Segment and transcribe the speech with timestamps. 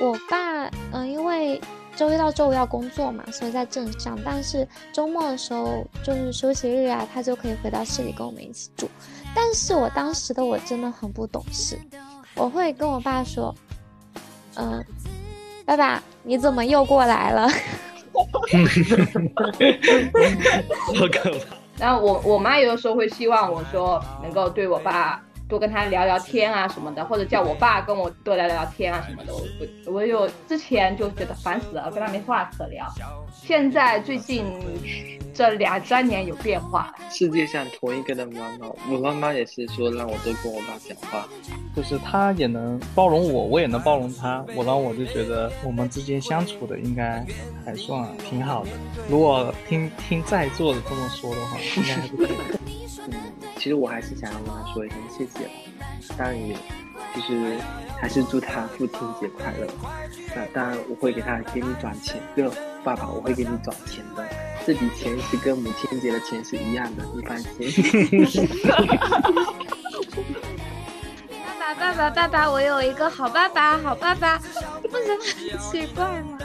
[0.00, 1.60] 我爸，嗯，因为
[1.94, 8.88] 周一到周五要工作嘛，所以在镇上，但是周末的时候就是休息日啊，他就可以回到市里跟我们一起住。
[9.34, 11.78] 但是我当时的我真的很不懂事，
[12.34, 13.54] 我会跟我爸说，
[14.56, 14.82] 嗯，
[15.66, 17.48] 爸爸，你怎么又过来了？
[18.10, 18.26] 好
[21.12, 21.38] 可怕。
[21.78, 29.34] 然后我我妈有的时候会希望我说能够对我爸多跟他聊聊天啊什么的，或者叫我爸跟我多聊聊天啊什么的。
[29.34, 29.40] 我
[29.84, 32.86] 我我有之前就觉得烦死了，跟他没话可聊。
[33.34, 34.44] 现在最近
[35.34, 36.94] 这两三年有变化。
[37.10, 41.26] 世界上同一个的妈妈，我妈妈也是说让我多跟我爸讲话，
[41.74, 44.44] 就是他也能包容我，我也能包容他。
[44.54, 47.24] 我然后我就觉得我们之间相处的应该
[47.64, 48.70] 还算挺好的。
[49.08, 52.59] 如果听听在座的这么说的话，应该还是可以。
[53.08, 53.14] 嗯，
[53.56, 55.50] 其实我还是想要跟他说一声谢谢，
[56.16, 56.54] 当然也
[57.14, 57.56] 就是
[58.00, 59.66] 还是祝他父亲节快乐。
[60.34, 62.50] 那当然我会给他给你转钱，就
[62.84, 64.24] 爸爸我会给你转钱的，
[64.66, 68.48] 这笔钱是跟母亲节的钱是一样的，你放心。
[71.58, 74.38] 爸爸爸爸爸爸，我有一个好爸爸，好爸爸，
[74.82, 76.38] 不觉得很奇怪吗？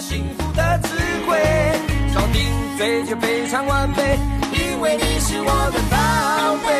[0.00, 0.88] 幸福的智
[1.26, 2.42] 慧，早定
[2.76, 3.96] 罪就非常完美，
[4.52, 6.70] 因为你是我的宝贝。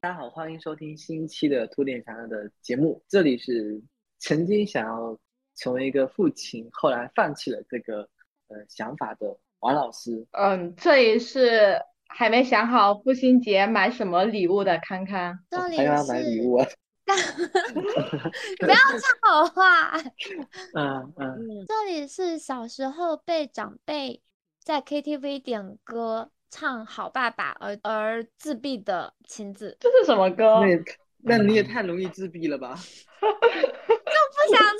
[0.00, 3.02] 大家好，欢迎收听新一期的秃点想要的节目。
[3.08, 3.82] 这里是
[4.20, 5.18] 曾经想要
[5.56, 8.02] 成为一个父亲，后来放弃了这个
[8.46, 10.24] 呃想法的王老师。
[10.30, 15.36] 嗯，这里是还没想好父亲节买什么礼物的康康。
[15.50, 16.66] 这里还要买礼是，物啊？
[18.60, 19.96] 不要唱我话。
[20.74, 24.22] 嗯嗯，嗯，这里是小时候被长辈
[24.62, 30.60] 在 KTV 点歌唱《好爸爸》而而自闭的亲子，这是什么歌？
[31.22, 32.74] 那那你也太容易自闭了吧？
[33.20, 34.78] 就不想唱，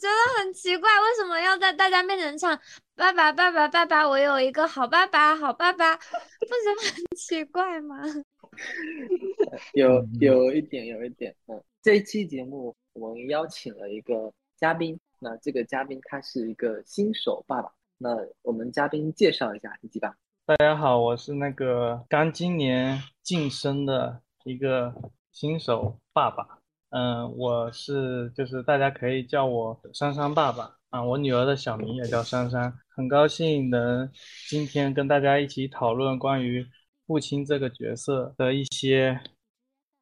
[0.00, 2.58] 觉得很奇怪，为什么要在大家面前唱
[2.96, 8.02] “爸爸爸爸爸爸，我有一个好爸爸好爸爸”，不觉得很奇怪吗？
[9.74, 20.14] 有嗯有一点，有一点，嗯，这一期节目我们邀请了一个嘉宾，那这个嘉宾他是一个新手爸爸，那我们嘉宾介绍一下自己吧。
[20.44, 24.94] 大家好，我是那个刚今年晋升的一个
[25.30, 26.58] 新手爸爸。
[26.90, 34.10] 嗯，我是就是大家可以叫我珊珊爸爸啊，我女儿的小名也叫珊珊，很高兴能
[34.50, 36.66] 今天跟大家一起讨论关于
[37.12, 39.20] 父亲这个角色的一些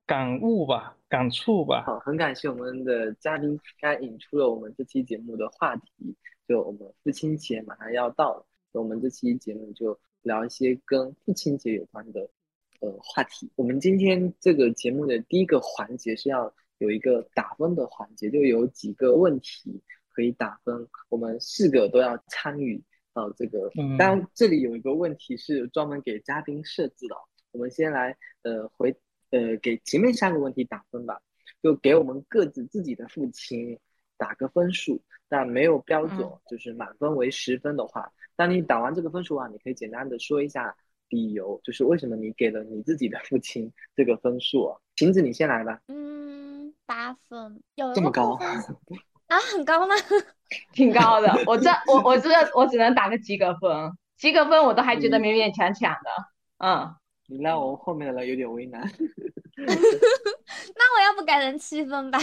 [0.07, 1.83] 感悟吧、感触吧。
[1.85, 6.15] 好，很感谢我们的嘉宾刚引出了我们这期节目的话题，
[6.47, 12.31] 就我们父亲节马上要到了，我们这期节目就聊一些跟父亲节有关的
[12.79, 13.51] 呃话题。
[13.57, 22.81] 我们今天这个节目的第一个环节是要有一个打分的环节，就有几个问题可以打分，我们四个都要参与
[23.13, 23.71] 到这个。
[23.79, 27.17] 嗯当然，这里有一个问题是专门给嘉宾设置的，
[27.53, 28.97] 我们先来呃回
[29.31, 31.21] 呃给前面三个问题打分吧。
[31.63, 33.79] 就给我们各自自己的父亲
[34.17, 40.75] 打个分数，但没有标准，嗯就是满分为十分的话，当你打完这个分数啊，你可以简单的说一下
[41.11, 44.81] 理由，就是为什么你给了你自己的父亲这个分数啊。
[44.97, 45.83] 晴子，你先来吧。
[45.89, 48.39] 嗯，八分，有这么高
[49.31, 49.95] 啊，很高吗？
[50.75, 51.33] 挺高的。
[51.47, 53.71] 我这我 我这我只能打个及格分，
[54.19, 56.11] 及格分我都还觉得嗯勉勉强强的。
[56.59, 56.95] 嗯，
[57.29, 58.83] 你让我后面的人有点为难。
[59.57, 62.19] 那我要不改成七分吧？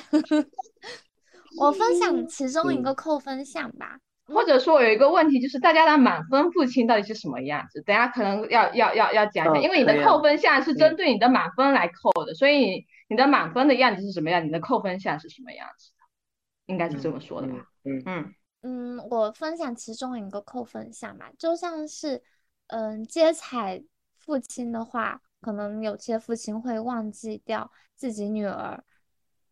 [1.60, 3.98] 我分享其中一嗯个扣分项吧。
[4.26, 7.82] 或者说有一个问题就是大家的满分父亲到底是什么样子？
[7.84, 15.97] 等下可能要要要要讲一下，嗯因为你的扣分项是针对你的满分来扣的，所以你的满分的样子是什么样，你的扣分项是什么样子的？
[16.68, 17.54] 应该是这么说的吧？
[17.84, 22.22] 嗯嗯嗯嗯，我分享其中一个扣分项吧，就像是，
[22.68, 23.84] 嗯，接彩
[24.16, 28.84] 父亲的话，可能有些父亲会忘记掉自己女儿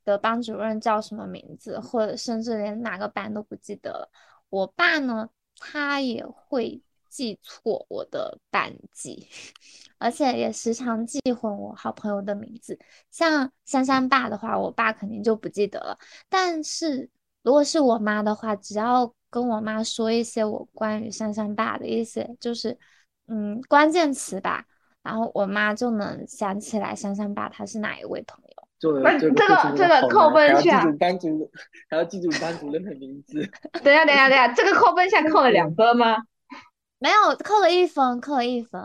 [0.04, 4.12] 的班主任叫什么名字，或者甚至连哪个班都不记得了。
[4.50, 6.82] 我爸呢，他也会
[7.16, 9.26] 记错我的班级，
[9.98, 12.78] 而且也时常记混我好朋友的名字。
[13.10, 15.98] 像珊珊爸的话，我爸肯定就不记得了。
[16.28, 17.10] 但是
[17.42, 22.78] 如果是我妈的话，只要跟我妈说一些我关于珊珊爸的一些就是
[23.30, 24.66] 嗯关键词吧，
[25.02, 28.50] 然后我妈就能想起来珊珊爸他是哪一位朋友。
[28.78, 29.02] 这个
[29.78, 31.52] 这个扣好难还要记分项住班主，
[31.90, 33.40] 还要记住班主任的名字。
[33.82, 36.18] 等一下等一下等一下，这个扣分项扣了两分吗？
[37.00, 38.82] 没有，扣了一分，扣了一分。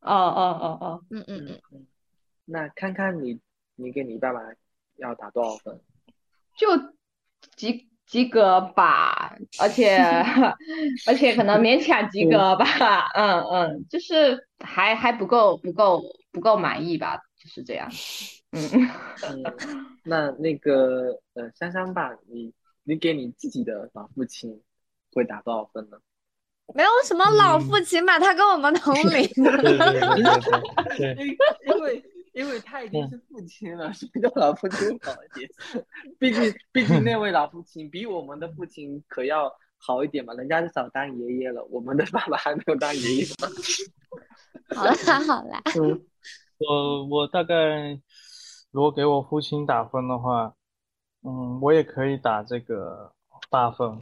[0.00, 1.86] 哦哦哦哦，嗯嗯嗯，嗯，
[2.44, 3.40] 那看看你
[3.74, 4.40] 你给你爸爸
[4.96, 5.80] 要打多少分？
[6.56, 6.68] 就
[7.56, 9.96] 及及格吧，而且
[11.06, 17.90] 而且可能勉强及格吧，嗯嗯，就是还还不够不够不够满意吧，就是这样，
[18.52, 18.62] 嗯
[19.28, 19.42] 嗯，
[20.04, 22.52] 那那个呃，珊珊爸，你
[22.84, 24.62] 你给你自己的老父亲
[25.12, 25.98] 会打多少分呢？
[26.74, 29.22] 没有什么老父亲吧，他跟我们同龄。
[31.66, 35.48] 因为因为他已经是父亲了，所以叫老父亲好一点。
[36.18, 43.48] 毕竟毕竟那位老父亲比我们的父亲可要好一点嘛，人家至少当爷爷了，我们的爸爸还没有当爷爷呢。
[44.74, 44.92] 好啦
[45.26, 46.04] 好啦，嗯，
[46.58, 47.98] 我我大概
[48.70, 50.54] 如果给我父亲打分的话，
[51.22, 53.12] 嗯，我也可以打这个
[53.48, 53.98] 八分。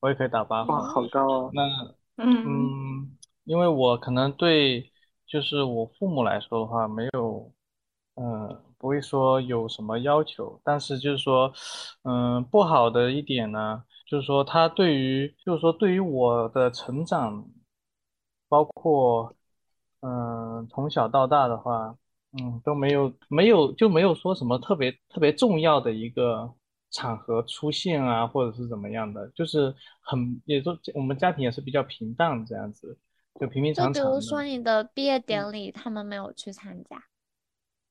[0.00, 1.50] 我也可以打八分，好高哦。
[1.52, 1.62] 那，
[2.16, 4.90] 嗯，因为我可能对，
[5.26, 7.52] 就是我父母来说的话，没有，
[8.14, 11.52] 嗯，不会说有什么要求，但是就是说，
[12.04, 17.44] 嗯，不好的一点呢，就是说他对于，就是说对于我的成长，
[18.48, 19.34] 包括，
[20.00, 21.94] 嗯，从小到大的话，
[22.32, 26.54] 嗯，都没有，没有就没有说什么特别特别重要的一个。
[26.90, 32.98] 场合出现啊，或者是怎么样的，就是很，也就我们家庭也是比较平淡这样子，
[33.40, 33.94] 就平平常常。
[33.94, 37.02] 就比如说你的毕业典礼，他们没有去参加。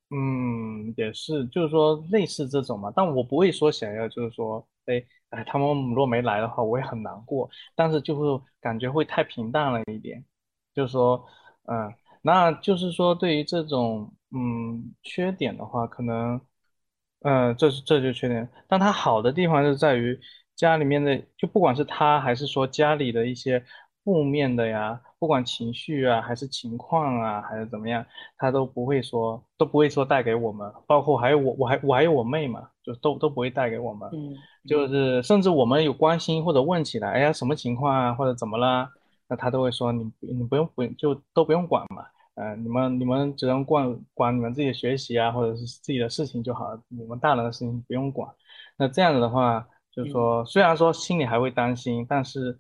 [0.10, 10.25] 嗯，也是，就是说类似这种嘛，但我不会说想要，就是说，哎哎，他们如果没来的话，我也很难过，但是就会感觉会太平淡了一点，
[10.74, 11.25] 就是说，
[11.68, 16.42] 嗯，那就是说对于这种嗯缺点的话，可能。
[17.21, 20.18] 嗯，这是这就缺点，但它好的地方是在于
[20.56, 23.63] 家里面的，就不管是他还是说家里的一些
[24.04, 28.06] 负面的呀，不管情绪啊还是情况啊还是怎么样，
[28.38, 38.89] 他都不会说都不会说带给我们，包括还有我我还我还有我妹嘛，就都都不会带给我们，嗯，就是甚至我们有关心或者问起来，哎呀什么情况啊或者怎么啦，
[39.27, 42.06] 那他都会说你你不用不就都不用管嘛。
[42.39, 48.33] 呃，你们你们只能管管你们自己的学习啊，或者是自己的事情就好了，你们大人的事情不用管。
[48.77, 52.57] 那这样子的话，就是说，虽然说心里还会担心，但是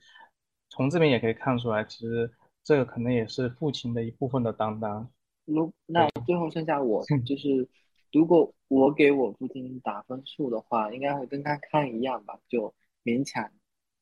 [0.69, 2.29] 从这边也可以看出来，其实
[2.61, 5.09] 这个可能也是父亲的一部分的担当。
[5.45, 7.65] 如那最后剩下我，就是
[8.11, 12.73] 如果我给我父亲打分数的话，应该会跟他看一样吧，就
[13.05, 13.49] 勉强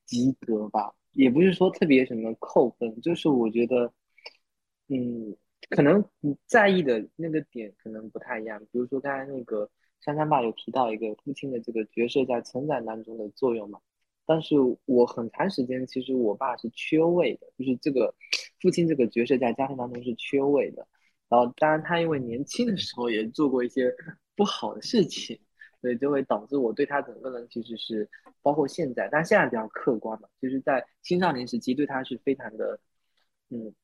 [0.07, 3.93] 及格吧，也不是说特别什么扣分，就是我觉得，
[4.87, 5.37] 嗯。
[5.69, 9.69] 可能你在意的那个点可能不太一样，比如说刚才那个
[9.99, 13.79] 珊珊爸有提到一个父亲的这个角色在成长当中的作用嘛，
[14.25, 14.55] 但是
[14.85, 18.15] 我很长时间其实我爸是缺位的，就是这个
[18.61, 20.87] 父亲这个角色在家庭当中是缺位的，
[21.27, 23.93] 然后当然他因为年轻的时候也做过一些
[24.35, 25.37] 不好的事情，
[25.81, 28.09] 所以就会导致我对他整个人其实是
[28.41, 32.79] 包括现在，但现在比较客观嘛，就是在青少年时期对他是非常的，
[33.49, 33.75] 嗯。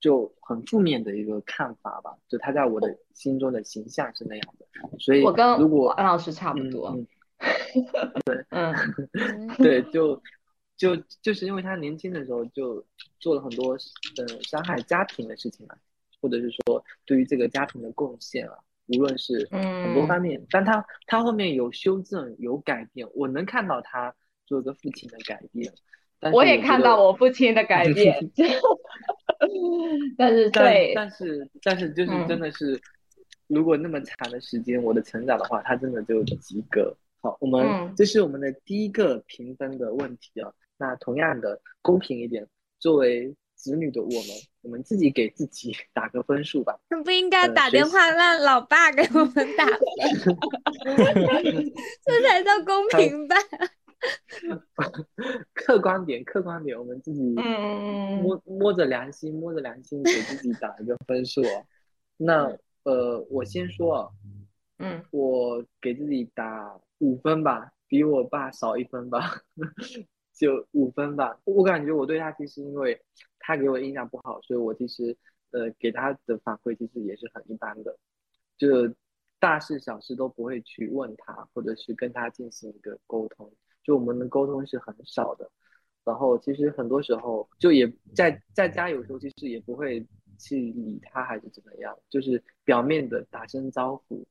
[0.00, 4.66] 就很负面的一个看法吧，就他在我的心中的形象是那样的，
[4.98, 6.96] 所以我跟如果安老师差不多，
[8.24, 8.74] 对，嗯，
[9.58, 10.20] 对，就
[10.76, 12.84] 就就是因为他年轻的时候就
[13.18, 15.76] 做了很多嗯伤害家庭的事情嘛，
[16.20, 18.54] 或者是说对于这个家庭的贡献啊，
[18.86, 24.14] 无论是很多方面，但他他后面有修正有改变，我能看到他
[24.46, 25.72] 做一个父亲的改变，
[26.32, 28.14] 我也看到我父亲的改变。
[30.18, 32.78] 但是 对，但是但是就是真的是，
[33.46, 36.94] 如果那么长的时间我的成长的话，他真的就及格。
[37.22, 40.52] 好，我们这是我们的第一个评分的问题啊。
[40.78, 42.46] 那同样的公平一点，
[42.78, 44.22] 作为子女的我们，
[44.62, 46.78] 我们自己给自己 打个分数吧。
[46.88, 49.78] 那不应该打电话让老爸给我们打分，
[52.04, 53.36] 这才叫公平吧？
[55.52, 57.20] 客观点，客观点，我们自己
[58.22, 61.42] 摸摸着良心，摸着良心给自己打一个分数。
[62.16, 64.12] 那呃，我先说，
[64.78, 69.42] 嗯，我给自己打五分吧，比我爸少一分吧，
[70.32, 71.38] 就五分吧。
[71.44, 73.00] 我感觉我对他其实，因为
[73.38, 75.16] 他给我印象不好，所以我其实
[75.50, 77.96] 呃给他的反馈其实也是很一般的，
[78.56, 78.94] 就
[79.38, 83.52] 大事小事都不会去问他，或者是跟他进行一个沟通。
[83.90, 85.50] 就我们的沟通是很少的，
[86.04, 90.06] 然后其实很多时候就也在在家，有时候其实也不会
[90.38, 94.24] 去理他，还是怎么样，就是表面的打声招呼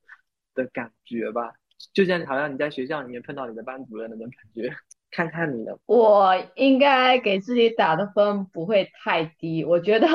[0.54, 1.52] 的感觉吧，
[1.92, 4.74] 就像好像你在学校里面碰到你的班主任那种感觉。
[5.10, 10.06] 看看你的，我应该给自己打的分不会太低，我觉得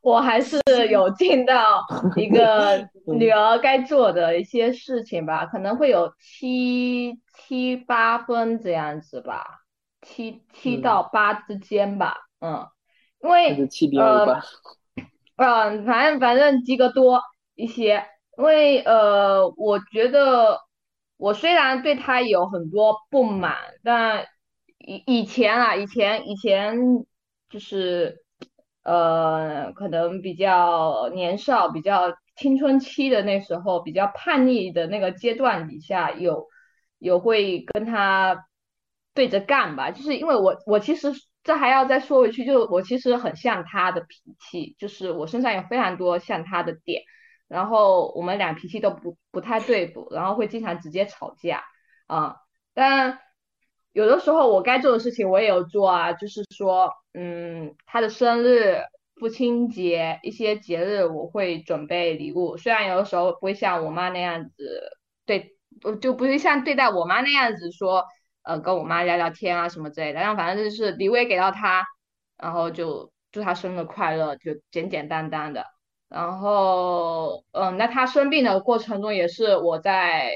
[0.00, 1.84] 我还是有 尽到
[2.16, 9.44] 一个 女儿该做的一些事情吧，可能会有七七八分这样子吧，
[10.02, 12.66] 七七嗯到八之间吧，嗯，
[13.22, 14.42] 因为七点五呃吧。
[15.36, 17.22] 嗯，反正反正及格多
[17.54, 18.04] 一些，
[18.36, 20.60] 因为呃，我觉得
[21.16, 24.26] 我虽然对他有很多不满，但
[24.78, 26.76] 以以前啊，以前以前
[27.48, 28.22] 就是
[28.82, 36.48] 呃，可能比较年少、比较青春期的那时候，比较叛逆的那个阶段底下，有
[36.98, 38.46] 有会跟他
[39.14, 47.02] 对着干吧，就是因为我我其实这还要再说回去，就我其实很像他的脾气，就是我身上有非常多像他的点，
[47.48, 51.62] 然后我们俩脾气都不不太对付，然后会经常直接吵架
[52.06, 52.36] 啊，
[52.74, 53.18] 但
[53.92, 58.78] 有的时候我该做的事情我也有做啊，就是说，嗯，他的生日。
[59.16, 65.54] 父亲节一些节日我会准备礼物，虽然有的时候不会像我妈那样子对，
[66.00, 68.02] 就不会像对待我妈那样子说，
[68.44, 71.84] 呃，跟我妈聊聊天啊什么之类的，但反正就是礼物也给到她，
[72.38, 75.66] 然后就祝她生日快乐，就简简单单的。
[76.08, 80.32] 然后，嗯，那她生病的过程中也是我在，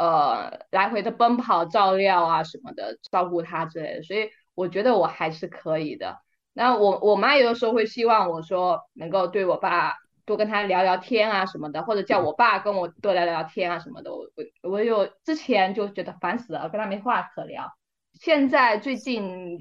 [0.00, 6.22] 呃，来回的奔跑、照料啊什么的，照顾他之类的，所以我觉得我还是可以的。
[6.54, 14.10] 那我我妈有的时候会希望我说能够对我爸多跟他聊聊天啊什么的，或者叫我爸跟我多聊聊天啊什么的。
[14.10, 14.24] 我
[14.62, 17.70] 我我有之前就觉得烦死了，跟他没话可聊。
[18.14, 19.60] 现在最近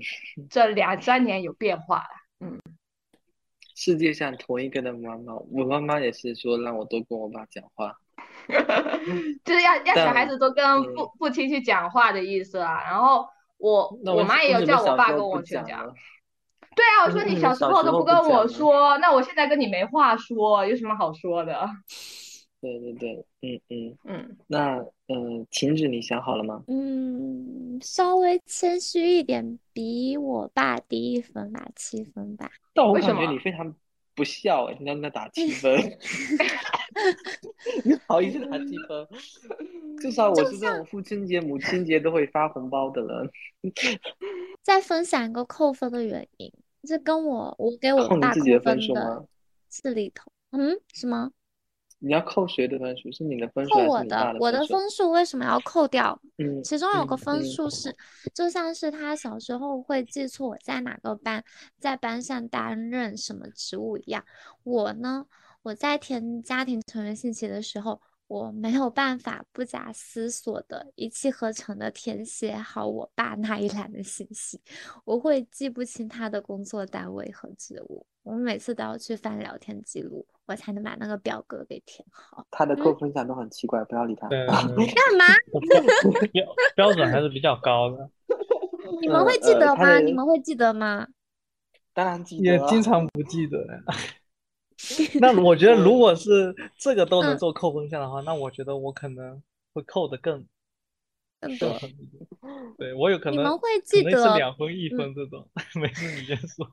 [0.49, 2.61] 这两三年有变化了，嗯，
[3.75, 7.97] 世界上同一个的妈妈，我妈妈也是说让我多跟我爸讲话。
[9.45, 12.81] 就是要要小孩子都跟嗯父父亲去讲话的意思啊。
[12.83, 13.25] 然后
[13.57, 15.65] 我那我妈也有叫我爸跟我去讲。
[15.65, 15.95] 讲
[16.75, 21.67] 对啊，我说你小时候都不不跟我说，那我现在跟你没话说，有什么好说的？
[22.61, 23.97] 对对对，嗯嗯。
[24.05, 24.37] 嗯。
[24.47, 26.61] 那嗯，晴子你想好了吗？
[26.67, 32.49] 嗯，稍微谦虚一点，比我爸低一分吧，七分吧。
[32.73, 33.73] 但我感为什么觉你非常
[34.15, 35.73] 不孝哎，你让他打七分，
[37.83, 39.07] 你 好意思打积分？
[39.99, 43.31] 至少我是这种父亲节、母亲节都会发红包的人。
[44.63, 46.51] 再分享一个扣分的原因，
[46.83, 49.27] 这跟我我给我自己分分数吗的
[49.69, 50.31] 是里头。
[50.51, 51.31] 嗯，什么？
[52.01, 53.11] 你要扣谁的分数？
[53.11, 55.11] 是你的分数扣我的，我的分数？
[55.11, 56.17] 为什么要扣掉？
[56.37, 57.93] 嗯其中有个嗯分嗯数是，
[58.33, 61.43] 就像是他小时候会记错我在哪个班，
[61.77, 64.23] 在班上担任什么职务一样。
[64.63, 65.25] 我呢，
[65.61, 74.61] 我在填家庭成员信息的时候，我没有办法不假思索的一气呵成的填写好我爸那一栏的信息，
[75.03, 82.45] 我会记不清他的工作单位和职务，我每次都要去翻聊天记录，我才能把那个表格给填好。
[82.51, 84.29] 他的扣分享都很奇怪，不要理他。
[84.29, 84.47] 干
[85.17, 85.25] 嘛？
[86.31, 88.09] 标标准还是比较高的，
[89.01, 89.99] 你们会记呃得吗？
[89.99, 91.07] 你们会记得吗？
[91.93, 93.83] 当然记也得啊经常不记得呀。
[95.19, 99.41] 那我觉得，如果是这个都能嗯做扣分项的话，那我觉得我可能
[99.73, 100.45] 会扣的更
[101.41, 101.79] 更多。
[102.77, 105.49] 对我有可能你们会记得是两分一嗯分这种，
[105.81, 106.69] 没事你先说。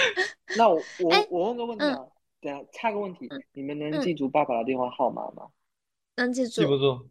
[0.56, 2.06] 那我我哎我问个问题嗯啊，
[2.40, 5.48] 等下差个问题，你们能嗯记住爸爸的电话号码吗？
[6.16, 7.08] 能记住记不住，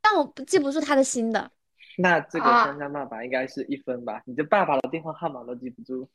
[0.00, 1.50] 但我不记不住他的新的。
[1.96, 4.22] 那这个啊珊珊爸爸应该是一分吧？
[4.24, 6.08] 你的爸爸的电话号码都记不住，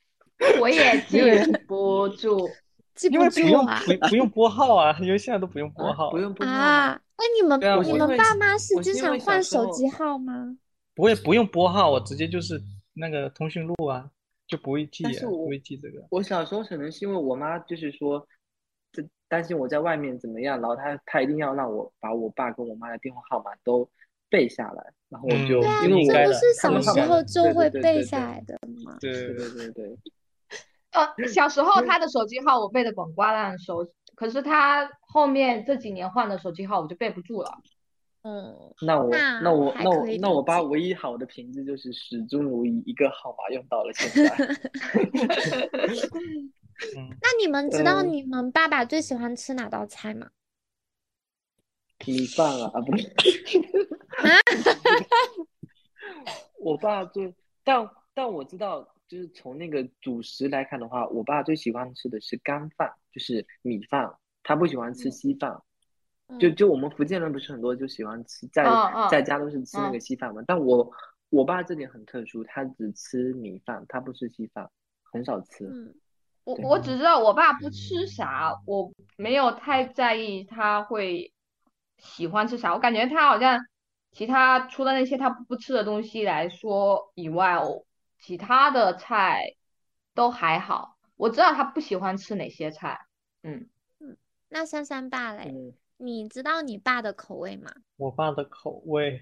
[0.60, 1.20] 我也记
[1.68, 2.50] 不住，
[2.96, 7.02] 记因为不用住啊不不用拨号啊，因为现在都不用拨啊号，不用拨号啊！
[7.18, 10.58] 那，你们啊你们爸妈是经常换手机号吗？
[10.94, 12.62] 不会不用拨号，我直接就是
[12.94, 14.10] 那个通讯录啊，
[14.48, 16.06] 就不会记不会记这个。
[16.10, 18.26] 我小时候可能是因为我妈就是说，
[18.94, 23.90] 就担心我在外面怎么样，然后她她一定要让我把我爸跟我妈的电话号码都
[24.30, 28.98] 背下来，然后我就、因为我这不是小时候就会背下来的吗？
[29.02, 29.98] 对对对对对，
[31.18, 37.52] 呃，小时候他的手机号我背的滚瓜烂熟，可是他后面这几年换的手机号我就背不住了。
[38.24, 44.36] 嗯，那我那那我那我那我爸唯一好的品质就是始终如一，一个号码用到了现在。
[46.98, 50.30] 嗯， 那你们知道嗯你们爸爸最喜欢吃哪道菜吗？
[52.06, 53.10] 米饭啊啊不是，
[56.60, 57.34] 我爸最
[57.64, 65.62] 但但我知道，就是从那个主食来看的话，我爸最喜欢吃的是干饭，就是米饭，他不喜欢吃嗯稀饭。
[66.40, 68.66] 就嗯就我们福建人不是很多就喜欢吃在
[69.12, 70.92] 在家都是吃那嗯个稀饭嘛，但我
[71.30, 74.68] 我爸这点很特殊，他只吃米饭，他不吃稀饭，
[75.04, 75.66] 很少吃。
[75.68, 75.94] 嗯，
[76.44, 81.32] 我我只知道我爸不吃啥，我没有太在意他会
[82.00, 82.74] 喜欢吃啥。
[82.74, 83.60] 我感觉他好像
[84.12, 87.84] 其他除了那些他不吃的东西来说以外，哦，
[88.26, 89.56] 其他的菜
[90.16, 90.98] 都还好。
[91.16, 93.06] 我知道他不喜欢吃哪些菜，
[93.44, 93.70] 嗯，
[94.50, 97.72] 那珊珊爸嘞，嗯，你知道你爸的口味吗？
[97.98, 99.22] 我爸的口味，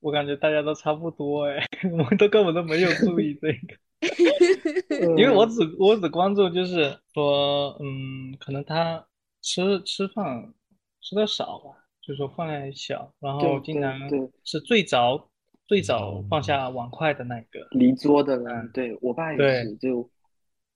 [0.00, 1.64] 我感觉大家都差不多哎，
[2.10, 3.78] 我都根本都没有注意这个，
[5.16, 9.06] 因为我只我只关注就是说，嗯，可能他
[9.40, 10.52] 吃吃饭
[11.00, 11.70] 吃的少吧，
[12.00, 13.96] 就是说饭量也小，然后经常
[14.42, 15.30] 是最早
[15.72, 20.06] 最早放下碗筷的那个，离桌的人，嗯对我爸也对是，就，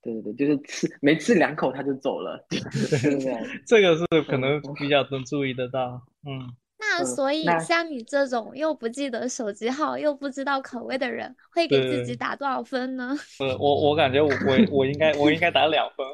[0.01, 2.57] 对对对，就是吃没吃两口他就走了， 就
[2.97, 3.19] 是
[3.67, 6.49] 这 个是可嗯能比较能注意得到，嗯。
[6.79, 13.15] 那嗯所以像你这种又不记得手机号又不知道口味的人，会给自己打多少分呢？
[13.39, 16.07] 呃，我我感觉我我我应该我应该打两分，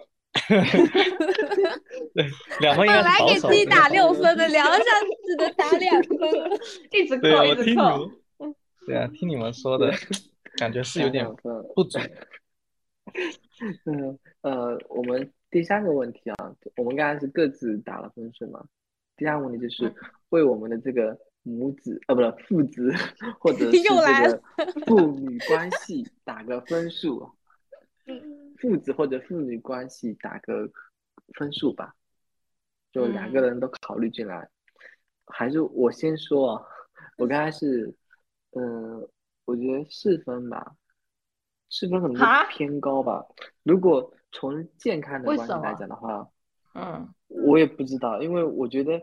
[2.13, 2.25] 对，
[2.59, 4.83] 两分应该本来给自己打六分的，聊一下
[5.25, 6.19] 只能打两分。
[6.91, 8.11] 一直对，扣，我一直扣。
[8.83, 9.91] 们，对啊， 听你们说的，
[10.57, 11.25] 感觉是有点
[11.75, 12.01] 不 准。
[13.85, 18.65] 嗯 呃，我们第三个问题啊，我们刚才是各自打了分数嘛？
[19.15, 19.95] 第三个问题就是嗯
[20.29, 22.91] 为我们的这个母子呃，不是父子，
[23.39, 27.29] 或者是又来这个父女关系打个分数，
[28.59, 30.69] 父子或者父女关系打个
[31.35, 31.93] 分数吧，
[32.91, 34.49] 就两个嗯人都考虑进来。
[35.27, 36.65] 还是我先说啊，
[37.17, 37.93] 我刚才是，
[38.55, 39.07] 嗯、
[39.45, 40.75] 我觉得四分吧，
[41.69, 43.25] 四分可能偏高吧。
[43.63, 46.29] 如果从健康的为关系来讲的话，
[46.73, 49.01] 嗯我也不知道，因为我觉得，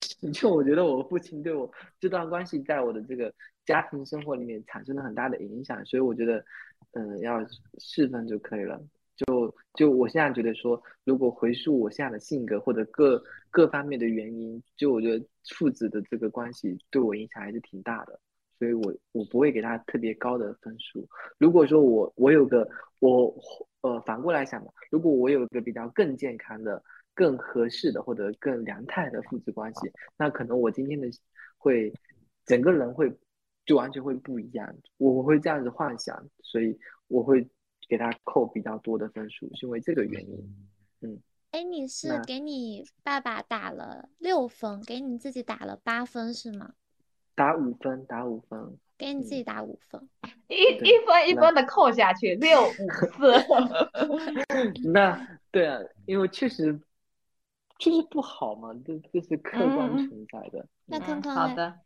[0.32, 1.70] 就我觉得我父亲对我
[2.00, 3.32] 这段关系在我的这个
[3.64, 6.44] 家庭生活里面产生了很大的影响，所以我觉得，
[6.92, 7.38] 嗯，要
[7.78, 8.80] 四分就可以了。
[9.16, 15.24] 就就我现在觉得说，如果回溯我现在的性格或者各各方面的原因，就我觉得
[15.56, 18.18] 父子的这个关系对我影响还是挺大的，
[18.58, 21.08] 所以我我不会给他特别高的分数。
[21.38, 22.68] 如果说我我有个
[23.00, 23.34] 我
[23.82, 26.82] 呃反过来想嘛，如果我有个比较更健康的、
[27.14, 31.08] 更合适的或者更良态的父子关系，那可能我今天的
[31.56, 31.92] 会
[32.44, 33.12] 整个人会
[33.64, 37.48] 就完全会不一样，我会这样子幻想，所以我会
[37.88, 40.56] 给他扣比较多的分数，是因为这个原因。
[41.00, 41.20] 嗯
[41.50, 46.74] 哎，你是给你爸爸打了六分，给你自己打了八分是吗？
[47.36, 50.08] 打五分，打五分，给你自己打五分。
[50.48, 53.32] 一一分一分的扣下去，六五四。
[54.90, 56.80] 那对啊，因为确实
[57.78, 60.66] 确实不好嘛，这这是客观存在的。
[60.86, 61.78] 那嗯康康嘞好的，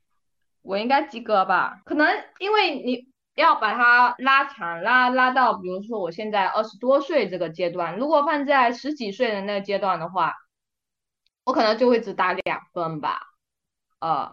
[0.63, 1.83] 我应该及格吧？
[1.85, 2.07] 可能
[2.39, 3.08] 因为你
[3.43, 10.35] 要把它拉长，拉拉到比如说我现在二十多岁这个阶段，如果放在十几岁的那个阶段的话，
[11.45, 13.21] 我可能就会只打两分吧。
[14.01, 14.33] 呃，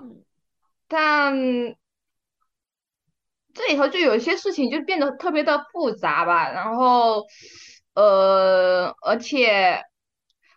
[0.87, 1.35] 但
[3.53, 7.23] 这里头就有一些事情就变得特别的复杂吧，然后
[7.93, 9.83] 呃，而且。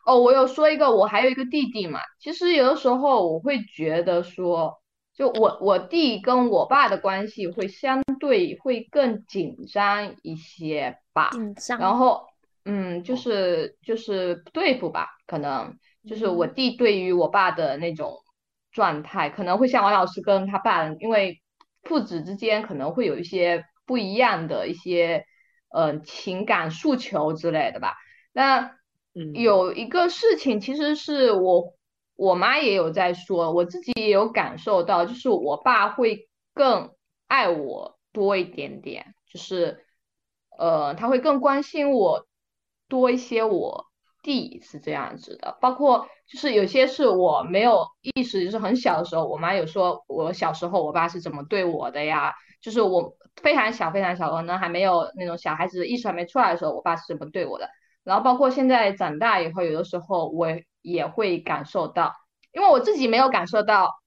[0.06, 2.00] 哦，我有说一个，我还有一个弟弟嘛。
[2.18, 4.80] 其实有的时候我会觉得说，
[5.18, 11.30] 就我我弟跟我爸的关系会相对会更紧张一些吧。
[11.32, 11.80] 紧张。
[11.80, 12.28] 然后，
[12.64, 15.76] 嗯，就是就是对付吧，可能
[16.06, 18.16] 就是我嗯弟对于我爸的那种
[18.70, 21.42] 状态，可能会像王老师跟他爸，因为
[21.82, 25.24] 父子之间可能会有一些不一样的一些
[25.70, 27.96] 呃情感诉求之类的吧。
[28.32, 28.70] 那
[29.16, 31.74] 嗯，有一个事情，其实是我
[32.18, 36.90] 我妈也有在说，我自己也有感受到，就是我爸会更
[37.28, 39.86] 爱我多一点点，就是
[40.58, 42.26] 呃，他会更关心我
[42.88, 43.44] 多一些。
[43.44, 43.86] 我
[44.20, 57.70] 弟是这样子的，包括就是有些是我没有意识，就是很小的时候，我妈有说我小时候我爸是怎么对我的呀，就是我非常小非常小，可能还没有那种小孩子意识还没出来的时候，我爸是怎么对我的。
[58.02, 60.48] 然后包括现在长大以后，有的时候我
[60.82, 62.14] 也会感受到，
[62.52, 64.00] 因为我自己没有感受到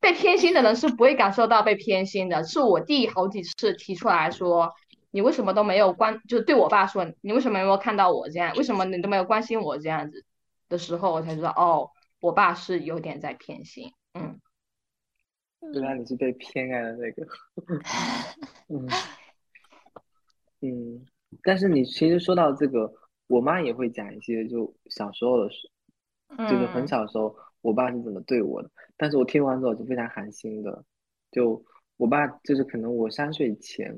[0.00, 4.72] 被偏心的人是不会感受到被偏心的，是我弟好几次提出来说，
[5.10, 10.24] 你为什么都没有关，就是对我爸说，你为什么没有看到我这样，为什么你都没有关心我这样子
[10.68, 14.40] 的时候，我才知道哦，我爸是有点在偏心，嗯，
[15.72, 17.26] 原来你是被偏爱的那个。
[18.68, 18.88] 嗯。
[20.62, 21.04] 嗯，
[21.42, 22.90] 但是你其实说到这个，
[23.26, 25.70] 我妈也会讲一些就小时候的事，
[26.30, 28.70] 就是很嗯小的时候，我爸是怎么对我的。
[28.96, 30.84] 但是我听完之后就非常寒心的，
[31.30, 31.64] 就
[31.96, 33.94] 我爸就是可能我三岁前，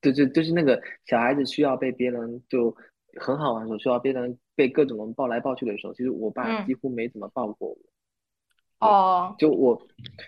[0.00, 2.74] 就就就是那个小孩子需要被别人就
[3.20, 7.78] 很好玩的时候，需要别人被各种人抱来抱去的时候，其实我爸嗯几乎没怎么抱过我。
[8.80, 9.76] 哦，就我，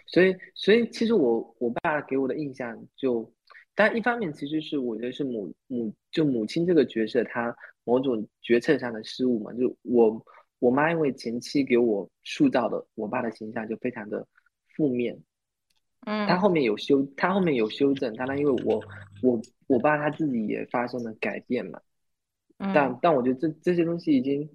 [0.09, 3.33] 所以所以其实我我爸给我的印象就，
[3.77, 10.21] 但一方面其实是我觉得是母母就母亲这个角色，她某种决策上的失误嘛，就我
[10.61, 14.25] 我妈因为前期给我塑造的我爸的形象就非常的
[14.77, 15.21] 负面，
[16.07, 18.81] 嗯，他后面有修，他后面有修正，当然因为我
[19.23, 21.81] 我我爸他自己也发生了改变嘛，
[22.59, 24.49] 但嗯但我觉得这这些东西已经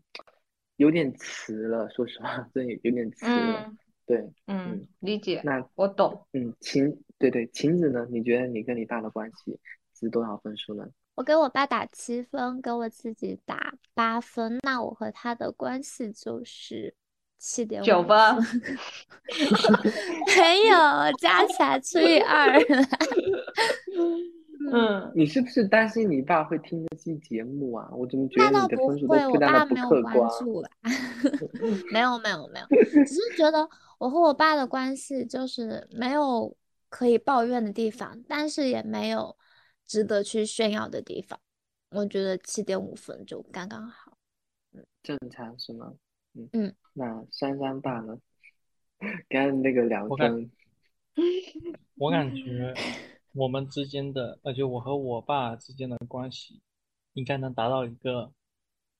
[0.77, 3.65] 有点迟了，说实话，真的有点迟了。
[3.67, 6.27] 嗯对，嗯，理解，那我懂。
[6.33, 8.05] 嗯，晴，对对，晴子呢？
[8.11, 9.59] 你觉得你跟你爸的关系
[9.95, 10.87] 值多少分数呢？
[11.15, 16.93] 我给我爸打七分，给我自己打八分，那我和他的关系就是
[17.39, 18.17] 七点五九分
[20.37, 20.77] 没有，
[21.17, 22.59] 加起来除以二了。
[24.73, 27.87] 嗯，你是不是担心你爸会听这期节目啊？
[27.93, 30.29] 我怎么觉那倒不得你的分数都会，我非常的不爸没有关客观？
[30.39, 30.69] 注啦。
[31.93, 32.65] 没有没有没有，
[33.05, 36.55] 只是觉得我和我爸的关系就是没有
[36.89, 39.37] 可以抱怨的地方，但是也没有
[39.85, 41.39] 值得去炫耀的地方。
[41.89, 44.17] 我觉得七点五分就刚刚好。
[45.01, 45.93] 正常是吗？
[46.33, 46.75] 嗯嗯。
[46.93, 48.17] 那珊珊爸呢？
[49.29, 50.51] 刚刚那个两我感分，
[51.95, 52.73] 我感觉
[53.33, 56.61] 我们之间的，而且我和我爸之间的关系，
[57.13, 58.31] 应该能达到一个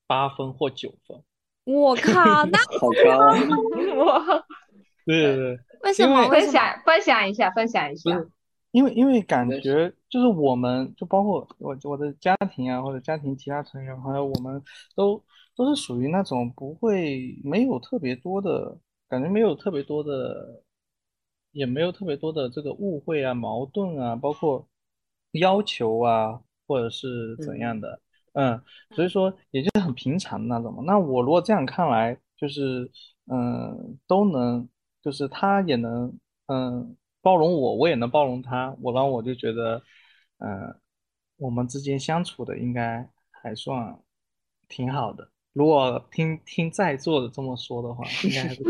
[0.06, 1.24] 八分或九分。
[1.64, 3.34] 我靠，那 好高啊！
[3.98, 4.46] 我
[5.06, 6.24] 对对对，为什么？
[6.26, 6.52] 因为为什么？
[6.52, 8.26] 分享分享一下，分享一下。
[8.76, 14.62] 因为因为感觉就是我们就包括我我的家庭啊，或者家庭其他成员，还有我们
[14.94, 15.24] 都
[15.56, 20.62] 都是属于那种不会没有特别多的感觉，没有特别多的，
[21.54, 24.68] 也没有特别多的这个误会啊、矛盾啊，包括
[25.32, 28.02] 要求啊，或者是怎样的，
[28.34, 28.62] 嗯，
[28.92, 30.84] 所以说也就是很平常的那种嘛。
[30.86, 32.92] 那我如果这样看来，就是
[33.32, 34.68] 嗯，都能，
[35.02, 39.82] 就是他也能嗯包容我，我也能包容他，我然后我就觉得，
[40.38, 40.80] 嗯，
[41.38, 44.00] 我们之间相处的应该还算
[44.68, 45.28] 挺好的。
[45.54, 48.62] 如果听听在座的这么说的话，应该还是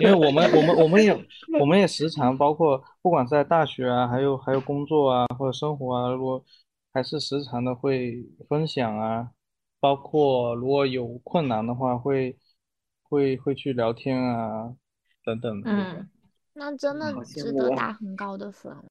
[0.00, 1.12] 因为我们我们我们也
[1.58, 6.44] 我们也时常包括不管是在大学啊，还有还有工作啊或者生活啊，如果
[6.92, 9.30] 还是时常的会分享啊，
[9.80, 12.38] 包括如果有困难的话会
[13.02, 14.76] 会会去聊天啊
[15.24, 15.62] 等等。
[15.64, 16.08] 嗯，
[16.58, 18.82] 那真的值得打很高的分了。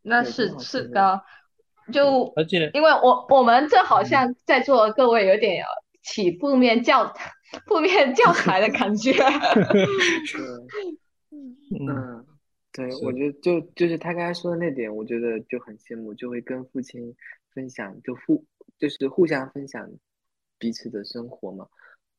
[0.00, 1.22] 那是是的，
[1.92, 5.62] 就而且因为我我们这好像在座的各位有点
[6.02, 7.12] 起负面教
[7.66, 9.12] 负面教材的感觉。
[11.30, 12.26] 嗯，
[12.72, 17.14] 对，我觉得就就是他刚才说的那点，我觉得就很羡慕，就会跟父亲
[17.54, 18.44] 分享，就互
[18.78, 19.86] 就是互相分享
[20.58, 21.66] 彼此的生活嘛。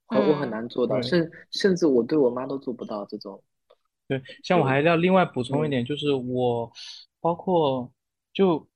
[0.08, 3.44] 我很嗯难做到，对甚甚至我对我妈都做不到这种。
[4.08, 5.70] 对，像我还要另外补充一嗯。
[5.70, 6.72] 点，就是我
[7.22, 7.92] 包括
[8.34, 8.68] 就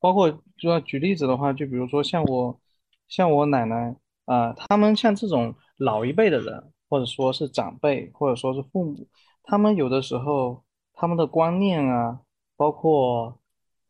[0.00, 2.60] 包括就要举例子的话，就比如说像我
[3.08, 9.06] 像我奶奶啊、他们像这种老一辈的人，或者说是长辈，或者说是父母，
[9.42, 12.20] 他们有的时候他们的观念啊，
[12.56, 13.38] 包括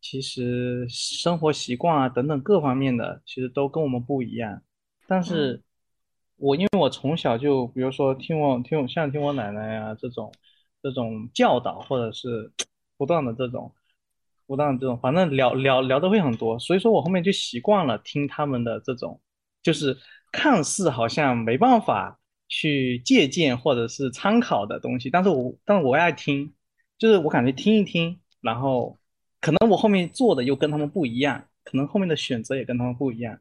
[0.01, 4.61] 其实生活习惯啊等等各方面的，其实都跟我们不一样。
[5.07, 5.63] 但是
[6.37, 10.31] 我因为我从小就，比如说听我听我像听我奶奶啊这种
[10.85, 12.51] 这种教导，或者是
[12.95, 13.71] 不断的这种
[14.45, 19.19] 不断的这种，反正聊聊聊的会很多，所以说我后面就习惯了听他们的这种，
[19.63, 19.97] 就是
[20.31, 26.53] 看似好像没办法去借鉴或者是参考的东西，但是我但是我爱听，
[26.99, 28.95] 就是我感觉听一听，然后
[29.41, 33.39] 可能我后面做的又跟他们不一样，可能后面的选择也跟他们不一样。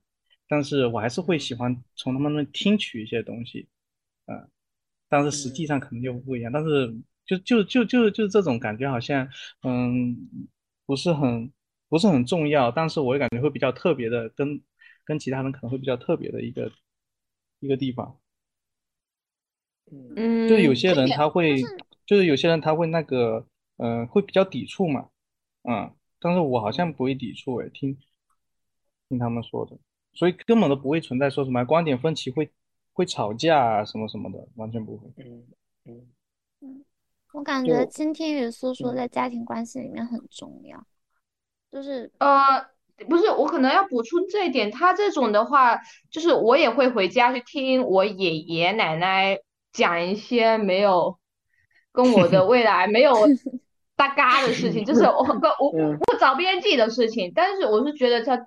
[0.49, 3.69] 但是我还是会喜欢从他们那听取一些东西，
[4.27, 4.49] 嗯，
[5.09, 6.95] 但是实际上可能就不一样，但是
[7.27, 9.29] 就就就就就这种感觉好像，
[9.63, 10.29] 嗯，
[10.87, 11.53] 不是很
[11.89, 14.61] 不是很重要，但是我也感觉会比较特别的，跟
[15.05, 16.71] 跟其他人可能会比较特别的一个
[17.61, 18.19] 一个地方，
[19.91, 20.15] 嗯。
[20.17, 23.47] 嗯，就是有些人他会，是就是有些人他会那个，
[23.79, 25.09] 嗯、会比较抵触嘛，
[25.63, 27.97] 嗯，但是我好像不会抵触诶，听
[29.09, 29.79] 听他们说的，
[30.13, 32.51] 所以根本都不会存在说什么观点分歧会
[32.93, 35.09] 会吵架啊什么什么的，完全不会。
[35.17, 35.47] 嗯
[35.87, 36.07] 嗯
[37.35, 38.97] 我感觉就倾听与诉说嗯。
[38.97, 40.87] 在家庭关系里面很重要，
[41.70, 42.64] 就是呃，
[43.09, 45.81] 不是，我可能要补充这一点，他这种的话，
[46.12, 49.37] 就是我也会回家去听我爷爷奶奶
[49.73, 51.18] 讲一些没有
[51.90, 53.12] 跟我的未来没有
[53.97, 55.99] 搭嘎的事情，就是我跟我嗯。
[55.99, 58.47] 我找边际的事情，但是我是觉得他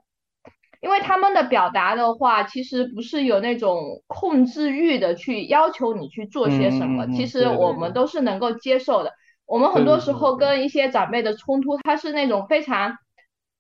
[0.82, 9.12] 因为他们的表达的话，其实不是有那种控制欲的去要求你去做些什么，其实我们都是能够接受的。
[9.46, 12.98] 我们很多时候跟一些长辈的冲突，他是那种非常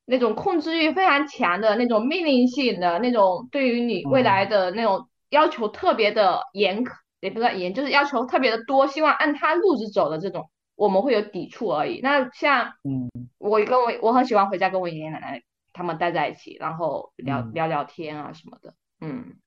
[0.05, 11.99] 那种控制欲非常强的那种命令性的那种，对于你未来的那种要求特别的严苛，也不算严，就是要求特别的多，希望按他路子走的这种，我们会有抵触而已。
[12.01, 15.41] 那像嗯我跟我我很喜欢回家跟我爷爷奶奶
[15.77, 18.73] 他们待在一起，然后聊、嗯聊聊天啊什么的。
[18.99, 19.37] 嗯，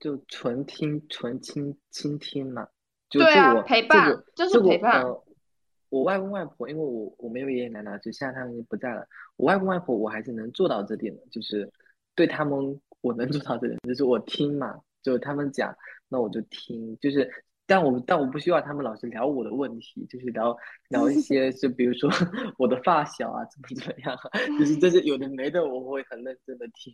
[0.00, 2.66] 就纯听纯倾倾听嘛。
[3.10, 5.24] 就对啊就我陪伴这个就是这个陪伴呃，
[5.90, 9.06] 我外公外婆，因为我我没有爷爷奶奶，就现在他们已经不在了。
[9.36, 11.70] 我外公外婆我还是能做到这点的，就是
[12.14, 15.76] 对他们我能做到这点，就是我听嘛，就他们讲，
[16.08, 17.30] 那我就听，就是。
[17.70, 20.56] 但我但我不希望他们老是聊我的问题，就是聊
[20.88, 22.10] 聊一些， 就比如说
[22.58, 26.92] 我的发小啊，怎么怎么样啊，就是这些有的没的，我会很认真的听，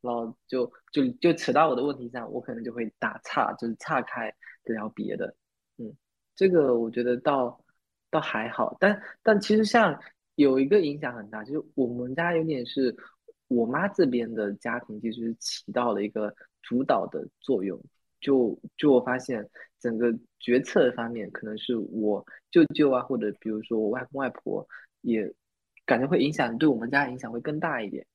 [0.00, 4.32] 然后就就就扯到我的问题上，我可能就会打岔，就是岔开
[4.62, 5.34] 聊别的。
[5.78, 5.92] 嗯，
[6.36, 7.60] 这个我觉得倒
[8.08, 10.00] 倒还好，但但其实像
[10.36, 12.96] 有一个影响很大，就是我们家有点是
[13.48, 16.32] 我妈这边的家庭，其实起到了一个
[16.62, 17.76] 主导的作用。
[18.20, 19.50] 就就我发现
[19.82, 24.66] 整个决策方面，可能是我舅舅啊，或者比如说我外公外婆，
[25.00, 25.34] 也
[25.84, 28.06] 感觉会影响对我们家影响会更大一点，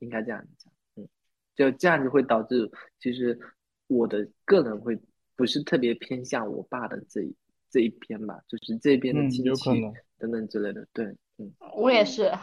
[0.00, 0.70] 应该这样讲。
[0.96, 1.08] 嗯，
[1.54, 3.40] 就这样子会导致，其实
[3.86, 5.00] 我的个人会
[5.34, 7.34] 不是特别偏向我爸的这一
[7.70, 9.70] 这一边吧，就是这边的嗯亲戚
[10.18, 10.86] 等等之类的。
[10.92, 11.06] 对，
[11.38, 12.30] 嗯我也是。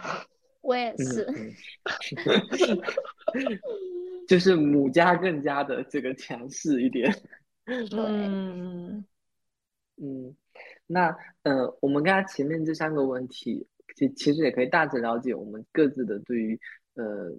[0.64, 1.54] 我也嗯是，嗯，
[4.26, 7.14] 就是母家更加的这个强势一点。
[7.92, 9.06] 嗯，
[9.96, 10.36] 嗯，
[10.86, 16.60] 那呃，我们刚才前面这三个问题，其其实也可以大致了解我们各自的对于
[16.96, 17.32] 呃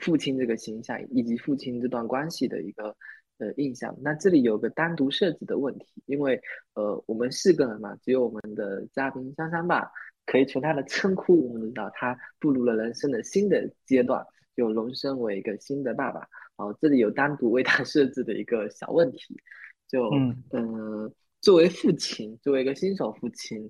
[0.00, 2.96] 父亲这个形象以及父亲这段关系的一个
[3.38, 3.96] 呃印象。
[4.00, 6.40] 那这里有个单独设置的问题，因为
[6.74, 9.90] 呃我们四个人嘛，只有我们的嘉宾香香爸
[10.24, 16.28] 可以从他的称呼，我们知道他步入了人生的新的阶段，就荣升为一个新的爸爸。
[16.58, 19.40] 哦，这里有单独为他设置的一个小问题，
[19.88, 23.68] 就嗯呃，作为父亲，作为一个新手父亲，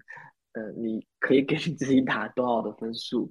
[0.53, 3.31] 呃，你可以给你自己打多少的分数？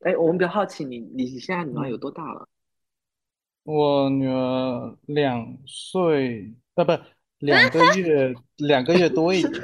[0.00, 2.48] 哎，我们比较好奇你，你现在女儿有多大了？
[3.64, 6.92] 我女儿两岁，啊，不，
[7.40, 9.52] 两个月，两个月多一点。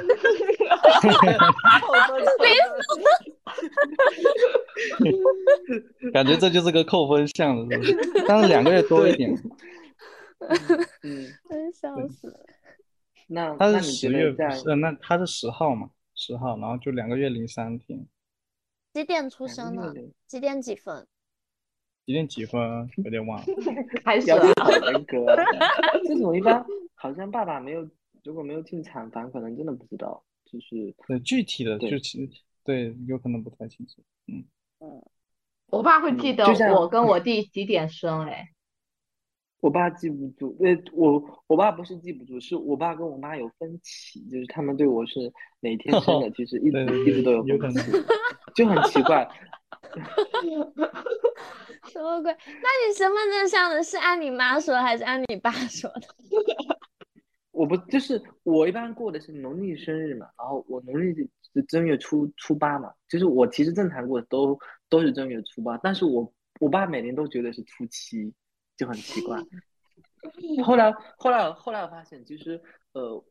[6.13, 7.97] 感觉这就是个扣分项了，是不是？
[8.27, 9.33] 但是两个月多一点，
[11.03, 12.45] 嗯，真笑死了。
[13.27, 18.05] 那她那你觉是十月，得在呃，那他是十号嘛，十号，然后就两个月零三天，
[18.93, 19.93] 几点出生的？
[20.27, 21.07] 几点几分？
[22.05, 22.89] 几点几分？
[22.97, 23.45] 有点忘了。
[24.03, 25.35] 还是啊要求好严格啊？
[26.03, 27.87] 这种一般好像爸爸没有，
[28.23, 32.29] 如果没有进产房，可能真的不知道，就是对，具体的就其实
[32.63, 34.01] 对，有可能不太清楚。
[34.27, 34.45] 嗯，
[35.67, 38.49] 我爸会记得我跟我弟几点生，哎，
[39.61, 47.91] 我爸记不住，呃，我我爸不是记不住，是我爸跟我妈有分歧，就是他们对我是哪天生的， 其实一直一直都有分歧，
[48.55, 49.29] 就很奇怪。
[51.91, 52.31] 什么鬼？
[52.31, 56.01] 那你身份证上的是按你妈说还是按你爸说的？
[57.61, 61.13] 我不就是我一般过的是农历生日嘛，然后我农历
[61.53, 64.57] 是正月初初八嘛，就是我其实正常过的都
[64.89, 68.33] 都是正月初八，但是我我爸每年都觉得是初七，
[68.75, 69.37] 就很奇怪。
[70.63, 72.59] 后来后来后来我发现，其实
[72.93, 73.23] 呃，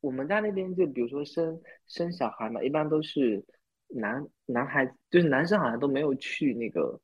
[0.00, 3.44] 我们家那边就比如说生生小孩嘛，一般都是
[3.86, 7.00] 男男孩子，就是男生好像都没有去那个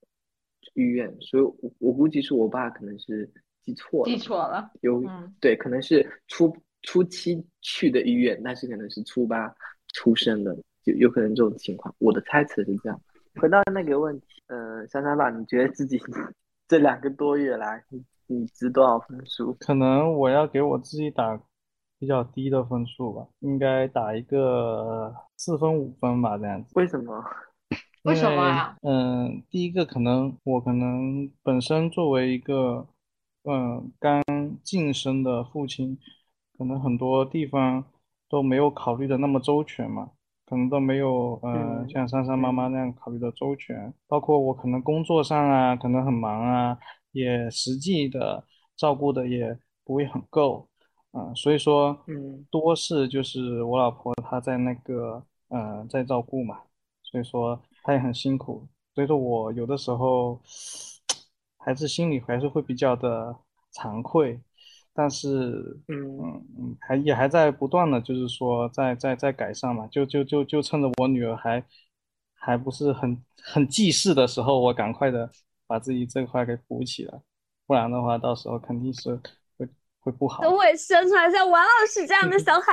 [0.74, 3.30] 医院，所以我我估计是我爸可能是
[3.66, 4.70] 记错了，记错了。
[4.80, 9.52] 有嗯对，可能是初初七去的医院，但是可能是初八
[9.92, 11.92] 出生的，就有可能这种情况。
[11.98, 12.98] 我的猜测是这样。
[13.40, 16.00] 回到那个问题，呃，珊珊吧，你觉得自己
[16.68, 19.54] 这两个多月来，你你值多少分数？
[19.58, 21.38] 可能我要给我自己打
[21.98, 26.70] 比较低的分数吧，应该打一个四分五分吧，这样子。
[26.76, 27.24] 为什么？
[28.04, 32.86] 为什么啊嗯，第一个可能我可能本身作为一个
[33.48, 34.22] 嗯刚
[34.62, 35.96] 晋升的父亲，
[36.58, 37.84] 可能很多地方
[38.28, 40.10] 都没有考虑的那么周全嘛，
[40.44, 46.76] 可能都没有呃嗯像珊珊妈妈那样考虑的周全，包括我可能工作上啊，可能很忙啊，
[47.12, 48.44] 也实际的
[48.76, 50.68] 照顾的也不会很够。
[51.12, 52.44] 啊、所以说，嗯。
[52.50, 56.60] 多是就是我老婆她在那个呃在照顾嘛，
[57.02, 60.40] 所以说她也很辛苦，所以说我有的时候
[61.66, 63.34] 孩子心里还是会比较的
[63.74, 64.40] 惭愧，
[64.94, 71.60] 但是嗯还也还在不断的就是说在在在改善嘛，就就就就趁着我女儿还
[72.34, 75.28] 还不是很很记事的时候，我赶快的
[75.66, 77.20] 把自己这块给补起来，
[77.66, 79.20] 不然的话到时候肯定是
[79.58, 80.44] 会会不好。
[80.44, 82.72] 等我也生出来像王老师这样的小孩。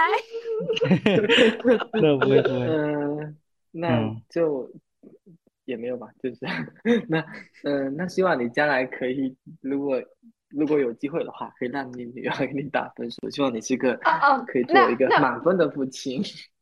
[2.00, 3.38] 那不会不会，嗯，
[3.72, 4.70] 那嗯就
[5.66, 6.40] 也没有吧，就是
[7.08, 7.26] 那
[7.64, 10.02] 嗯，那希望你将来可以，如果
[10.50, 16.22] 如果有机会的话，可以让你女儿给你打分数，希望你是个哦哦可以做一个满分的父亲。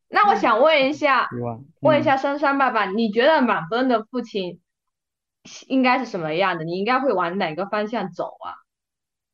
[0.09, 4.59] 那我想问一下，嗯问一下珊珊爸爸，你觉得满分的父亲
[5.67, 6.63] 应该是什么样的？
[6.63, 8.59] 你应该会往哪个方向走啊？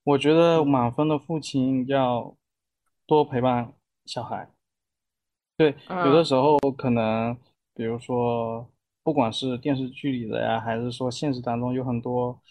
[0.03, 2.35] 我觉得满分的父亲要
[3.05, 3.73] 多陪伴
[4.05, 4.49] 小孩。
[5.57, 7.35] 对，有的嗯时候可能，
[7.73, 8.69] 比如说，
[9.07, 12.41] 不管是电视剧里的呀，还是说现实当中有很多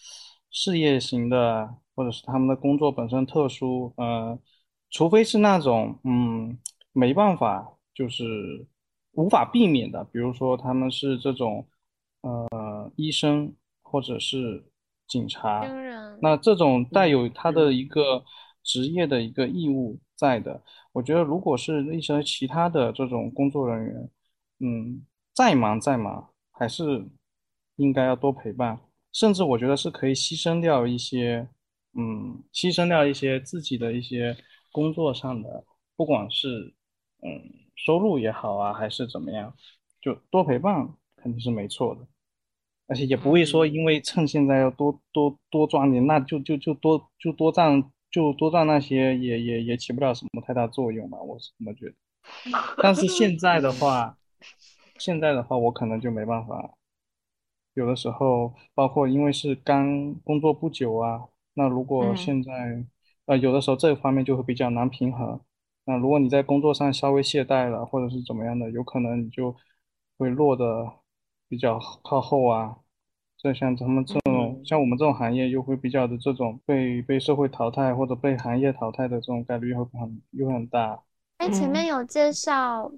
[0.51, 4.39] 事业型的，或者是他们的工作本身特殊，呃，
[4.89, 6.59] 除非是那种嗯
[6.93, 8.67] 没办法，就是
[9.13, 11.69] 无法避免的，比如说他们是这种
[12.23, 14.65] 呃医生或者是
[15.07, 15.61] 警察。
[16.23, 18.25] 那这种带有他的一个
[18.63, 24.11] 职业的一个义务在的，我觉得如果是一些其他的这种工作人员，
[24.61, 27.07] 嗯，再忙再忙，还是
[27.77, 28.79] 应该要多陪伴，
[29.13, 31.47] 甚至我觉得是可以牺牲掉一些，
[31.93, 34.37] 嗯，牺牲掉一些自己的一些
[34.73, 35.65] 工作上的，
[35.95, 36.75] 不管是
[37.23, 37.29] 嗯
[37.75, 39.55] 收入也好啊，还是怎么样，
[40.01, 42.01] 就多陪伴肯定是没错的。
[42.89, 51.95] 而且也不会说因为趁现在要多多多赚点，那就就就多就多赚就多赚那些也也也起不了什么太大作用吧，我是这么觉得。
[52.81, 54.17] 但是现在的话，
[54.99, 56.75] 现在的话我可能就没办法，
[57.75, 62.85] 有的时候包括因为是刚工作不久啊，那如果嗯现在
[63.27, 65.41] 呃有的时候这方面就会比较难平衡。
[65.85, 69.55] 那如果你在工作上稍微懈怠了，或者是怎么样的，有可能你就
[70.19, 70.91] 会落得
[71.49, 72.79] 比较靠后啊。
[73.39, 81.03] 这像咱们这种，嗯像我们这种行业，又会比较的这种被被社会淘汰或者被行业淘汰的这种概率又会很又很大。
[81.37, 82.91] 哎，前面嗯有介绍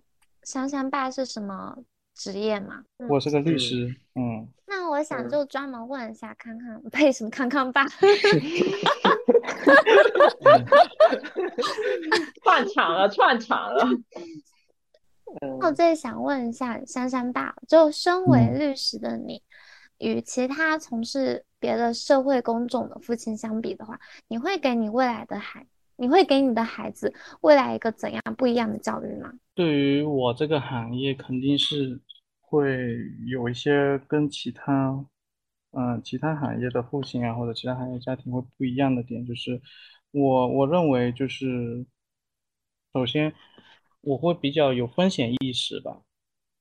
[0.48, 1.76] 香香爸是什么
[2.14, 2.82] 职业吗？
[2.96, 7.84] 嗯我是个律嗯师，嗯，那我想嗯就专门问一下康康，呸，什么康康爸？
[12.42, 13.86] 串场了，串场了。
[15.60, 19.42] 那我最想问一下珊珊爸，就身为嗯律师的你，
[19.98, 25.66] 与其他从事别的社会工种的父亲相比的话，你会给你未来的孩，
[26.00, 29.32] 你会给你的孩子未来一个怎样不一样的教育吗？
[29.52, 32.00] 对于我这个行业，肯定是
[32.40, 35.04] 会有一些跟其他，
[35.72, 39.60] 嗯、其他行业的父亲啊，或者其他行业家庭会不一样的点，就是
[40.12, 41.84] 我我认为就是，
[42.94, 43.34] 首先
[44.00, 46.02] 我会比较有风险意识吧，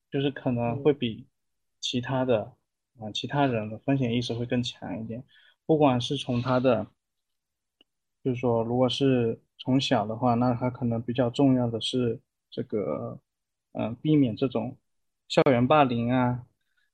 [0.10, 1.28] 就是可能会比
[1.80, 2.54] 其他的
[3.00, 5.24] 啊、其他人的风险意识会更强一点，
[5.68, 6.88] 不管是从他的。
[8.28, 12.20] 就是说，如果是从小的话，那他可能比较重要的是
[12.52, 13.18] 这个，
[13.72, 14.76] 嗯、避免这种
[15.30, 16.44] 校园霸凌啊，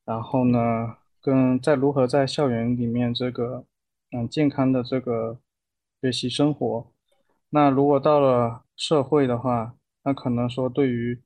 [0.05, 3.65] 然后呢，跟在如何在校园里面这个，
[4.11, 5.39] 嗯，健康的这个
[6.01, 6.85] 学习生活。
[7.49, 11.19] 那如果到了社会的话，那可能说对于，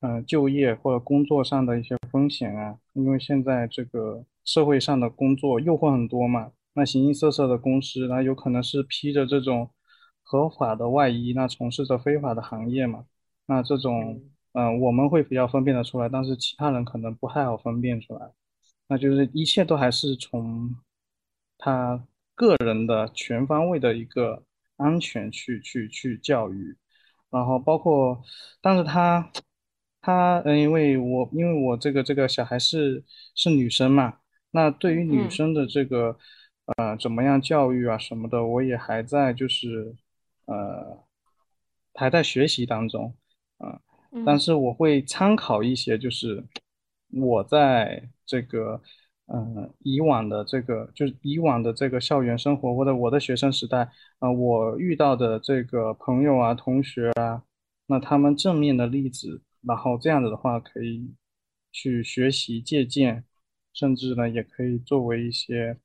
[0.00, 6.52] 嗯、就业或者工作上的一些风险啊，因为现在这个社会上的工作诱惑很多嘛。
[6.74, 9.70] 那形形色色的公司，那有可能是披着这种
[10.22, 13.04] 合法的外衣，那从事着非法的行业嘛。
[13.46, 18.30] 那这种，嗯、我们会比较分辨得出来，但是其他人可能不太好分辨出来。
[18.86, 20.76] 那就是一切都还是从
[21.58, 22.04] 他
[22.34, 24.44] 个人的全方位的一个
[24.76, 26.76] 安全去去去教育，
[27.30, 28.22] 然后包括，
[28.60, 29.30] 但是他
[30.00, 33.04] 他，嗯，因为我因为我这个这个小孩是
[33.34, 34.18] 是女生嘛。
[34.52, 36.18] 那对于女嗯生的这个，
[36.76, 39.94] 呃，怎么样教育啊什么的，我也还在就是，
[40.46, 41.04] 呃，
[41.94, 43.14] 还在学习当中，
[43.58, 43.80] 啊、
[44.24, 46.44] 但嗯是我会参考一些，就是
[47.12, 48.80] 我在这个，
[49.26, 57.42] 嗯、以往的这个，就是以往的这个校园生活或者我的学生时代，啊、我遇到的这个朋友啊、同学啊，
[57.86, 61.14] 那他们正面的例子，然后这样子的话可以
[61.72, 63.24] 去学习借鉴。
[63.72, 65.78] 甚至呢也可以作为一些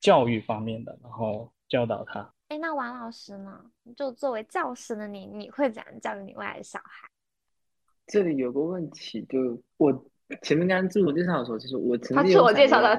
[0.00, 2.32] 教育方面的，然后教导他。
[2.48, 3.60] 哎，那王老师呢？
[3.96, 7.08] 就作为教师的你，你会怎样教育你未来的小孩？
[8.06, 9.92] 这里有个问题，就我
[10.42, 12.98] 前面刚刚自我介绍的时候，其实我曾他自我介绍的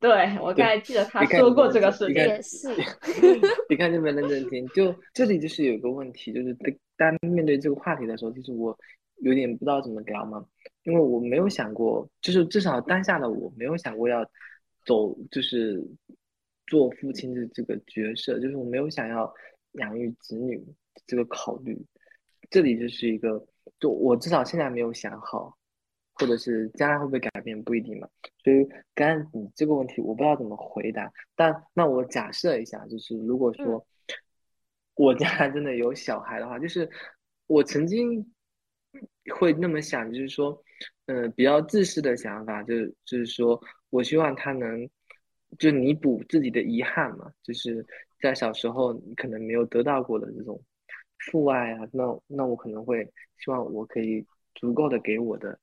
[0.00, 2.68] 对我刚才记得他说过这个事情你看，也是，
[3.68, 6.56] 你看这边认真听，就这里就是有一个问题，就是
[6.96, 8.74] 当面对这个话题的时候，其实我
[9.18, 10.42] 有点不知道怎么聊嘛，
[10.84, 14.24] 因为我没有想过，就是至少当下的我没有想过要
[14.86, 15.84] 走，就是
[16.68, 19.32] 做父亲的这个角色，就是我没有想要
[19.72, 20.62] 养育子女
[21.06, 21.76] 这个考虑，
[22.50, 23.44] 这里就是一个，
[23.80, 25.56] 就我至少现在没有想好，
[26.14, 28.08] 或者是将来会不会改变不一定嘛。
[28.44, 28.64] 所以
[28.94, 33.84] 刚刚你这个问题我不知道怎么回答，但那我假设一下，就是如果说
[34.94, 36.88] 我将来真的有小孩的话，就是
[37.46, 38.32] 我曾经
[39.38, 40.62] 会那么想，就是说，
[41.06, 43.60] 嗯、比较自私的想法，就是就是说
[43.90, 44.88] 我希望他能
[45.58, 47.86] 就弥补自己的遗憾嘛，就是
[48.20, 50.60] 在小时候你可能没有得到过的这种
[51.18, 53.04] 父爱啊，那那我可能会
[53.38, 55.58] 希望我可以足够的给我的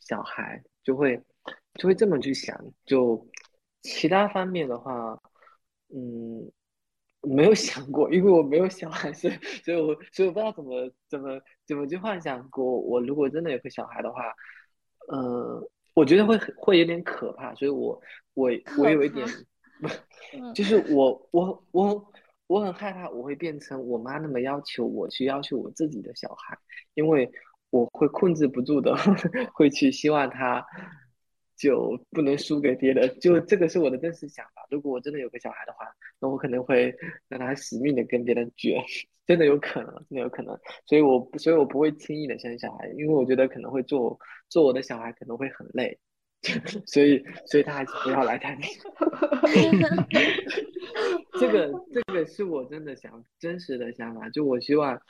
[0.00, 1.20] 小孩，就会
[1.74, 2.56] 就会这么去想。
[2.84, 3.26] 就
[3.82, 5.20] 其他方面的话，
[5.88, 6.50] 嗯，
[7.22, 9.34] 没有想过，因为我没有小孩，所以
[9.64, 14.34] 所以我所以我不知道怎么怎么怎么去幻想过，我如果真的有个小孩的话，
[15.08, 18.00] 呃，我觉得会很会有点可怕，所以我
[18.34, 19.26] 我 我有一点
[20.54, 22.12] 就是我我我
[22.46, 26.56] 我很害怕我会变成我妈那么要求我去要求我自己的小孩，
[26.94, 27.30] 因为
[27.70, 28.96] 我会控制不住的
[29.54, 30.64] 会去希望他
[31.56, 34.66] 就不能输给别人，就这个是我的真实想法。
[34.70, 35.86] 如果我真的有个小孩的话，
[36.20, 36.94] 那我可能会
[37.28, 38.82] 让他死命的跟别人绝，
[39.28, 40.58] 真的有可能，真的有可能。
[40.86, 44.18] 所以我所以我不会轻易的生小孩，因为我觉得可能会做
[44.48, 45.98] 做我的小孩可能会很累，
[46.86, 48.58] 所以所以他还是不要来谈。
[51.38, 55.00] 这个这个是我真的想真实的想法，就我希望，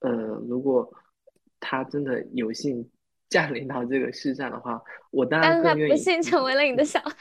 [0.00, 0.10] 呃，
[0.48, 0.92] 如果
[1.60, 2.90] 他真的有幸
[3.30, 7.14] 降临到这个世上的话，我当然更愿意不幸成为了你的小孩，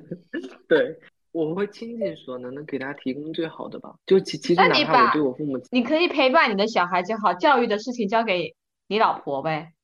[0.66, 0.98] 对，
[1.44, 3.94] 我会倾尽所能的给他提供最好的吧。
[4.06, 8.56] 就其其实哪怕我对我父母，你可以陪伴你的小孩就好，教育的事情交给
[8.86, 9.74] 你老婆呗。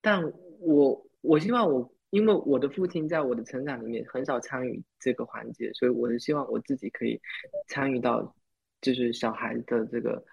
[0.00, 0.22] 但
[0.60, 7.20] 我我希望我，因为我的父亲在我的成长里面很少参与这个环节，所以我是希望我自己可以
[7.68, 8.34] 参与到，
[8.80, 10.24] 就是小孩的这个，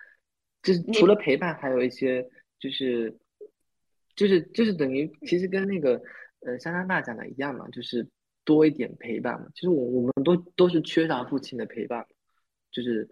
[0.64, 2.26] 就是除了陪伴，还有一些
[2.58, 3.18] 就是，
[4.16, 6.02] 就是就是等于其实跟那个
[6.46, 8.08] 呃珊珊爸讲的一样嘛，就是
[8.48, 9.48] 多一点陪伴嘛。
[9.54, 12.08] 其实我我们都都是缺少父亲的陪伴，
[12.72, 13.10] 就是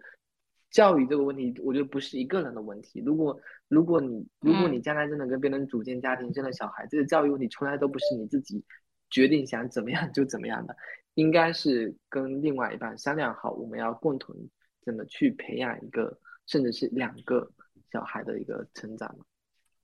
[0.70, 3.02] 教育这个问题，我觉得不是一个人的问题。
[3.04, 8.64] 如果如果你如果你嗯将来真的跟别人组建家庭，生了小孩，这个教育问题从来都不是你自己
[9.10, 10.74] 决定想怎么样就怎么样的，
[11.14, 14.34] 应该是跟另外一半商量好，我们要共同
[14.80, 17.52] 怎么去培养一个，甚至是两个
[17.92, 19.24] 小孩的一个成长嘛。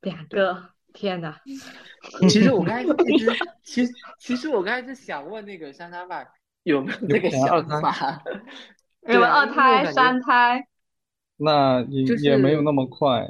[0.01, 1.41] 两个，天哪！
[2.29, 2.87] 其实我刚才一
[3.19, 3.31] 直，
[3.63, 6.25] 其实其实我刚才是想问那个珊珊爸
[6.63, 8.23] 有没有那个想法？
[9.03, 10.67] 有没有 对啊二胎、三胎？
[11.37, 13.29] 那也就也没有那么快，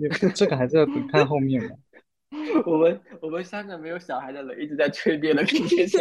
[0.00, 1.70] 也这个还是要等看后面嘛。
[2.64, 6.00] 我们我们三个没有小孩的人一直在催别人跟别生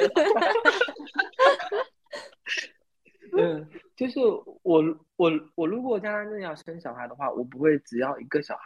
[3.38, 4.20] 嗯，就是
[4.64, 4.82] 我
[5.18, 8.64] 我我如果将来真的要生小孩的话，我不会只要一个小孩，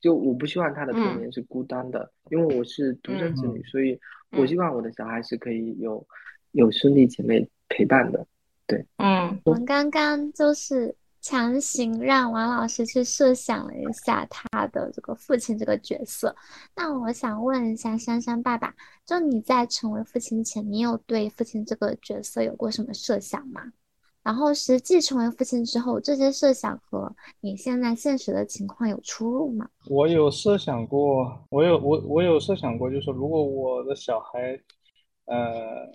[0.00, 3.98] 就我不希望他的童嗯年是孤单的，因为我是独生子女，嗯所以
[4.30, 6.06] 我嗯希望我的小孩是可以有
[6.52, 8.26] 有兄弟姐妹陪伴的。
[8.66, 16.36] 对嗯，我们刚刚就是强行让王老师去设想了一下他的这个父亲这个角色。
[16.76, 18.74] 那我想问一下珊珊爸爸，
[19.06, 23.72] 就你在成为父亲前，你有对父亲这个角色有过什么设想吗？
[24.22, 29.68] 然后实际成为父亲之后，这些设想和你现在现实的情况有出入吗？
[29.88, 34.60] 我有设想过，我有我我有设想过，就是如果我的小孩，
[35.24, 35.88] 呃，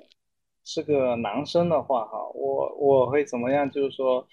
[0.64, 3.70] 是个男生的话，哈，我我会怎么样？
[3.70, 4.26] 就是说，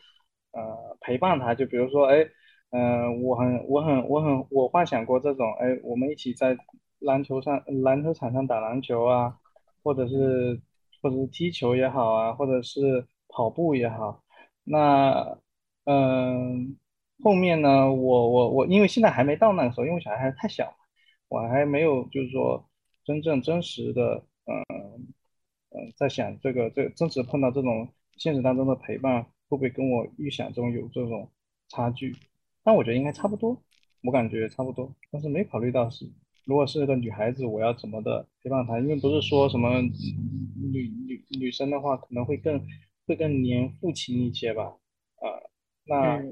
[0.53, 2.27] 呃，陪伴他，就比如说，哎，
[2.71, 6.57] 嗯、我很我很我很我幻想过这种，哎，我们一起在
[7.01, 9.35] 篮球上篮球场上打篮球啊，
[9.83, 10.61] 或者是
[11.03, 14.23] 或者是踢球也好啊，或者是跑步也好，
[14.65, 15.39] 那
[15.85, 16.77] 嗯。
[17.23, 20.75] 后面呢，我我我，因为现在还没到那个时候，因为小孩还太小，
[21.29, 22.67] 我还没有就是说
[23.05, 25.13] 真正真实的，嗯
[25.69, 31.31] 嗯，在想这个这真实碰到这种现实当中的陪伴，会不会跟我预想中有这种
[31.69, 32.17] 差距？
[32.65, 33.63] 但我觉得应该差不多，
[34.03, 36.11] 我感觉差不多，但是没考虑到是
[36.47, 38.81] 如果是个女孩子，我要怎么的陪伴她？
[38.81, 42.67] 因为不是说什么女女女生的话可能会更
[43.11, 44.77] 会更黏父亲一些吧，
[45.21, 45.51] 呃，
[45.85, 46.23] 那。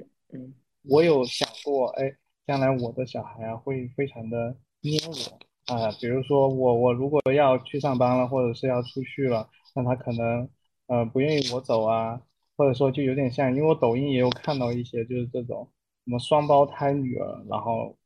[0.89, 2.15] 我有想过，哎，
[2.47, 10.49] 将来我的小孩啊会非常的黏我，啊、比如说我我如果要去上班了，或者是要出去了，那他可能
[10.87, 12.23] 呃不愿意我走啊，
[12.57, 15.69] 或者说就有点像，因为我抖音也有看到一些就是这种
[16.05, 17.97] 什么双胞胎女儿，然后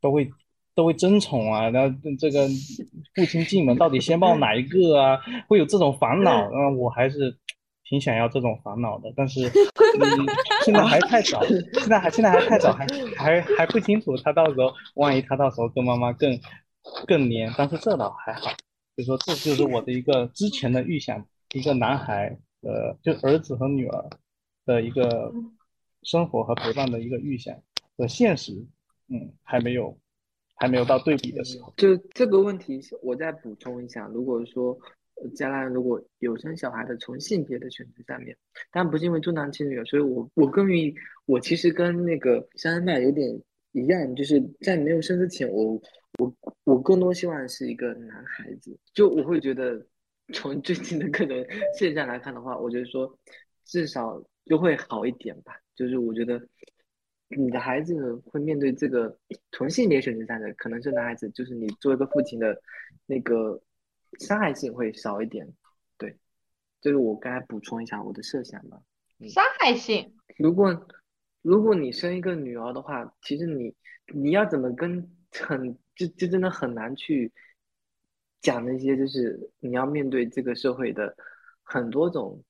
[0.00, 0.30] 都会
[0.74, 2.46] 都会争宠啊，然后这个
[3.16, 5.18] 父亲进门到底先抱哪一个啊，
[5.48, 7.36] 会有这种烦恼， 嗯，我还是
[7.90, 9.40] 挺想要这种烦恼的，但是
[10.00, 10.26] 嗯，
[10.64, 12.86] 现在还太早，现在还现在还太早，还
[13.16, 16.38] 还还不清楚他到时候万一他到时候跟妈妈更
[17.04, 18.52] 更黏，但是这倒还好，
[18.96, 24.10] 就说这就是我的一个之前的预想，一个男孩呃，就儿子和女儿
[24.64, 25.32] 的一个
[26.04, 27.60] 生活和陪伴的一个预想
[27.96, 28.52] 和现实，
[29.08, 29.98] 嗯，还没有
[30.54, 31.74] 还没有到对比的时候。
[31.76, 34.78] 就这个问题，我再补充一下，如果说
[35.34, 38.36] 将来如果有生小孩的，从性别的选择上面，
[38.72, 40.94] 当然不是因为重男轻女，所以我我更愿意，
[41.26, 43.28] 我其实跟那个珊珊娜有点
[43.72, 45.80] 一样，就是在没有生之前，我
[46.18, 49.84] 我我更多希望是一个男孩子，就我会觉得
[50.32, 51.36] 从最近的各种
[51.78, 53.18] 现象来看的话，我觉得说
[53.64, 56.40] 至少就会好一点吧，就是我觉得。
[57.36, 59.16] 你的孩子会面对这个
[59.52, 62.60] 从性别选择上的，可能是男孩子，就是你作为一个父亲的
[63.06, 63.62] 那个
[64.18, 65.46] 伤害性会少一点。
[65.96, 66.18] 对，
[66.80, 68.80] 就是我刚才补充一下我的设想吧。
[69.28, 70.88] 伤害性，如果
[71.42, 73.74] 如果你生一个女儿的话，其实你
[74.14, 77.30] 你要怎么跟很就就真的很难去
[78.40, 81.14] 讲那些，就是你要面对这个社会的
[81.62, 82.42] 很多种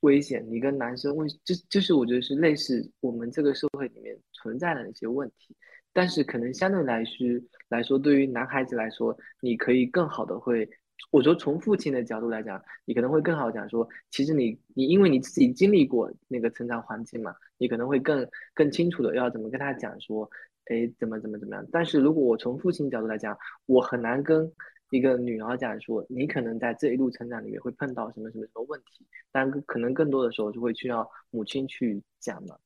[0.00, 5.54] 危险，你跟男生为就就是我觉得是类似我们这个社会里面存在的一些问题，
[5.98, 7.26] 但是可能相对来说
[7.70, 10.70] 来说，对于男孩子来说，你可以更好的会，
[11.10, 18.24] 我说从父亲的角度来讲，你可能会更好讲说，其实你你因为你自己经历过那个成长环境嘛，你可能会更
[18.54, 20.30] 更清楚的要怎么跟他讲说，
[20.66, 21.66] 哎，怎么怎么怎么样。
[21.72, 23.36] 但是如果我从父亲角度来讲，
[23.66, 24.48] 我很难跟
[24.90, 32.56] 一个女儿讲说，你可能在这一路成长里面会碰到什么什么什么问题，但可能更多的时候就会需要母亲去讲嘛。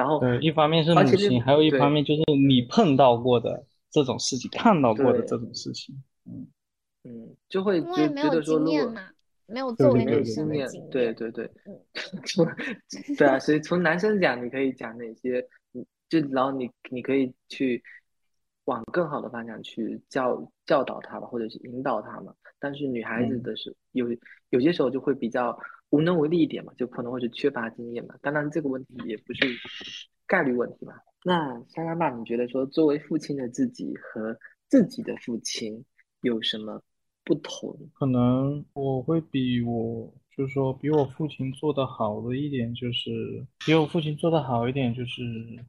[0.00, 5.94] 然后，对，一方面是母亲，还有一方面就是你碰到过的这种事情，看到过的这种事情。
[6.24, 6.46] 嗯，
[7.04, 8.94] 嗯，就会因觉觉得说，如果
[9.46, 10.90] 没有对对作为没有女经验生的经，验。
[10.90, 11.78] 对对对嗯，
[13.18, 17.82] 对啊，所以从男生讲，你可以讲哪些，嗯，就然后你你可以去
[18.64, 22.32] 往更好的方向去教教导他吧，或者是引导他嘛。
[22.58, 24.06] 但是女孩子嗯的是有
[24.48, 25.58] 有些时候就会比较
[25.90, 28.14] 无能为力一点嘛，就可能会是缺乏经验嘛。
[28.22, 29.40] 当然这个问题也不是
[30.26, 30.94] 概率问题吧。
[31.24, 34.36] 那莎拉爸，你觉得说作为父亲的自己和
[34.68, 35.84] 自己的父亲
[36.22, 36.82] 有什么
[37.24, 37.76] 不同？
[37.92, 43.10] 可能我会比我，就是说比我父亲做得好的一点，就是
[43.66, 45.22] 比我父亲做得好一点，就是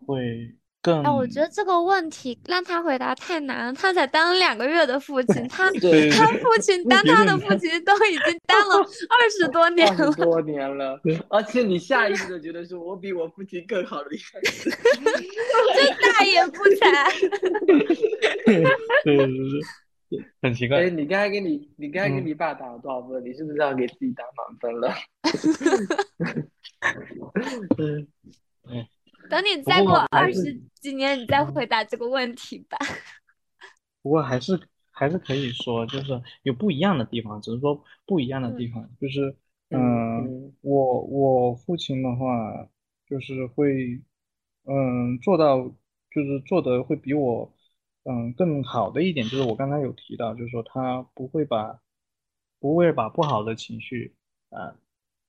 [0.06, 1.04] 会更。
[1.04, 3.74] 哎，我觉得这个问题让他回答太难了。
[3.74, 8.76] 他才当两个月的父 亲，他他父亲当他的父亲都已经当了
[9.10, 10.12] 二十多年二十了。
[10.26, 14.70] 多年了， 而且你下意识的觉得说我比我父亲更好的样子。
[14.70, 16.82] 真大言不惭。
[19.06, 19.28] 对对对
[20.10, 20.90] 对，很奇怪哎，。
[20.90, 23.24] 你刚才给你你刚才给嗯你爸打了多少分？
[23.24, 24.94] 你是不是要给自己打满分了？
[27.78, 28.86] 嗯，
[29.32, 32.78] 等你再过二十几年，你再回答这个问题吧。
[34.02, 34.60] 不过还是
[34.92, 39.34] 还是可以说，就是有不一样的地方，只是说不一样的地方，就是
[39.70, 42.68] 嗯我我父亲的话，
[43.08, 44.02] 就是会
[44.66, 45.64] 嗯做到，
[46.12, 47.54] 就是做的会比我
[48.04, 51.80] 嗯更好的一点，就是我刚才有提到，就是说他不会把
[52.60, 54.14] 不会把不好的情绪
[54.50, 54.76] 啊、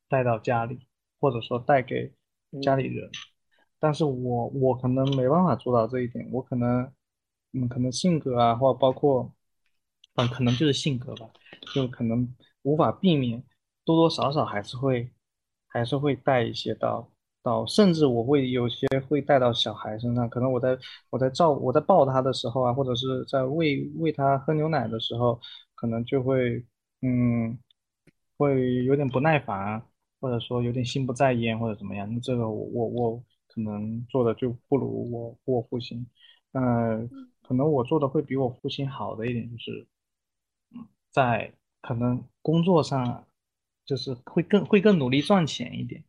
[0.09, 0.81] 带到家里，
[1.21, 2.13] 或者说带给
[2.61, 3.09] 家里人。
[3.83, 6.89] 但是我我可能没办法做到这一点，我可能，
[7.53, 9.29] 嗯，可能性格啊，或包括，
[10.15, 11.29] 嗯，可能就是性格吧，
[11.75, 13.43] 就可能无法避免，
[13.85, 15.11] 多多少少还是会，
[15.67, 17.11] 还是会带一些到
[17.43, 20.79] 到，甚至我会有些会带到小孩身上，可能我在
[21.11, 25.41] 我在照我在抱他的时候啊，或者是在喂喂他喝牛奶的时候，
[25.75, 26.65] 可能就会，
[27.01, 27.59] 嗯，
[28.37, 29.83] 会有点不耐烦。
[30.21, 33.25] 或者说有点心不在焉或者怎么样，那这个我我我
[33.55, 36.07] 可能做的就不如我我父亲，
[36.53, 37.09] 呃，
[37.43, 39.87] 可能我做的会比我父亲好的一点就是，
[40.75, 43.27] 嗯，在可能工作上
[43.85, 46.03] 就是会更会更努力赚钱一点，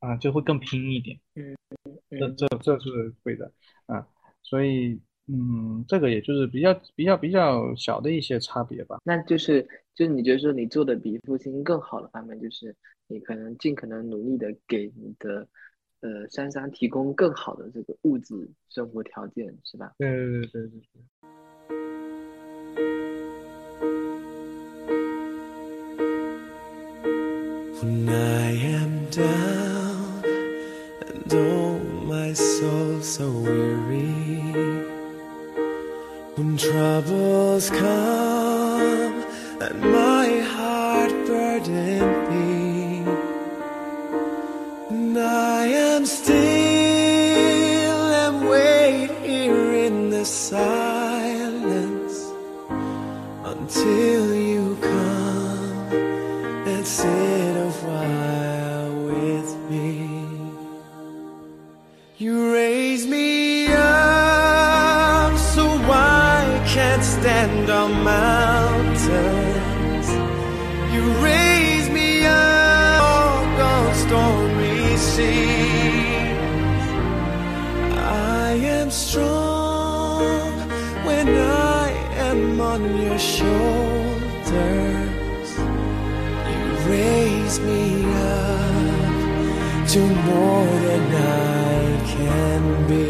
[0.00, 1.56] 啊、就会更拼一点，嗯。
[2.08, 3.52] 这这这是会的，
[3.86, 4.06] 啊，
[4.42, 8.98] 所以嗯，这个也就是比较比较比较小的一些差别吧。
[9.04, 9.62] 那就是
[9.94, 12.74] 就是你觉得说你做的比父亲更好的方面，就是
[13.06, 15.46] 你可能尽可能努力的给你的
[16.06, 19.92] 呃珊珊提供更好的这个物质生活条件，是吧？
[19.98, 20.80] 对对对对对对。
[27.82, 30.22] When I am down
[31.00, 34.84] and oh my soul so weary
[36.36, 39.24] When troubles come
[39.60, 42.25] and my heart burden
[45.16, 52.30] And I am still and wait here in the silence
[53.42, 55.88] Until you come
[56.68, 57.35] and sit
[83.46, 85.50] shoulders.
[86.50, 91.16] You raise me up to more than I
[92.10, 93.06] can be.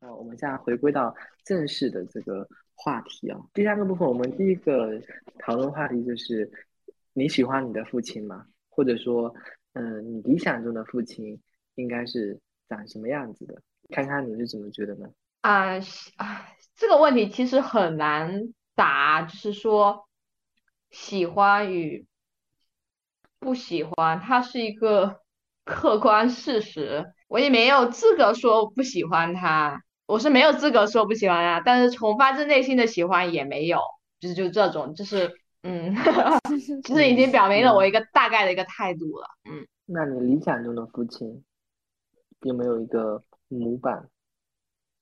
[0.00, 1.14] 那我们现在回归到
[1.44, 5.00] 正式的这个话题啊，第三个部分，我们第一个
[5.38, 6.50] 讨论话题就是
[7.14, 8.44] 你喜欢你的父亲吗？
[8.68, 9.34] 或者说，
[9.72, 11.40] 嗯，你理想中的父亲
[11.76, 13.62] 应该是长什么样子的？
[13.90, 15.08] 看看你是怎么觉得呢？
[15.42, 20.08] 啊喜啊，这个问题其实很难答，就是说
[20.90, 22.04] 喜欢与
[23.38, 25.20] 不喜欢，它是一个
[25.64, 33.80] 客观事实，我也没有资格说不喜欢他，我是没有资格说不喜欢他，但是从发自内心的喜欢也没有，
[34.18, 35.94] 就是就这种，就是嗯，
[36.82, 39.66] 其 实已经表明了我一个大概的一个态度了，嗯。
[39.88, 41.44] 那你理想中的父亲
[42.40, 44.08] 有没有一个模板、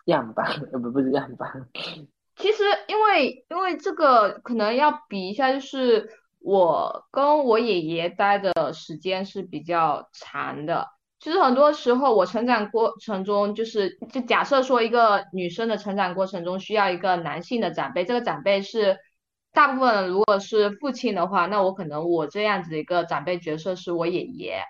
[0.07, 0.47] 样板？
[0.73, 1.69] 呃，不，不是样板。
[2.37, 6.11] 其实因为因为这个可能要比一下，就是
[6.41, 10.89] 我跟我爷爷待的时间是比较长的。
[11.21, 18.99] 其实很多时候我成长过程中，就是就假设说一个女生的成长过程中需要一个男性的长辈，这个长辈是
[19.53, 24.61] 大部分如果是父亲的话，那我可能我这样子一个长辈角色是我爷爷，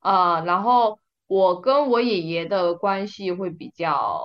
[0.00, 4.20] 呃，然后我跟我爷爷的关系会比较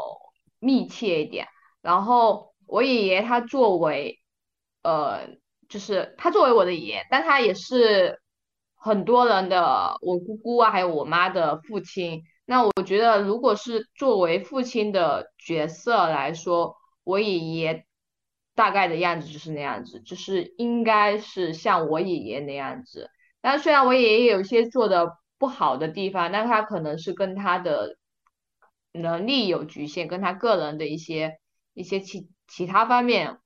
[0.59, 1.47] 密切一点。
[1.81, 4.19] 然后我爷爷他作为，
[4.81, 5.27] 呃，
[5.69, 8.19] 就是他作为我的爷爷，但他也是
[8.73, 12.23] 很多人的我姑姑啊，还有我妈的父亲。
[12.45, 17.85] 那我觉得，如果是作为父亲的角色来说，我爷爷
[18.55, 23.09] 大概的样子就是那样子，就是应该是像我爷爷那样子。
[23.41, 27.97] 但虽然我爷爷有些做的不好的地方，那他可能是跟他的
[28.93, 31.39] 能力有局限，跟他个人的一些。
[31.75, 33.39] 一些其其他方面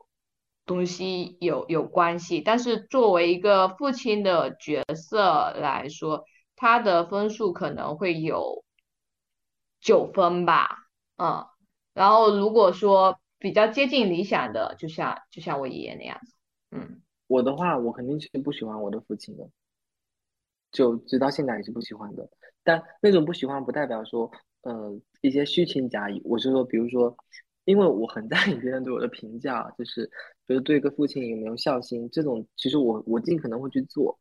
[0.65, 6.25] 东西有有关系，但是作为一个父亲的角色来说，
[6.57, 8.65] 他的分数可能会有
[9.79, 11.47] 九分吧，嗯，
[11.93, 16.33] 然后如果说比较接近理想的，就像就像我爷爷那样子，
[16.71, 19.47] 嗯，我的话，我肯定是不喜欢我的父亲的，
[20.72, 22.30] 就直到现在也是不喜欢的。
[22.63, 26.22] 但那种不喜欢不代表说，呃，一些虚情假意。
[26.24, 27.15] 我是说，比如说。
[27.68, 30.09] 因为我很在意别人对我的评价，就是
[30.45, 34.18] 比如对一个父亲有没有孝心，这种其实我我尽可能会去做，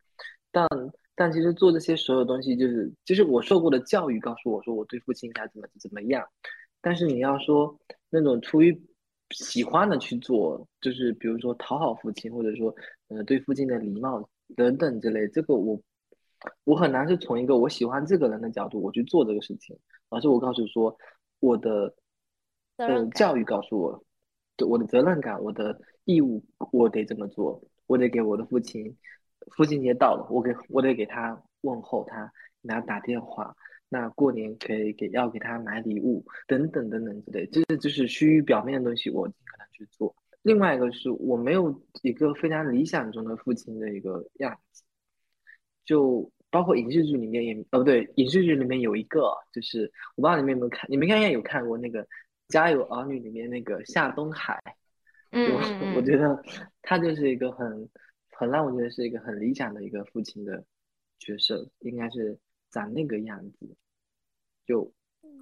[0.50, 0.66] 但
[1.14, 6.26] 但其实做这些所有东西，就是就是我受过的教育告诉我说我对父亲应该怎么怎么样，
[6.80, 7.78] 但是你要说
[8.10, 8.76] 那种出于
[9.30, 12.74] 喜欢的去做，就是比如说讨好父亲，或者说
[13.06, 15.80] 呃对父亲的礼貌等等之类，这个我
[16.64, 19.78] 我很难是从一个我喜欢这个人的角度我去做这个事情，
[20.08, 20.96] 而是我告诉说
[21.40, 21.94] 我的。
[22.78, 24.04] 呃，教育告诉我，
[24.68, 28.94] 我的责任感，我的义务，我得这么做，我得给我的父亲，
[29.56, 32.30] 父亲节到了，我给我得给他问候他，
[32.62, 33.56] 给他打电话，
[33.88, 40.14] 那过年可以给要给他买礼物，等等等等之类，这就是虚于表面的东西，我尽可能去做。
[40.42, 44.82] 另外一个是我没有一个非常理想中的父亲的一个样子，
[45.86, 52.06] 就包括影视剧里面也，哦不对，影视剧里面有一个，就是我不知道你们有没有看，你们应该有看过那个。
[52.52, 54.62] 《家有儿女》里面那个夏东海，
[55.32, 56.40] 嗯，我我觉得
[56.80, 57.90] 他就是一个很
[58.30, 60.64] 很让我觉得是一个很理想的一个父亲的
[61.18, 62.38] 角色，应该是
[62.70, 63.76] 长那个样子，
[64.64, 64.92] 就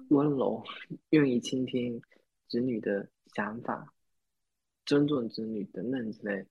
[0.09, 0.63] 温柔，
[1.11, 2.01] 愿意倾听
[2.49, 3.93] 子女的想法，
[4.83, 6.43] 尊重子女等等之类。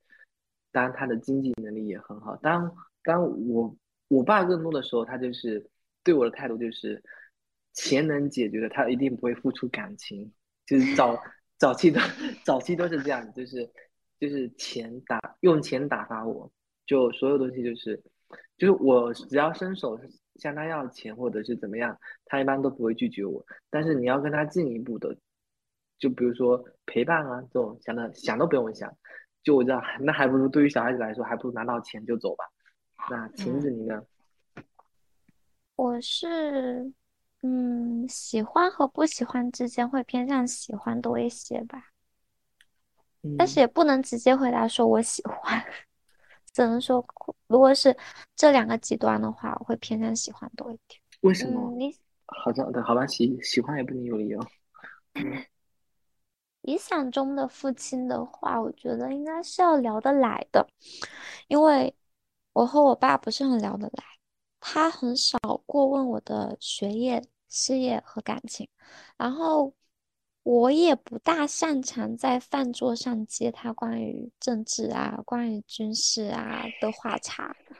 [0.71, 2.37] 当然，他的经济能力也很好。
[2.37, 2.73] 当
[3.03, 3.75] 当我
[4.15, 5.69] 我爸更多的时候，他就是
[6.03, 7.03] 对我的态度就是，
[7.73, 10.33] 钱能解决的，他一定不会付出感情。
[10.67, 11.21] 就是早
[11.59, 12.01] 早期的
[12.45, 13.69] 早期都是这样，就是
[14.19, 16.51] 就是钱打用钱打发我，
[16.87, 18.03] 就所有东西就是
[18.57, 19.99] 就是我只要伸手
[20.37, 23.45] 向他要钱或者是怎么样，他一般都不会拒绝我。
[23.71, 25.17] 但是你要跟他进一步的，
[25.99, 28.97] 就比如说陪伴啊这种，想的想都不用想。
[29.43, 32.45] 就我知道，那还不如对于小孩子来说，还不如拿到钱就走吧。
[33.11, 34.05] 那晴子你呢？
[35.77, 36.93] 我是，
[37.43, 41.91] 嗯，喜欢和不喜欢之间会偏向喜欢多一些吧，
[43.37, 45.65] 但是也不能直接回答说我喜欢，
[46.53, 47.05] 只能说
[47.49, 47.97] 如果是
[48.37, 51.01] 这两个极端的话，我会偏向喜欢多一点。
[51.23, 51.71] 为什么？
[51.77, 54.41] 你好的，好吧，喜喜欢也不能有理由。
[56.63, 60.67] 理想中的父亲的话，我觉得应该是要聊得来的，
[61.49, 61.95] 因为
[62.55, 64.05] 我和我爸不是很聊得来，
[64.61, 68.67] 他很少过问我的学业、事业和感情，
[69.19, 69.75] 然后
[70.43, 77.55] 我也不大擅长在饭桌上接他关于政治啊、关于军事啊的话茬。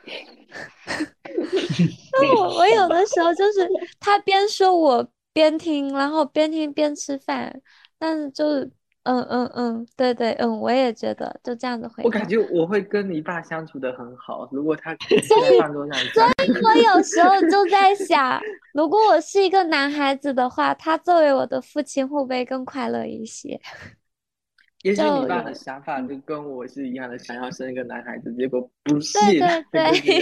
[2.11, 3.67] 那我我有的时候就是
[3.99, 7.61] 他边说我边听，然后边听边吃饭。
[7.97, 8.71] 但是就是，
[9.05, 12.03] 嗯嗯嗯，对对，嗯，我也觉得就这样子回。
[12.03, 15.95] 我感觉我会跟你爸相处的很好，如果他 在饭桌上。
[16.07, 18.41] 所以，我有时候就在 想，
[18.73, 23.61] 如果我是一个男孩子的话，他作为我的父亲会不会更快乐一些？
[24.81, 29.19] 也许你爸的想法就跟我是一样的，想要生一个男孩子，结果不是。
[29.19, 29.39] 对
[29.71, 30.19] 对对，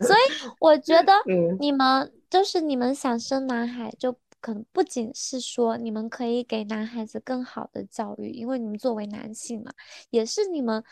[0.00, 1.12] 所以我觉得
[1.60, 4.16] 你们就是你们想生男孩就。
[4.40, 9.72] 可能不仅是说你们可以给男孩子更好的教育，因为你们作为男性嘛，
[10.10, 10.84] 也是你们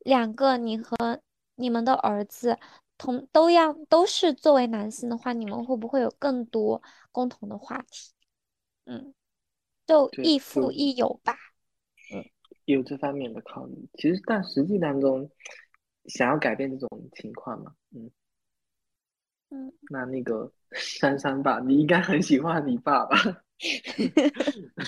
[0.00, 1.20] 两个，你和
[1.54, 2.58] 你们的儿子
[2.98, 6.82] 同都要都是作为男性的话，你们会不会有更多
[7.12, 8.12] 共同的话题？
[8.86, 9.14] 嗯，
[9.86, 11.36] 就亦父亦友吧。
[12.12, 12.24] 嗯，
[12.64, 13.88] 有这方面的考虑。
[13.94, 15.30] 其实，但实际当中，
[16.06, 18.10] 想要改变这种情况嘛，嗯。
[19.50, 23.16] 嗯， 那那个珊珊吧，你应该很喜欢你爸吧？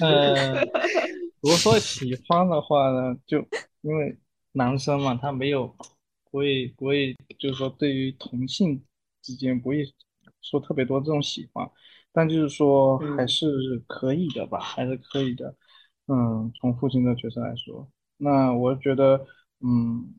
[0.00, 0.54] 嗯，
[1.40, 3.38] 如果说喜欢的话呢，就
[3.82, 4.18] 因为
[4.52, 5.84] 男生嘛，他没有不
[6.38, 8.82] 会不会，就是说对于同性
[9.22, 9.84] 之间不会
[10.42, 11.68] 说特别多这种喜欢，
[12.12, 13.46] 但就是说还是
[13.86, 15.54] 可以的吧，还是可以的。
[16.08, 19.24] 嗯，从父亲的角色来说，那我觉得，
[19.60, 20.14] 嗯，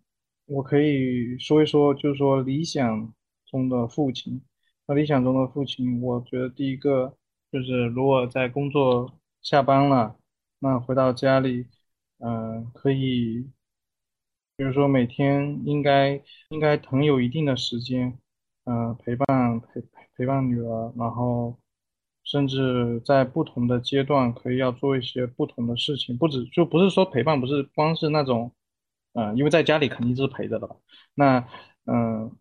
[0.46, 3.14] 我可以说一说，就是说理想。
[3.50, 4.41] 中的父亲，
[4.86, 7.16] 那理想中的父亲，我觉得第一个
[7.52, 10.16] 就是，如果在工作下班了，
[10.60, 11.66] 那回到家里，
[12.20, 13.50] 嗯，可以，
[14.56, 18.20] 比如说每天应该应该腾有一定的时间，
[18.66, 19.82] 嗯，陪伴陪
[20.16, 21.58] 陪伴女儿，然后
[22.24, 28.52] 甚至在不同的阶段可以要做一些不同的事情，不止就不是说陪伴，不是光是那种，
[29.14, 30.76] 嗯，因为在家里肯定是陪着的吧，
[31.16, 31.47] 那
[31.86, 32.32] 嗯。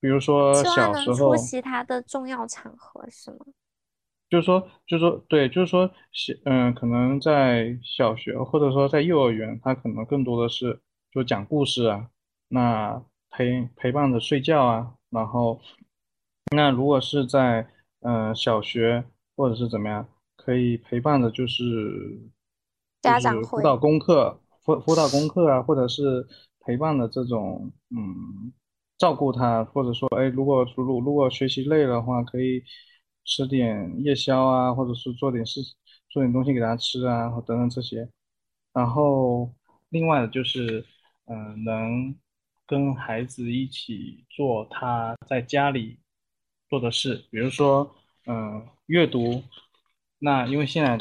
[0.00, 3.38] 比如说小时候出席他的重要场合是吗？
[4.30, 10.80] 就是说，就是说，对，就是说，小嗯，可能在小学或者说在幼儿园，他可能更多的是
[11.10, 12.10] 就讲故事啊，
[12.48, 15.58] 那陪陪伴着睡觉啊，然后
[16.54, 17.66] 那如果是在
[18.00, 19.02] 嗯小学
[19.34, 22.20] 或者是怎么样，可以陪伴的就是
[23.00, 26.28] 家长辅导功课辅辅导功课啊，或者是
[26.60, 28.52] 陪伴的这种嗯。
[28.98, 32.62] 照顾他，或者说，哎，如果如如果学习累的话，可以
[33.24, 35.60] 吃点夜宵啊，或者是做点事，
[36.10, 38.08] 做点东西给他吃啊，等等这些。
[38.72, 39.52] 然后，
[39.90, 40.84] 另外的就是，
[41.26, 42.14] 嗯，能
[42.66, 45.98] 跟孩子一起做他在家里
[46.68, 47.94] 做的事，比如说，
[48.26, 49.42] 嗯，阅读。
[50.18, 50.98] 那因为现在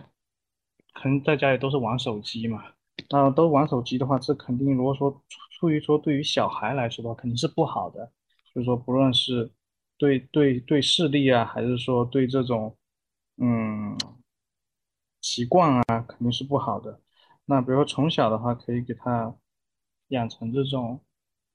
[0.93, 2.63] 可能在家里都是玩手机嘛。
[3.09, 5.23] 那都玩手机的话，这肯定如果说
[5.57, 8.11] 出于说对于小孩来说的话，肯定是不好的。
[8.53, 9.51] 就是说，不论是
[9.97, 12.77] 对对对视力啊，还是说对这种
[13.37, 13.97] 嗯
[15.21, 17.01] 习惯啊，肯定是不好的。
[17.45, 19.35] 那比如说从小的话，可以给他
[20.09, 21.01] 养成这种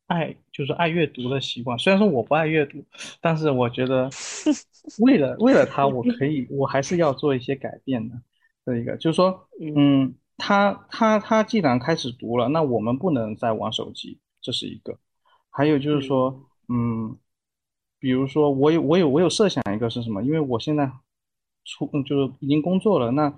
[0.07, 1.79] 爱，就是爱阅读的习惯。
[1.79, 2.85] 虽然说我不爱阅读，
[3.21, 4.11] 但是我觉得
[4.99, 8.21] 为了为了他，我可以，我还是要做一些改变的。
[8.67, 10.13] 这一个就是说，嗯。
[10.45, 14.99] 他他他既然开始读了，那我们不能再玩手机，这是一个。
[15.51, 17.17] 还有就是说，嗯，
[18.01, 20.21] 比如说我有我有我有设想一个是什么？
[20.25, 20.91] 因为我现在
[21.65, 23.33] 出就是已经工作了，那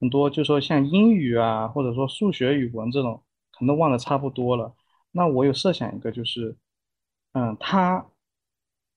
[0.00, 4.74] 很多就是说像英语啊，或者说数学、语文这种，可能都忘得差不多了。
[5.12, 6.56] 那我有设想一个就是，
[7.34, 8.04] 嗯，他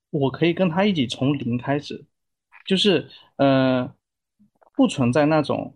[0.10, 2.06] 我可以跟他一起从零开始，
[2.66, 3.94] 就是呃。
[4.74, 5.76] 不存在那种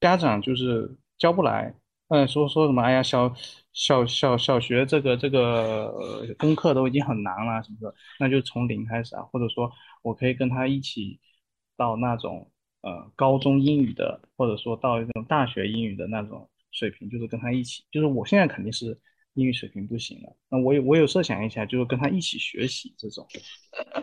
[0.00, 1.74] 家长就是教不来，
[2.08, 3.32] 嗯，说说什么，哎呀，小
[3.72, 9.70] 小小小学这个这个呃功课都已经很难了什么的，那就从零开始啊，或者说
[10.02, 11.20] 我可以跟他一起
[11.76, 12.50] 到那种
[12.82, 18.98] 呃高中英语的，或者说到一种大学英语的那种水平，就是跟他一起，就是我现在肯定是
[19.34, 23.26] 英语水平不行了，那我有我有设想一下，就是跟他一起学习这种，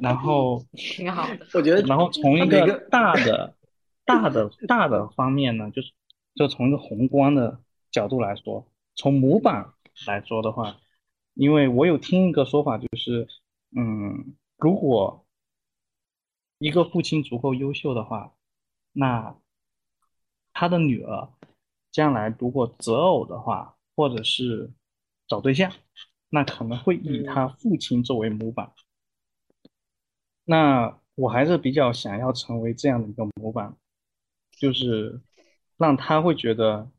[0.02, 1.46] 然后 挺好的。
[1.54, 3.54] 我觉得，然后从一个大的、
[4.08, 5.92] 大的、大的方面呢，就是
[6.34, 9.74] 就从一个宏观的角度来说，从模板
[10.08, 10.78] 来说的话，
[11.34, 13.28] 因为我有听一个说法，就是，
[13.76, 15.26] 嗯，如果
[16.58, 18.34] 一个父亲足够优秀的话，
[18.94, 19.36] 那
[20.54, 21.30] 他的女儿
[21.92, 24.72] 将来如果择偶的话，或者是
[25.28, 25.72] 找对象，
[26.30, 28.72] 那可能会以他父亲作为模板。
[30.46, 33.76] 那我还是比较想要成为这样的一个模板，
[34.60, 35.22] 就是
[35.78, 36.90] 让他会觉得，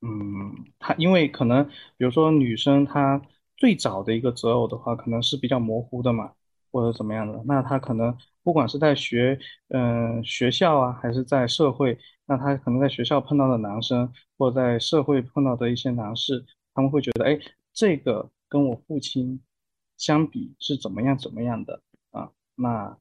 [0.00, 1.64] 嗯，他因为可能
[1.96, 3.20] 比如说女生她
[3.56, 6.32] 最早的一个择偶的话，可能是比较模糊的嘛，
[6.70, 9.38] 或者怎么样的，那她可能不管是在学，
[9.68, 16.44] 嗯、学校啊，还是在社会，那她可能在学校碰到的男生，或者在社会碰到的一些男士，
[16.74, 17.38] 他们会觉得，哎，
[17.72, 19.40] 这个跟我父亲
[19.96, 21.80] 相比是怎么样怎么样的。
[22.10, 22.96] 啊，那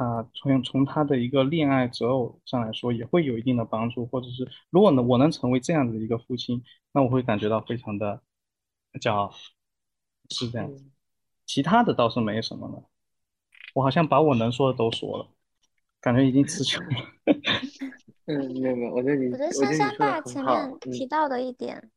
[0.00, 8.22] 他从从他的一个恋爱择偶上来说，也会有一定的帮助，或者是如果能我能成为这样的一个父亲，那我会感觉到非常的
[8.98, 9.30] 骄傲，
[10.30, 10.86] 是这样子。
[11.44, 12.82] 其他的倒是没什么了，
[13.74, 15.28] 我好像把我能说的都说了，
[16.00, 16.90] 感觉已经词穷了。
[18.24, 21.90] 嗯，没有没有，我觉得你，我觉得珊珊爸前，面嗯提到的一点，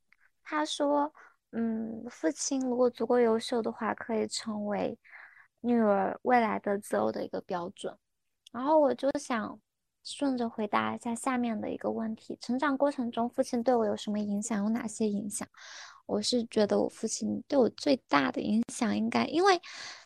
[0.44, 1.14] 他说，
[1.52, 4.98] 嗯，父亲如果足够优秀的话，可以成为
[5.64, 7.98] 女儿未来的择偶的一个标准。
[8.52, 9.60] 然后我就想
[10.04, 14.62] 顺着回答一下下面的一个问题：成长过程中，父亲对我有什么影响？
[14.64, 15.48] 有哪些影响？
[16.06, 19.60] 我是觉得我父亲对我最大的影响，应该因为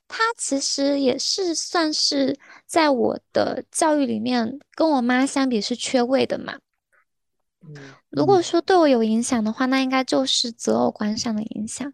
[0.07, 6.59] 他其实也是算是在我的教育里面跟我妈相比是缺位的嘛。
[7.61, 7.75] 嗯
[8.09, 11.91] 如果说对我有影响的话，那应该就是择偶观上的影响。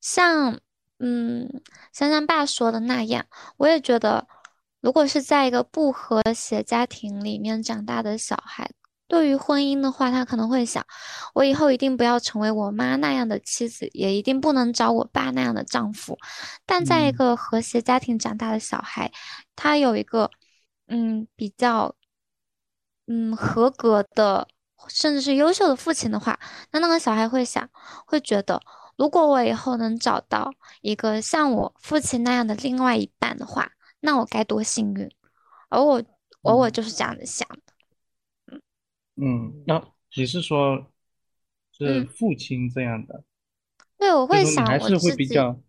[0.00, 0.58] 像，
[0.98, 1.48] 嗯，
[1.92, 3.26] 珊珊爸说的那样，
[3.56, 4.26] 我也觉得，
[4.80, 8.70] 如果是在一个不和谐家庭里面长大的小孩，
[9.06, 10.84] 对于婚姻的话，他可能会想，
[11.34, 16.18] 我以后一定不要成为我妈那样的妻子，也一定不能找我爸那样的丈夫。
[16.66, 19.10] 但在一嗯个和谐家庭长大的小孩，
[19.56, 20.30] 他有一个，
[20.88, 21.94] 嗯，比较。
[23.10, 24.46] 嗯，合格的，
[24.86, 26.38] 甚至是优秀的父亲的话，
[26.72, 27.66] 那那个小孩会想，
[28.06, 28.60] 会觉得，
[28.98, 33.70] 如果我以后能找到一个像我父亲那样的另外一半的话，
[34.00, 35.08] 那我该多幸运。
[35.70, 36.02] 而我，
[36.42, 36.72] 而我嗯。
[36.72, 38.60] 就是这样子想的。
[39.16, 39.82] 嗯，那
[40.16, 40.86] 你是说，
[41.72, 42.08] 是嗯。
[42.08, 43.22] 父亲这样的，
[43.98, 45.60] 对，我会想还是会比较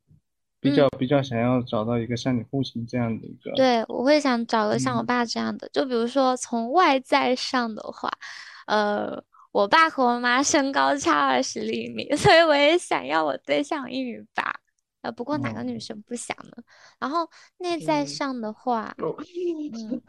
[0.59, 0.75] 比嗯。
[0.75, 5.05] 较比较想要找到一个像你父亲这样的一个，对，我会想找个像我嗯。
[5.05, 8.11] 爸这样的，就比如说从外在上的话，
[8.67, 14.53] 呃，我爸和我妈身高差二十厘米， 所以我也想要我对象一米八。
[15.01, 16.51] 呃，不过哪个女哦生不想呢？
[16.99, 19.15] 然后内在嗯上的话，哦
[19.71, 20.01] 嗯，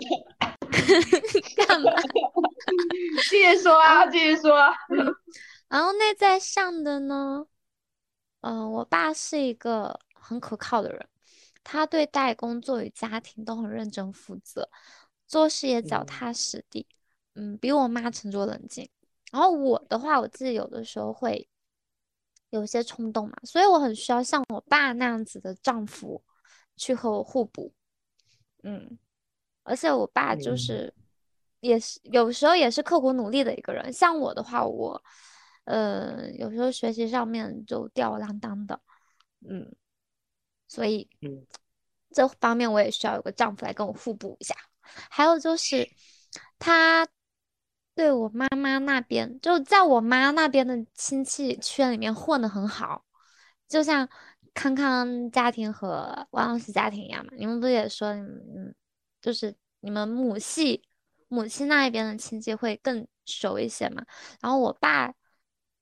[1.67, 1.93] 干嘛？
[3.31, 4.51] 继续说啊，继续说。
[5.69, 7.47] 然后内在上的呢，
[8.41, 11.09] 嗯、我爸是一个很可靠的人，
[11.63, 14.69] 他对待工作与家庭都很认真负责，
[15.29, 16.85] 做事也脚嗯踏实地，
[17.35, 18.91] 嗯，比我妈沉着冷静。
[19.31, 21.49] 然后我的话，我自己有的时候会
[22.51, 26.23] 有一些冲动嘛，所以我很需要像我爸那样子的丈夫
[26.77, 27.73] 去和我互补，
[28.65, 28.99] 嗯，
[29.63, 30.95] 而且我爸就嗯是
[31.61, 33.93] 也是有时候也是刻苦努力的一个人。
[33.93, 35.01] 像我的话，我
[35.65, 38.81] 呃有时候学习上面就吊儿郎当的，
[39.49, 39.73] 嗯，
[40.67, 41.47] 所以嗯
[42.11, 44.57] 这方面我也需要有个丈夫来跟我互补一下。
[45.09, 45.89] 还有就是
[46.59, 47.07] 他
[48.01, 53.05] 对我妈妈那边，就在我妈那边的亲戚圈里面混得很好，
[53.69, 54.09] 就像
[54.55, 57.33] 康康家庭和王老师家庭一样嘛。
[57.37, 58.75] 你们不也说你们嗯，
[59.21, 60.83] 就是你们母系
[61.29, 64.03] 母亲那一边的亲戚会更熟一些嘛？
[64.41, 65.13] 然后我爸。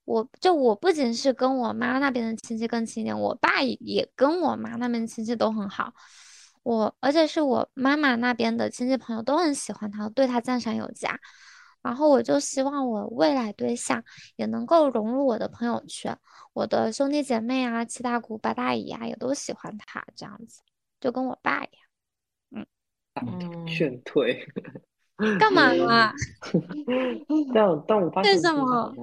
[0.04, 5.92] 我就我不仅是跟我妈那边的亲戚更亲一点，我爸也跟我妈那边亲戚都很好。
[6.62, 11.14] 我而且是我妈妈那边的亲戚朋友都很喜欢他，对他赞赏有加。
[11.82, 14.02] 然后我就希望我未来对象
[14.36, 16.18] 也能够融入我的朋友圈，
[16.52, 20.62] 我的兄弟姐妹啊、七大姑八大姨啊也都喜欢他，这样子
[21.00, 22.66] 就跟我爸一样。
[23.20, 24.46] 嗯，劝退，
[25.40, 26.12] 干嘛啊？
[27.52, 28.94] 但我但我发现为什么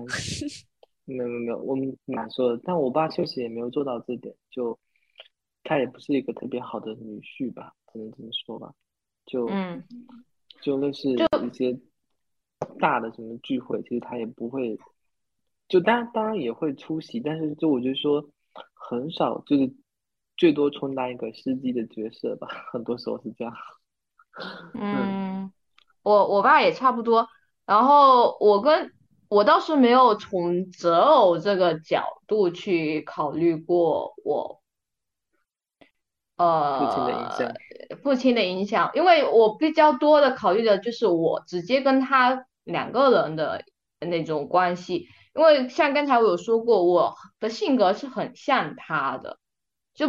[1.04, 4.80] 没有没有没有，我们蛮说的，但我爸确实也没有做到这点，就
[5.64, 8.74] 他也不是一个特别好的女婿吧，只能这么说吧。
[9.26, 9.84] 就嗯，
[10.62, 11.18] 就类似一
[11.54, 11.78] 些
[12.66, 14.78] 大的什么聚会，其实他也不会，
[15.68, 18.30] 就当然当然也会出席，但是就我觉得说
[18.74, 19.74] 很少，就是
[20.38, 23.54] 最多充当一个司机的角色吧，很多时候是这样。
[24.74, 25.52] 嗯，
[26.04, 27.28] 我我爸也差不多。
[27.66, 28.92] 然后我跟
[29.30, 34.62] 我倒是没有从择偶这个角度去考虑过我
[36.36, 37.54] 呃父亲的影呃响，
[38.04, 43.64] 父亲的影响，因为我比较多的考虑的就是我直接跟他两个人的
[44.00, 45.08] 那种关系。
[45.34, 49.38] 因为像刚才我有说过，我的性格是很像他的，
[49.94, 50.08] 就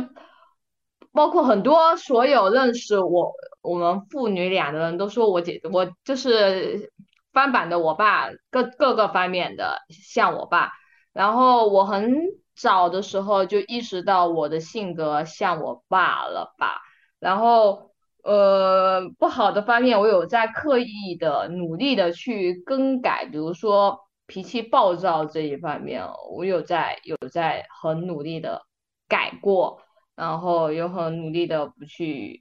[1.13, 3.33] 包括很多所有认识我
[3.63, 6.93] 我们父女俩的人都说我姐我就是
[7.33, 10.73] 翻版的我爸，各各个方面的像我爸。
[11.13, 12.15] 然后我很
[12.55, 16.83] 早的时候就意识到我的性格像我爸了吧。
[17.19, 17.86] 然后
[18.27, 28.63] 呃不好的方面，我有在刻意的努力的去更改，比如说脾气暴躁这一方面，我有在有在很努力的
[29.09, 29.81] 改过。
[30.17, 32.41] 然后有很努力的不去，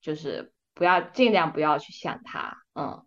[0.00, 3.04] 就是不要尽量不要去想他，嗯，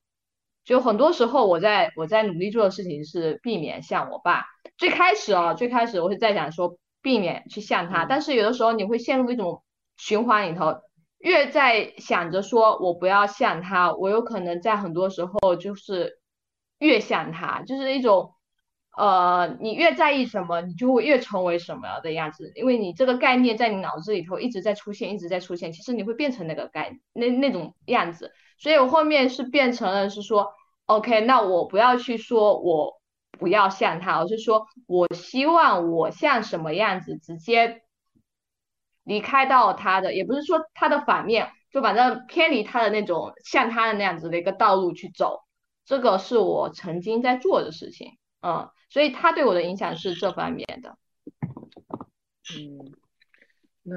[0.63, 4.45] 就很多时候我在我在努力做的事情是避免像我爸。
[4.77, 9.63] 最开始啊，最开始我是在想说避免去像他，嗯但是有的时候你会陷入一种
[9.97, 10.75] 循环里头，
[11.19, 16.19] 越在想着说我不要像他，我有可能在很多时候就是
[16.79, 18.33] 越像他，就是一种。
[18.97, 28.31] 呃，你越在意什么，你就会越成为什么的样子，因为你这个概念在你脑子里头一直在出现，一直在出现，其实你会变成那个概那那种样子。
[28.57, 30.51] 所以我后面是变成了是说
[30.87, 32.99] ，OK，那我不要去说我
[33.37, 37.83] 不要像他，而是说我希望我像什么样子，直接
[39.07, 45.41] 离开到他的，也不是说他的反面，就反正偏离他的那种像他的那样子的一个道路去走。
[45.85, 48.69] 这个是我曾经在做的事情，嗯。
[48.89, 50.97] 所以他对我的影响是这方面的。
[52.55, 52.93] 嗯，
[53.83, 53.95] 那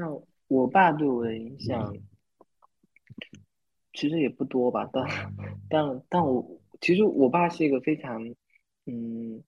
[0.48, 1.94] 我爸对我的影响
[3.92, 5.06] 其实也不多吧，但
[5.68, 6.44] 但但我
[6.80, 8.20] 其实我爸是一个非常，
[8.86, 9.44] 嗯，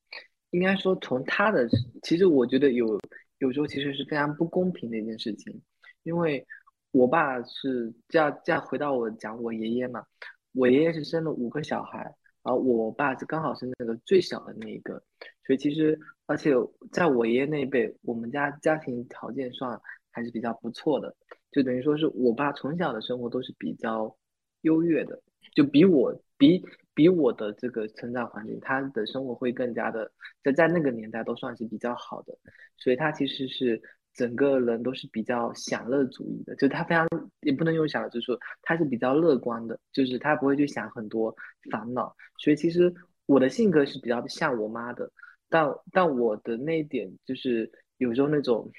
[0.51, 1.69] 应该说从他的，
[2.05, 3.01] 其实我觉得有
[3.43, 5.61] 有时候其实是非常不公平的一件事情，
[6.05, 6.47] 因为
[6.93, 10.07] 我爸是这样这样回到我讲我爷爷嘛，
[10.53, 11.99] 我爷爷是生了五个小孩，
[12.45, 15.03] 然后我爸是刚好是那个最小的那一个，
[15.45, 16.53] 所以其实而且
[16.93, 19.81] 在我爷爷那一辈，我们家家庭条件算
[20.13, 21.17] 还是比较不错的，
[21.51, 24.17] 就等于说是我爸从小的生活都是比较
[24.61, 25.21] 优越的，
[25.55, 26.63] 就比我比
[26.95, 30.11] 比我的这个成长环境，他的生活会更加的
[30.43, 32.37] 在在那个年代都算是比较好的，
[32.77, 33.81] 所以他其实是
[34.15, 37.09] 整个人都是比较享乐主义的，就他非常
[37.41, 41.35] 也不能用享乐，就说他是比较乐观的，就是他不会去想很多
[41.71, 42.93] 烦恼，所以其实
[43.27, 45.11] 我的性格是比较像我妈的，
[45.49, 48.71] 但但我的那一点就是有时候那种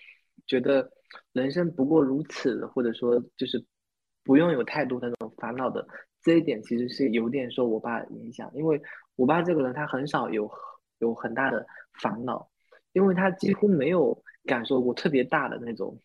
[0.45, 0.91] 觉得
[1.32, 3.66] 人生不过如此，或者说就是
[4.24, 5.88] 不用有太多的那种烦恼的
[6.24, 8.82] 这一点，其实是有点受我爸影响，因为
[9.15, 10.49] 我爸这个人他很少有
[10.99, 11.65] 有很大的
[12.01, 12.49] 烦恼，
[12.93, 15.99] 因为他几乎没有感受过特别大的那种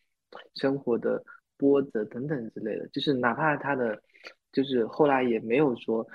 [0.56, 1.24] 生活的
[1.56, 4.02] 波折等等之类的，就是哪怕他的
[4.52, 6.06] 就是后来也没有说。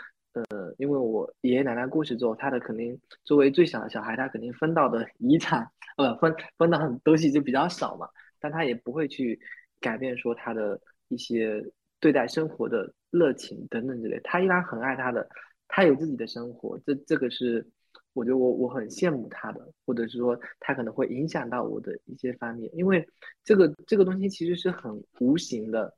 [0.49, 8.09] 呃，因为我爷爷奶奶过世之后，他的肯定作为最小的小孩，他肯定分到的遗产，呃，分分到的东西就比较少嘛。
[8.39, 9.39] 但他也不会去
[9.79, 11.63] 改变说他的一些
[12.03, 15.25] 对待生活的热情等等之类，他依然很爱他的，
[15.69, 16.77] 他有自己的生活。
[16.85, 17.65] 这这个是
[18.11, 23.07] 我觉得我我很羡慕他的，或者是说他可能会影响到我的一些方面，因为
[23.45, 25.95] 这个这个东西其实是很无形的，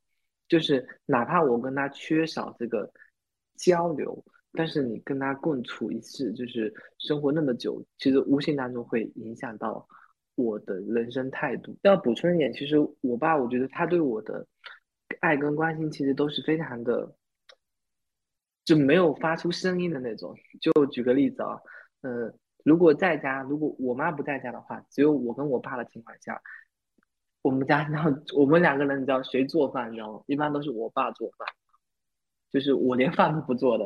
[0.47, 2.91] 就是哪怕我跟他缺少这个。
[3.57, 9.87] 交流，但是你跟他共处一室，就是生活那么久，其实无形当中会影响到
[10.35, 11.73] 我的人生态度。
[11.83, 14.45] 要补充一点，其实我爸，我觉得他对我的
[15.19, 17.15] 爱跟关心，其实都是非常的，
[18.63, 20.35] 就没有发出声音的那种。
[20.61, 21.59] 就举个例子啊，
[22.01, 22.33] 呃，
[22.63, 26.41] 如果在家，如果我妈不在家的话，只有我跟我爸的情况下，
[27.41, 29.91] 我们家然后我们两个人，你知道谁做饭？
[29.91, 30.23] 你知道吗？
[30.27, 31.47] 一般都是我爸做饭。
[32.51, 33.83] 就是我连饭都不做的，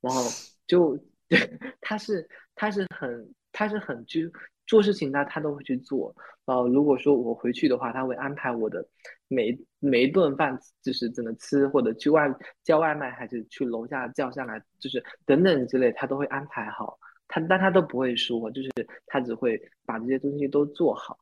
[0.00, 0.22] 然后
[0.66, 0.96] 就
[1.28, 1.38] 对
[1.82, 4.32] 他是他是很他是很居
[4.66, 6.16] 做事情他他都会去做。
[6.46, 8.88] 呃，如果说我回去的话，他会安排我的
[9.28, 12.28] 每每一顿饭就是怎么吃，或者去外
[12.64, 16.98] 叫外卖，还是去楼下叫上来，就是等等之类，他都会安排好。
[17.28, 18.70] 他但他都不会说，就是
[19.06, 21.18] 他只会把这些东西都做好。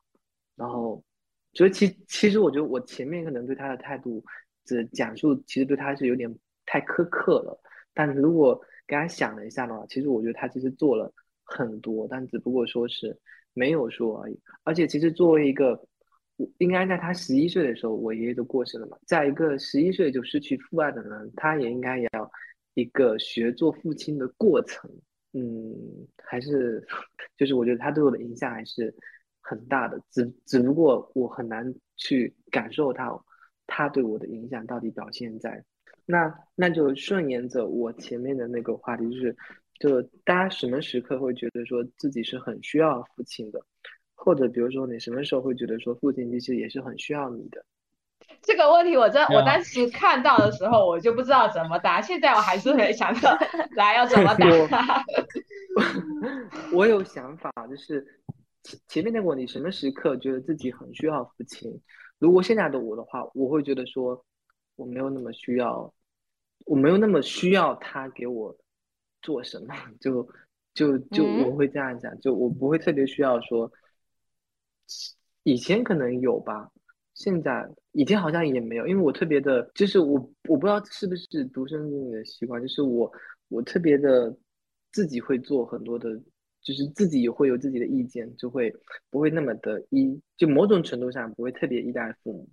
[0.55, 1.03] 然后，
[1.53, 4.25] 所以其其实我觉得我前面可能对他的态度，
[4.65, 6.33] 只讲述其实对他是有点
[6.65, 7.61] 太苛刻了。
[7.93, 13.19] 但是如果给他想了一下的话，其实我觉得他其实做了很多，但只不过说是
[13.53, 14.41] 没有说而已。
[14.63, 15.85] 而且其实作为一个，
[16.59, 22.31] 应该在他十一岁的时候，我爷爷就过世了嘛，在一个十一岁就失去父爱的人，他也应该也要
[22.75, 24.91] 一个学做父亲的过程。
[25.33, 25.75] 嗯，
[26.23, 26.87] 还是
[27.37, 28.95] 就是我觉得他对我的影响还是
[29.41, 33.25] 很大的，只只不过我很难去感受到
[33.67, 35.63] 他对我的影响到底表现在。
[36.07, 39.37] 那那就顺延着我前面的那个话题，就是
[39.79, 43.61] 就大家什么时刻会觉得说自己是很需要父亲的，
[44.17, 47.65] 或者比如说你什么时候会觉得说父亲其实也是很需要你的。
[48.43, 52.01] 这个问题，我真我当时看到的时候，我就不知道怎么答。
[52.01, 53.37] 现在我还是没想到
[53.77, 55.05] 来要怎么答。
[56.73, 58.05] 我有想法，就是
[58.63, 61.71] 前前面那个问题，什么时刻觉得自己很需要父亲？
[62.19, 64.25] 如果现在的我的话，我会觉得说
[64.77, 65.93] 我没有那么需要，
[66.65, 68.57] 我没有那么需要他给我
[69.21, 70.27] 做什么，就
[70.73, 73.71] 就就我会这样想，就我不会特别需要说，
[75.43, 76.71] 以前可能有吧。
[77.15, 80.15] 现在以前好像也没有，因为我特别的，就是我
[80.51, 83.11] 我不知道是不是独生子女的习惯，就是我
[83.49, 84.37] 我特别的
[84.93, 86.11] 自己会做很多的，
[86.61, 88.71] 就是自己也会有自己的意见，就会
[89.09, 92.47] 不会那么的依，就某种程度上不会特别依赖父母，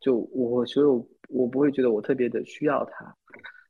[0.00, 3.16] 就我所有我不会觉得我特别的需要他，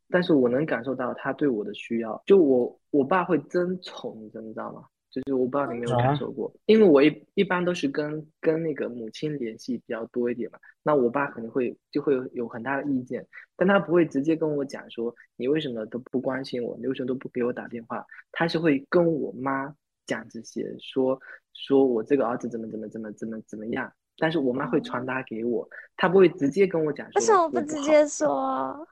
[0.08, 4.84] 但是我能感受到他对我的需要，就我我爸会争宠，你知道吗？
[5.10, 19.74] 就是我不知道你有没有感受过，因为我一一般都是跟跟那个母亲联系比较多一点嘛，那我爸可能会就会有很大的意见，但他不会直接跟我讲说你为什么都不关心我，你为什么都不给我打电话，他是会跟我妈
[20.06, 21.20] 讲这些，说
[21.54, 27.20] 说我这个儿子怎么怎么怎么怎么怎么样，但是我妈会传达给我，他不会直接跟我讲说。
[27.20, 28.86] 为什么不直接说？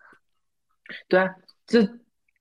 [1.06, 1.88] 对啊，这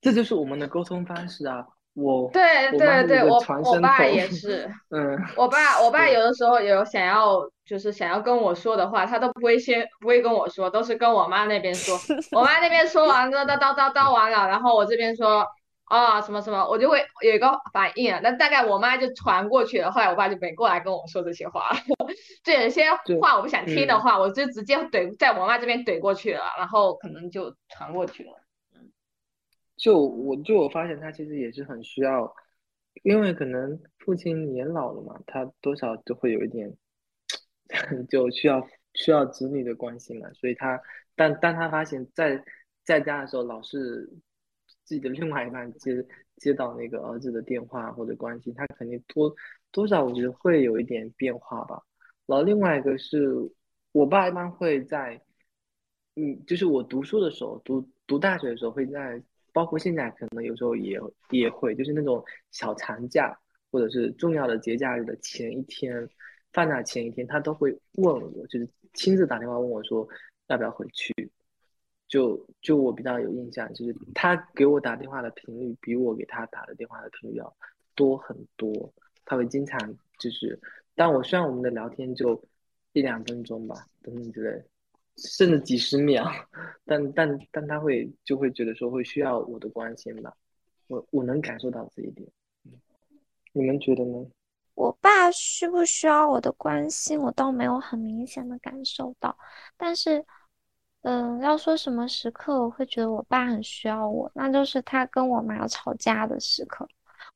[0.01, 1.67] 这就是我们的沟通方式啊。
[1.99, 11.97] 我对对对，我我爸也是， 嗯，我爸我爸有的时候有想要就是想要跟我说的话，他都不会先不会跟我说，都是跟我妈那边说，
[12.37, 15.43] 我妈那边说完，叨叨叨叨叨完了，然后我这边说
[15.85, 21.71] 啊什么什么，我就会有一个反应，那大概我妈就传过去了，后来我爸就没过来跟我说这些话，
[22.45, 22.85] 就有些
[23.19, 28.33] 话我不想听的话，我就直接怼在我妈这边怼过去了，然后可能就传过去了。
[29.77, 32.35] 就我就我发现他其实也是很需要，
[33.03, 36.75] 因为可能父亲年老了嘛，他多少都会有一点，
[38.09, 40.81] 就需要需要子女的关心嘛，所以他
[41.15, 42.43] 但当他发现，在
[42.83, 44.09] 在家的时候老是
[44.83, 46.03] 自己的另外一半接
[46.37, 49.33] 接到那个儿子的电话或者关心，他肯定多
[49.71, 51.83] 多少我觉得会有一点变化吧。
[52.25, 53.29] 然后另外一个是
[53.91, 55.21] 我爸一般会在，
[56.15, 59.21] 嗯，就是我读书的时候，读读大学的时候会在。
[59.57, 61.01] 包括现在可能有时候也
[61.31, 63.35] 也会，就是那种小长假
[63.71, 66.07] 或者是重要的节假日的前一天，
[66.53, 70.07] 放假前一天，他都会问我，就是亲自打电话问我说
[70.45, 71.11] 要不要回去。
[72.07, 77.57] 就就我比较有印象，就是他给我打电话的频率比我给他打的电话的频率要
[77.95, 78.93] 多很多。
[79.25, 79.79] 他会经常
[80.19, 80.59] 就是，
[80.93, 82.39] 但我虽然我们的聊天就
[82.93, 84.63] 一两分钟吧，等等之类。
[85.17, 86.31] 甚至几十秒，
[86.85, 90.33] 但但但他会就会觉得说会需要我的关心吧，
[90.87, 92.29] 我我能感受到这一点，
[93.51, 94.25] 你们觉得呢？
[94.75, 99.35] 我爸需不需要我的关心，我倒没有很明显的感受到，
[99.75, 100.23] 但是，
[101.01, 106.87] 嗯，要说什么时刻我会觉得我爸很需要我，那就是他跟我妈吵架的时刻。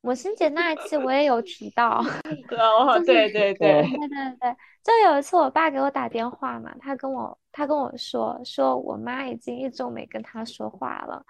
[0.02, 2.04] 母亲节那一期我也有提到，
[2.58, 11.26] 哦，对对对对对对，就有一次我爸给我打电话嘛，他跟我他跟我说说我妈已经一周没跟他说话了，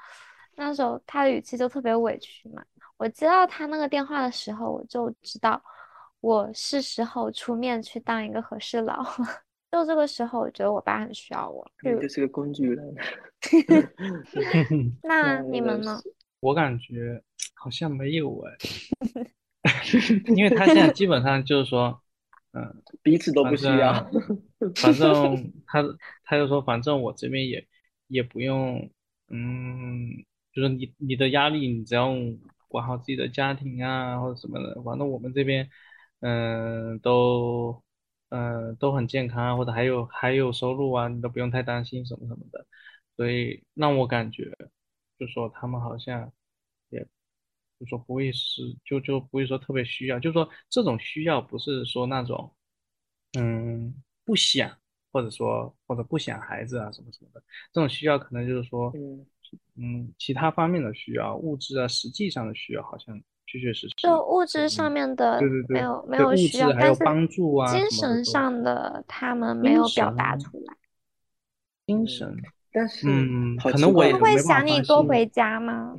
[0.55, 2.63] 那时候他的语气就特别委屈嘛。
[2.97, 5.61] 我接到他那个电话的时候，我就知道
[6.19, 9.03] 我是时候出面去当一个和事佬。
[9.71, 12.95] 就这个时候，我觉得我爸很需要我，你就是个工具人。
[15.03, 15.99] 那你们呢？
[16.39, 17.23] 我感觉。
[17.53, 18.57] 好像没有哎，
[20.35, 22.00] 因为他现在基本上就是说，
[22.53, 24.09] 嗯，彼此都不需要。
[24.75, 25.83] 反正他
[26.23, 27.67] 他就说，反正我这边也
[28.07, 28.89] 也不用，
[29.29, 30.09] 嗯，
[30.53, 32.09] 就是你你的压力，你只要
[32.67, 35.69] 管好自己的家庭啊或者什么的，反正我们这边
[36.19, 37.81] 嗯，都
[38.29, 42.65] 嗯都很健康啊，或者还有还有收入啊，你都不用太担心什么什么的。
[43.17, 44.51] 所以让我感觉，
[45.17, 46.31] 就说他们好像也，
[47.81, 52.53] 就说不会是就就不会说特别需要，就说这种需要不是说那种
[53.33, 53.91] 嗯
[54.23, 54.71] 不想，
[55.11, 57.41] 或者说或者不想孩子啊什么什么的，
[57.73, 59.25] 这种需要可能就是说嗯
[59.77, 70.75] 嗯其他方面的需要，物质啊实际上的需要好像确确实实就物质上嗯面的对对对没有没有需要，还有但是帮助啊精神上的他们没有表达出来。
[71.87, 72.37] 精神。
[72.73, 75.97] 但是嗯好可能我他会没办法想你多回家吗？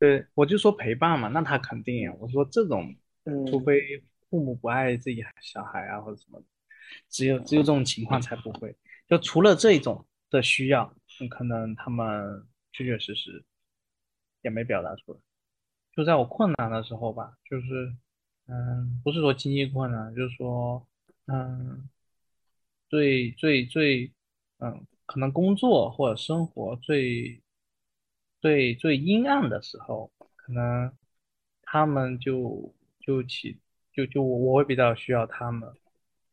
[0.00, 2.10] 对，我就说陪伴嘛，那他肯定。
[2.18, 2.92] 我说这种，
[3.48, 6.46] 除嗯非父母不爱自己小孩啊，或者什么的，
[7.10, 8.74] 只有只有这种情况才不会。
[9.06, 10.90] 就除了这种的需要，
[11.20, 13.44] 嗯可能他们确确实实
[14.40, 15.18] 也没表达出来。
[15.94, 17.94] 就在我困难的时候吧，就是，
[18.46, 20.86] 嗯，不是说经济困难，就是说，
[21.26, 21.86] 嗯，
[22.88, 24.10] 最最最，
[24.60, 27.42] 嗯，可能工作或者生活最
[28.40, 30.92] 最最阴暗的时候，可能
[31.62, 33.58] 他们就就起
[33.92, 35.72] 就就我我会比较需要他们，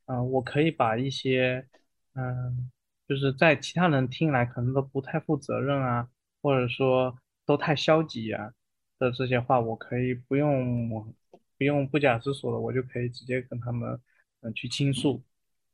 [0.05, 1.67] 嗯，我可以把一些，
[2.13, 2.71] 嗯，
[3.07, 6.09] 就是在其他人听来可能都不太负责任啊，
[6.41, 8.53] 或者说都太消极啊
[8.99, 11.13] 的这些话，我可以不用
[11.57, 13.99] 不用不假思索的，我就可以直接跟他们
[14.41, 15.21] 嗯去倾诉，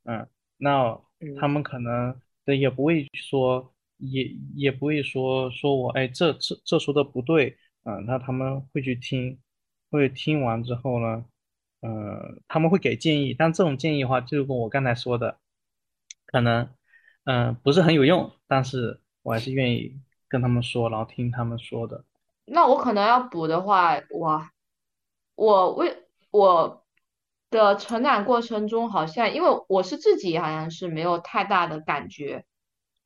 [0.03, 0.27] 嗯，
[0.57, 0.99] 那
[1.37, 4.23] 他嗯们可能对也不会说，也
[4.55, 9.39] 也不会说说我哎这这这说的不对，嗯，那他们会去听，
[9.91, 11.25] 会听完之后呢。
[11.85, 15.37] 呃，他们会给建议，但这种建议的话，就跟我刚才说的，
[16.25, 16.69] 可能，
[17.25, 19.99] 嗯、不是很有用，但是我还是愿意
[20.29, 22.05] 跟他们说，然后听他们说的。
[22.45, 24.47] 那我可能要补的话，我，
[25.35, 26.85] 我为我
[27.49, 32.45] 的成长过程中，好像因为我是自己好像是没有太大的感觉，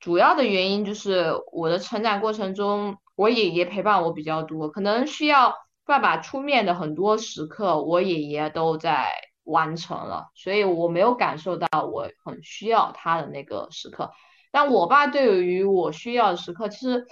[0.00, 5.54] 主要的原因就是我的成长过程中，我爷爷陪伴我比较多，可能需要
[5.84, 9.10] 爸爸出面的很多时刻，我爷爷都在
[9.44, 14.12] 完成了，所以我没有感受到我很需要他的那个时刻。
[14.50, 17.06] 但我爸对于我需要的时刻，其实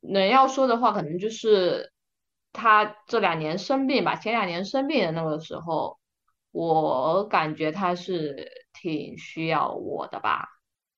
[0.00, 1.92] 能要说的话，可能就是
[2.52, 5.98] 他这两年生病吧，前两年生病的那个时候，
[6.50, 10.48] 我感觉他是挺需要我的吧。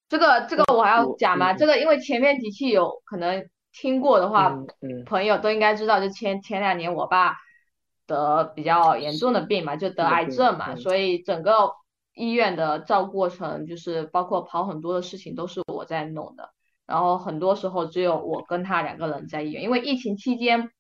[0.08, 1.52] 这个这个我还要讲吗？
[1.52, 7.36] 嗯这个因为前面几期有可能听过的话，嗯嗯朋友都应该知道，就前前两年我爸
[8.06, 11.72] 得比较严重的病嘛，就得癌症嘛，嗯所以整个
[12.14, 16.50] 医院的照顾过程，就是包括跑很多的事情都是我在弄的，
[16.86, 20.70] 然后很多时候只有我跟他两个人在医院，因为疫情期间。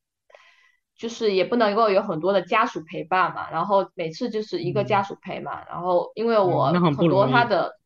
[0.98, 7.77] 就是也不能够有很多的家属陪伴嘛，然后每次就是一个家属陪嘛，然后因为我很多他的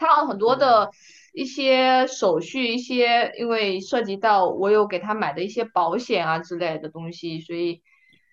[0.00, 0.90] 他有很多的
[1.34, 7.82] 一些手续，一些因为涉及到我有给他买的一些保险啊之类的东西，所以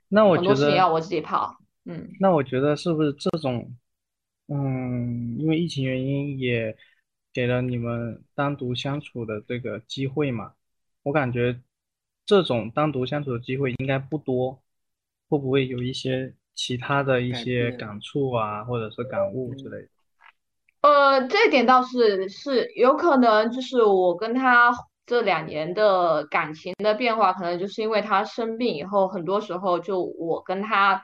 [0.07, 1.57] 那我觉得很多事情要我自己跑。
[1.83, 3.75] 嗯，那我觉得是不是这种，
[4.47, 6.75] 嗯，因为疫情原因也
[7.33, 10.53] 给了你们单独相处的这个机会嘛？
[11.03, 11.61] 我感觉
[12.25, 14.61] 这种单独相处的机会应该不多，
[15.29, 19.89] 会不会有一些其他的一些感触啊，或者是感悟之嗯类的？
[20.81, 24.71] 呃，这一点倒是是有可能，就是我跟他
[25.05, 31.03] 这两年的感情的变化，可能就是因为他生病以后，很多时候就我跟他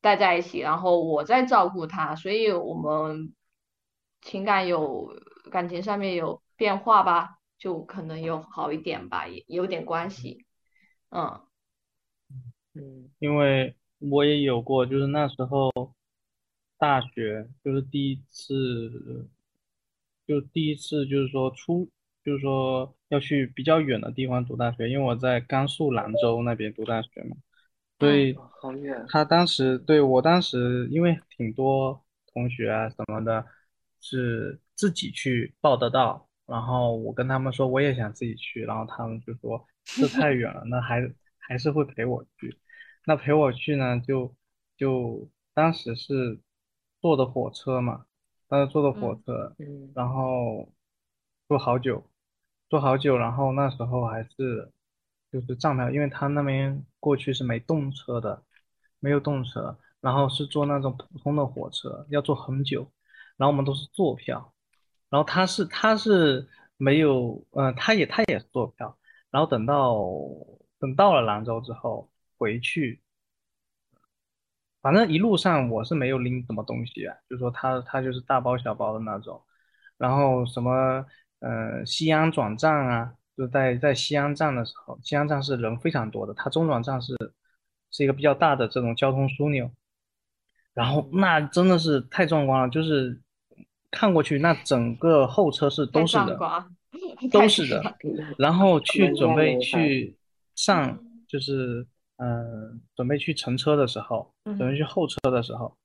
[0.00, 3.34] 待在一起，然后我在照顾他，所以我们
[4.20, 5.08] 情感有
[5.50, 10.44] 感情上面有变化吧，就可能有好一点吧，也有点关系。
[11.10, 11.40] 嗯，
[12.74, 15.70] 嗯因为我也有过，就是那时候
[16.78, 19.28] 大学就是第一次，
[20.26, 21.90] 就第一次就是说出，
[22.24, 27.36] 就是说要去比较远的地方读大学，因为我在甘肃兰州那边读大学嘛，
[27.98, 33.46] 所以哦好远他当时对我当时因为挺多同学啊什么的，
[34.00, 42.58] 是自己去报的到，然后我跟他们说我也想自己去，然后他们就说这太远了，那还还是会陪我去。
[43.06, 44.34] 那陪我去呢，就
[44.76, 46.40] 就当时是
[47.06, 48.04] 坐的火车嘛，
[48.48, 49.92] 当时坐的火嗯车，嗯。
[49.94, 50.68] 然后
[51.46, 52.02] 坐好久，
[52.68, 54.72] 坐好久，然后那时候还是
[55.30, 58.42] 就是站票，因为他那边过去是没动车的，
[58.98, 62.90] 没有动车，然后是坐那种普通的火车，要坐很久，
[63.36, 64.52] 然后我们都是坐票，
[65.08, 68.98] 然后他是他是没有，呃，他也他也是坐票，
[69.30, 69.96] 然后等到
[70.80, 73.00] 等到了兰州之后回去，
[74.86, 79.42] 反正一路上我是没有拎什么东西啊，就说他他就是大包小包的那种，
[79.98, 81.04] 然后什么
[81.40, 87.16] 呃西安转站啊，就在在西安站的时候，西安站是人非常多的，它中转站是
[87.90, 89.68] 是一个比较大的这种交通枢纽，
[90.72, 93.20] 然后那真的是太壮观了，就是
[93.90, 96.38] 看过去那整个候车室都是人，
[97.32, 97.82] 都是人，
[98.38, 100.16] 然后去准备去
[100.54, 100.96] 上
[101.26, 101.84] 就是。
[102.18, 105.76] 嗯，准备去乘车的时候，准备去候车的时候，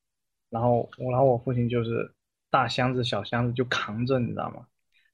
[0.50, 2.14] 然后我，然后我父亲就是
[2.50, 4.66] 大箱子、小箱子就扛着，你知道吗？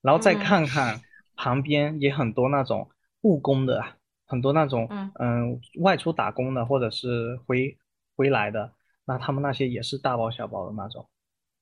[0.01, 1.01] 然后再看看
[1.35, 2.87] 旁边也很多那种
[3.21, 3.83] 务工的，
[4.27, 4.87] 很多那种
[5.19, 7.75] 嗯外出打工的或者是回
[8.15, 8.73] 回来的，
[9.05, 11.09] 那他们那些也是大包小包的那种，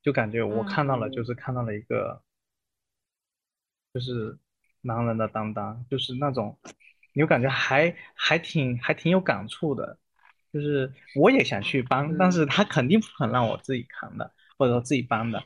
[0.01, 2.21] 就感觉我看到了，就是看到了一个，
[3.93, 4.37] 就是
[4.81, 6.57] 男人的担当，就是那种。
[7.15, 9.97] 你就感觉还还挺还挺有感触的，
[10.51, 15.41] 就是我也想去帮，但是他肯定不肯让我自己扛的，或者说自己帮的。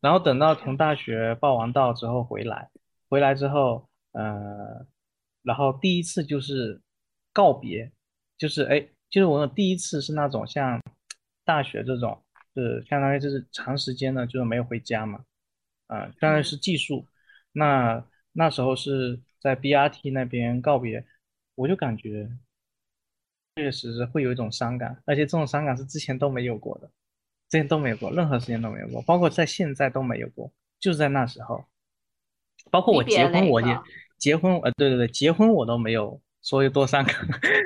[0.00, 2.70] 然后等到从大学报完到之后回来，
[3.10, 4.86] 回来之后，呃，
[5.42, 6.80] 然后第一次就是
[7.30, 7.92] 告别，
[8.38, 8.80] 就是哎，
[9.10, 10.80] 就是我第一次是那种像
[11.44, 12.24] 大学这种，
[12.54, 15.22] 是相当于就是长时间的，就是没有回家嘛，
[15.88, 17.06] 啊，相当于是寄宿。
[17.52, 18.02] 那
[18.32, 19.20] 那时候是。
[19.42, 21.04] 在 BRT 那边告别，
[21.56, 22.30] 我就感觉
[23.56, 26.86] 确实会有一种伤感，而且这种伤感是之前都没有过的，
[27.48, 31.64] 之前都没有过，任何时间都没有过，包括在现在都没有过，就是在那时候，
[32.70, 33.76] 包括我结婚，我也
[34.16, 37.16] 结婚，呃，对对对，结婚我都没有说有多伤感，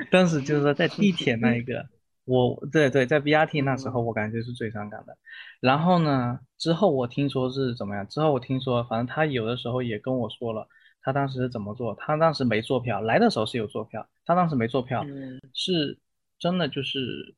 [0.09, 1.87] 但是就是说在地铁那一个，
[2.25, 5.15] 我对对，在 BRT 那时候我感觉是最伤感的。
[5.59, 8.07] 然后呢，之后我听说是怎么样？
[8.07, 10.67] 之后我听说，反正他有的时候也跟我说了。
[11.07, 11.95] 他当时怎么做？
[11.95, 15.05] 他当时没坐票，来的时候是有坐票，他当时没坐票，
[15.53, 15.97] 是
[16.37, 17.33] 真的就是，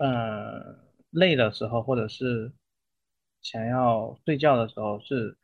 [0.00, 0.76] 呃，
[1.10, 2.50] 累的时候或者是
[3.40, 5.36] 想要睡觉的时候是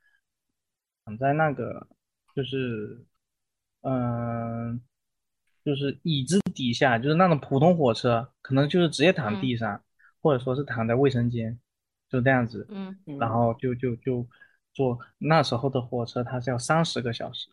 [1.04, 1.86] 躺在那个
[2.34, 3.06] 就是，
[3.82, 4.80] 嗯，
[5.64, 9.80] 就是椅子底下，就是那种普通火车，可能就是直接躺地上，
[10.20, 11.56] 或者说是躺在卫生间，
[12.08, 14.26] 就这样子，嗯，然后就就就
[14.72, 17.48] 坐那时候的火车，它是要三十个小时。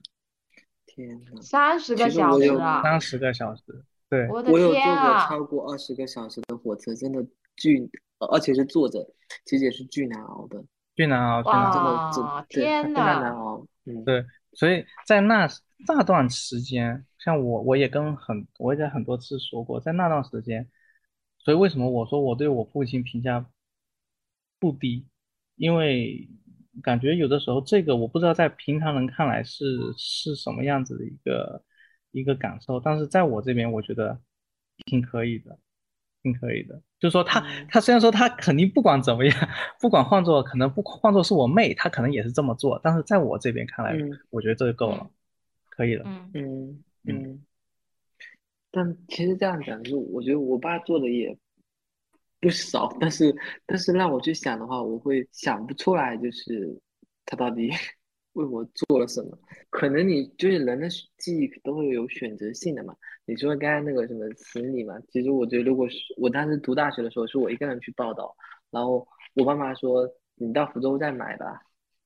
[0.96, 2.82] 天呐，三十个小时啊！
[2.82, 3.62] 三十个小时，
[4.10, 5.28] 对，我的我有坐天啊！
[5.28, 7.24] 过超过二十个小时的火车，真的
[7.58, 7.90] 巨，
[8.20, 9.06] 而且是坐着，
[9.44, 10.64] 其实也是巨难熬的，
[10.96, 13.30] 巨难熬，真的真的哇，天非常难呐！
[13.36, 13.68] 熬。
[13.86, 15.48] 嗯，对，所以在那
[15.88, 20.70] 那段时间，像我，我也跟很，我也在很多次说过，在那段时间，
[21.38, 23.46] 所以为什么我说我对我父亲评价
[24.60, 25.06] 不低，
[25.56, 26.30] 因为。
[26.84, 29.66] 感觉有的时候，这个我不知道在平常人看来是
[29.98, 31.64] 是什么样子的一个
[32.12, 34.20] 一个感受，但是在我这边，我觉得
[34.86, 35.58] 挺可以的，
[36.22, 36.82] 挺可以的。
[37.00, 37.40] 就是说他
[37.70, 39.50] 他虽然说他肯定不管怎么样，
[39.80, 43.96] 不管换做可能不换做是我妹，他可能也是这么做，但是在我这边看来，
[44.30, 45.10] 我觉得这就够了，
[45.70, 46.04] 可以了。
[46.06, 47.46] 嗯嗯嗯。
[48.72, 51.38] 但其实这样讲，就我觉得我爸做的也。
[52.46, 53.36] 不少，但是
[53.66, 56.80] 但是让我去想的话，我会想不出来，就是
[57.26, 57.72] 他到底
[58.34, 59.36] 为我做了什么。
[59.72, 62.96] 可能你就是人的记忆都会有选择性的嘛。
[63.26, 68.36] 你说刚才那个什么词理嘛，其实我觉得如果是我当时读大学的时候，是我一个人去报道，
[68.70, 71.60] 然后我爸妈说你到福州再买吧，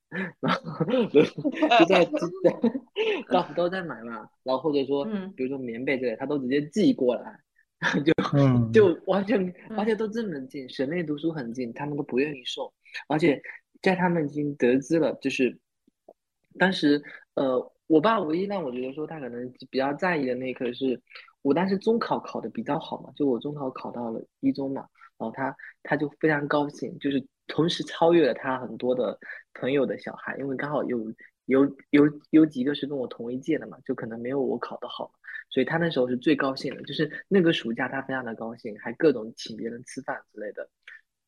[0.40, 1.22] 然后就
[1.86, 2.02] 在
[3.28, 5.04] 到福州再买嘛，然后或者说
[5.36, 7.38] 比如说棉被之类，他都直接寄过来。
[8.04, 8.12] 就
[8.72, 12.70] 就完全，而且都这么近，省内读书很近，他们都不愿意送。
[13.08, 13.40] 而且
[13.80, 15.58] 在他们已经得知了，就是
[16.58, 17.02] 当时，
[17.34, 21.00] 呃，我爸唯一让我觉得说他可能比较在意的那一刻是，
[21.42, 24.86] 我当时中考考的比较好嘛，就我中考考到了一中嘛，
[25.16, 29.18] 然后他他就非常高兴，就是同时超越了他很多的
[29.54, 30.98] 朋友的小孩，因为刚好有
[31.50, 35.12] 有有有几个是跟我同一届的嘛，就可能没有我考得好。
[35.50, 40.68] 所以他那时候是最高兴的，就是那个暑假他非常的高兴，还各种请别人吃饭之类的。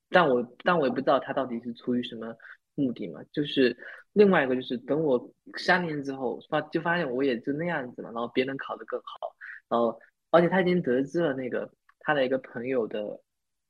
[0.08, 2.34] 但我但我也不知道他到底是出于什么
[2.74, 3.20] 目的嘛。
[3.32, 3.76] 就是
[4.12, 9.34] 另外一个就是等我三年之后发就发现我也就那样子嘛，然后别人考得更好，
[9.68, 9.98] 然后
[10.30, 11.68] 而且他已经得知了那个
[11.98, 13.20] 他的一个朋友的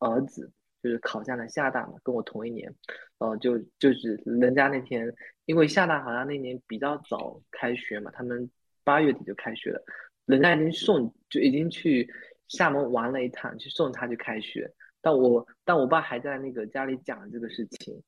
[0.00, 0.52] 儿子
[0.82, 2.74] 就是考上了厦大嘛，跟我同一年，
[3.18, 5.12] 呃就就是人家那天
[5.44, 8.50] 因为厦大好像那年比较早开学嘛，他们
[8.82, 9.82] 八月底就开学了。
[10.26, 12.08] 人家已经送，就已经去
[12.48, 14.72] 厦门玩了一趟，去送他去开学。
[15.00, 18.02] 但我但我爸还在那个家里讲这个事情。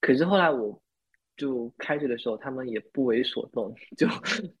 [0.00, 0.80] 可是后来我
[1.36, 4.06] 就开学的时候，他们也不为所动， 就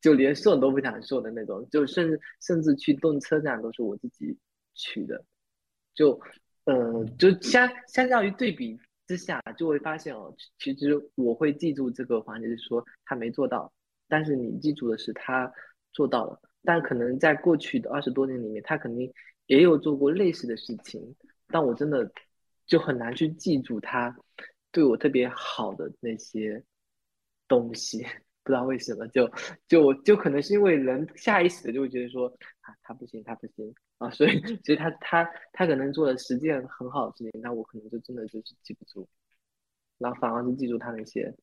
[0.00, 4.36] 就连送都不想送的那种，就甚至甚至去动车站都是我自己
[4.74, 5.24] 去的。
[5.94, 6.20] 就
[6.68, 13.72] 呃，就相相较于对比之下，就会发现哦，其实我会记住这个环节，是说他没做到，
[14.06, 15.50] 但是你记住的是他
[15.94, 16.38] 做到了。
[16.62, 19.10] 但可能在过去的二十多年里面，他肯定
[19.46, 21.16] 也有做过类似的事情，
[21.46, 22.12] 但我真的
[22.66, 24.14] 就很难去记住他
[24.70, 26.62] 对我特别好的那些
[27.48, 28.02] 东西，
[28.42, 29.26] 不知道为什么，就
[29.66, 32.28] 就就可能是因为人下意识的就会觉得说
[32.60, 39.06] 啊，他不行，他不行啊，所以所以他他他可能做了十件很好的事情，那我可能就真的就是记不住，
[39.98, 41.34] 然后反而是记住他那些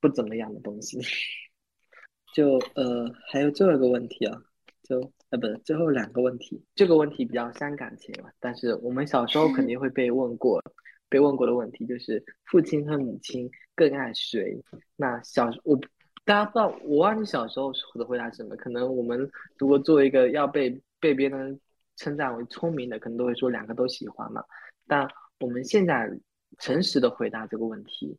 [0.00, 0.98] 不怎么样的东西。
[2.32, 4.40] 就呃，还有最后一个问题啊，
[4.84, 5.00] 就
[5.30, 10.62] 呃不是最后两个问题，这个问题比较伤感情了，但是我们小时候肯定会被问过，
[11.08, 14.62] 被问过的问题就是父亲和母亲更爱谁？
[14.94, 15.76] 那小我
[16.24, 21.58] 大家不知道，我忘记小时候的回答是什么，可能我们如果作为一个要被被别人
[22.00, 24.42] 称赞为聪明的，可能都会说两个都喜欢嘛，
[24.86, 25.06] 但
[25.38, 26.10] 我们现在
[26.58, 28.16] 诚实的回答这个问题，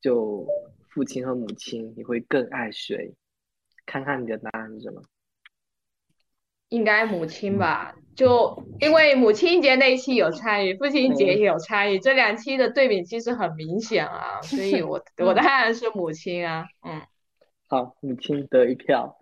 [0.00, 0.44] 就
[0.88, 3.14] 父亲和母亲，你会更爱谁？
[3.86, 5.00] 看看你的答案是什么？
[6.70, 17.00] 应该母亲吧，就因为母亲节那一期有参与，父亲节也有参与，这两期的对比其实很明显啊，所以我 我的答案是母亲啊，嗯，
[17.68, 19.16] 好，母亲得一票，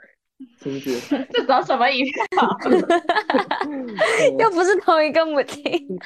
[0.59, 1.01] 亲自，
[1.33, 2.21] 这找什么一票？
[4.39, 5.63] 又不是同一个母亲。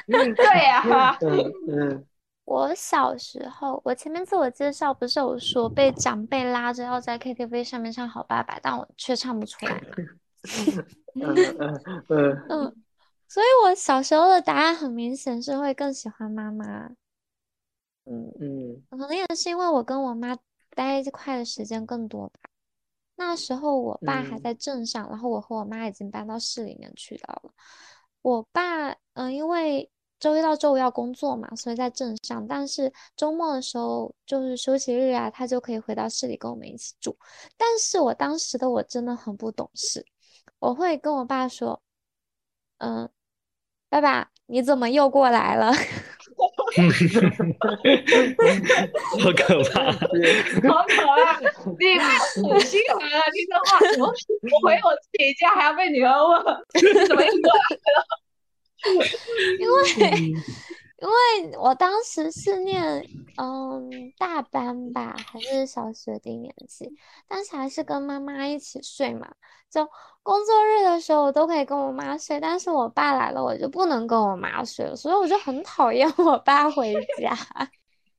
[0.07, 2.05] 对呀，嗯嗯
[2.45, 9.79] 我小时候，我前面自我介绍不是有说被长辈拉着要在 KTV 上面唱《好爸爸》，但我却唱不出来嘛。
[11.15, 12.75] 嗯嗯嗯嗯，
[13.27, 16.91] 所以我小时候的答案很明显是会更喜欢妈妈。
[18.05, 20.37] 嗯，嗯可能也是因为我跟我妈
[20.75, 22.39] 待一块的时间更多吧。
[23.15, 27.51] 那时候我爸还嗯在镇上，然后我和我妈已经搬到市里面去到了。
[28.21, 29.89] 我爸，嗯、因为
[30.19, 32.45] 周一到周五要工作嘛，所以在镇上。
[32.47, 37.17] 但是周末的时候，就是休息日啊，他就可以回到市里跟我们一起住。
[37.55, 40.05] 但是我当时的我真的很不懂事，
[40.59, 41.81] 我会跟我爸说，
[42.79, 43.09] 嗯、
[43.89, 45.71] 爸爸，你怎么又过来了？
[49.19, 49.91] 好可怕！
[49.91, 49.97] 好
[50.87, 51.39] 可怕，
[51.79, 52.19] 你太
[52.59, 54.09] 心疼了，听这话，我我
[54.67, 56.43] 回我自己家还要被女儿问，
[57.07, 57.59] 怎么又过来
[57.95, 57.97] 了？
[59.59, 59.73] 因 为
[60.97, 66.91] 因为我当时是念嗯大班吧，还是小学低年级，
[67.27, 69.33] 但是还是跟妈妈一起睡嘛。
[69.69, 69.85] 就
[70.23, 77.35] 工作日的时候，我都可以跟我妈睡，但是我爸来了，我就不能跟我妈睡了，所以我就很讨厌我爸回家。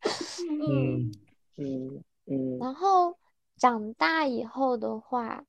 [0.69, 1.11] 嗯，
[1.57, 3.17] 嗯嗯然后
[3.57, 5.43] 长大以后的话，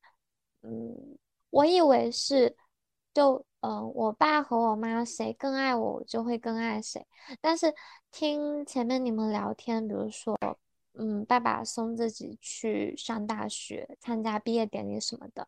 [0.61, 1.17] 嗯，
[1.49, 2.55] 我以为是
[3.13, 7.05] 就嗯、呃我爸和我妈谁更爱我，我就会更爱谁。
[7.41, 7.73] 但是
[8.11, 10.37] 听前面你们聊天，比如说，
[10.93, 15.47] 嗯，爸爸送自己去上大学，参加毕业典礼什么的。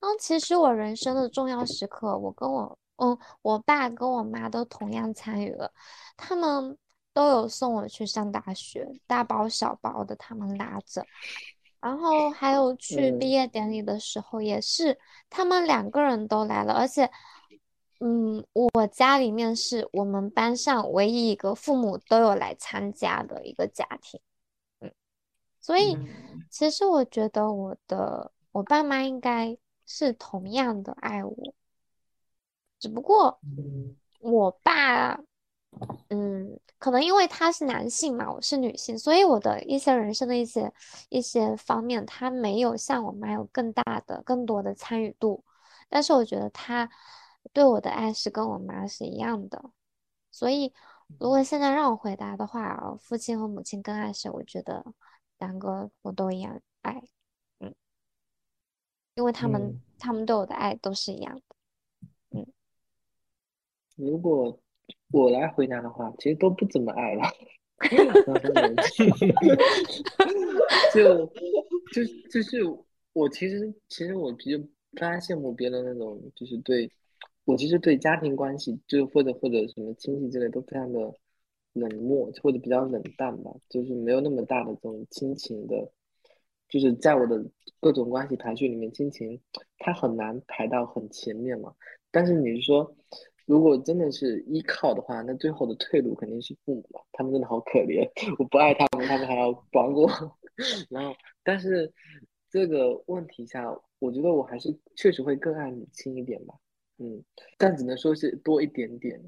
[0.00, 5.72] 嗯其实我人生的重要时刻，我跟我嗯，我爸跟我妈都同样参与了，
[6.16, 6.76] 他们
[7.12, 11.04] 都有送我去上大学，大包小包的，他们拉着。
[11.84, 13.30] 然后还有去毕嗯。
[13.30, 14.98] 业典礼的时候，也是
[15.28, 17.10] 他们两个人都来了，而且，
[18.00, 24.18] 嗯，我家里面是我们班上唯一一个父母都有来参加的一个家庭，
[24.80, 24.90] 嗯，
[25.60, 25.98] 所以
[26.48, 29.54] 其实我觉得我的我爸妈应该
[29.84, 31.36] 是同样的爱我，
[32.78, 33.38] 只不过
[34.20, 35.20] 我爸。
[36.08, 40.72] 嗯，可能因为他是男性嘛，我是女性，所以我的一些人生的一些
[41.08, 45.44] 一些方面，他没有像我妈有更大的、更多的参与度。
[45.88, 46.88] 但是我觉得他
[47.52, 49.70] 对我的爱是跟我妈是一样的。
[50.30, 50.72] 所以，
[51.18, 54.30] 如果现在让我回答的话，呃父亲和母亲更爱谁？
[54.30, 54.84] 我觉得
[55.38, 57.02] 两个我都一样爱，
[57.60, 57.74] 嗯，
[59.14, 61.42] 因为他们嗯他们对我的爱都是一样的。
[62.30, 62.46] 嗯
[63.96, 64.58] 如果
[65.10, 67.22] 我来回答的话，其实都不怎么爱了。
[70.94, 71.26] 就
[71.92, 72.62] 就就是
[73.12, 76.90] 我其实其实我比较不太羡慕别人那种，就是对
[77.44, 81.12] 我其实对家庭关系，就或者或者什么亲戚之类都非常的
[81.72, 85.90] 冷漠，或者比较冷淡吧，就是没有那么大的这种亲情的，
[86.68, 87.44] 就是在我的
[87.80, 89.40] 各种关系排序里面，亲情
[89.78, 91.74] 它很难排到很前面嘛。
[92.10, 92.96] 但是你是说，
[93.46, 98.08] 如果真的是依靠的话，那最后的退路肯定是父母嘛，他们真的好可怜，
[98.38, 100.08] 我不爱他们，他们还要管我。
[100.88, 101.92] 然后，但是
[102.48, 103.64] 这个问题下，
[103.98, 106.54] 我觉得我还是确实会更爱母亲一点吧，
[106.98, 107.24] 嗯，
[107.58, 109.20] 但只能说是多一点点。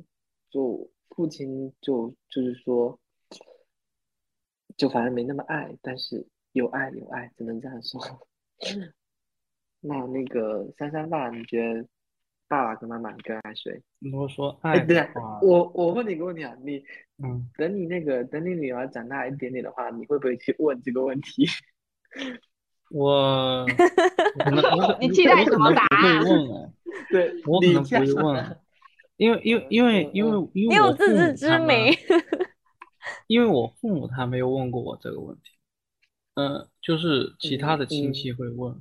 [0.48, 2.98] 就父亲就就是说，
[4.76, 8.00] 就反正没那么爱，但是有爱有爱，只能这样说。
[9.80, 11.86] 那那个珊珊爸，你觉得
[12.48, 13.82] 爸爸跟妈妈更爱谁？
[14.10, 16.82] 如果说哎，爱对啊的话，我我问你一个问题啊，你
[17.22, 21.46] 嗯，等你那个等你女儿长大一点点的话，你会不会去问这个问题？
[22.90, 23.66] 我
[24.38, 26.72] 可能我 你期待什么答我可能案不会问哎，
[27.10, 28.58] 对，我可能不会问，
[29.16, 31.94] 因为因为因为因为因你有为我父母自知之他们明。
[33.28, 35.52] 因为我父母他没有问过我这个问题，
[36.34, 38.74] 嗯，就是其他的亲嗯戚会问，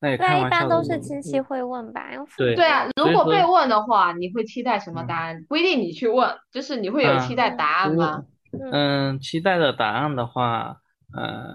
[0.00, 5.44] 那一般都是亲戚会问吧，因为父对对啊，如果被问的话，你会期待什么嗯答案？
[5.48, 8.24] 不一定你去问，就是你会有期嗯待答案吗？
[8.72, 10.76] 嗯，期待的答案的话，
[11.14, 11.54] 呃，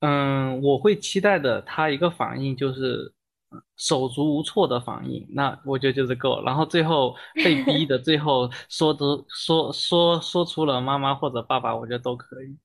[0.00, 3.12] 嗯，我会期待的他一个反应就是
[3.50, 6.42] 呃手足无措的反应，那我觉得就是够了。
[6.44, 12.56] 然后最后被逼的，最后说出说说说出了妈妈或者爸爸，我觉得都可以。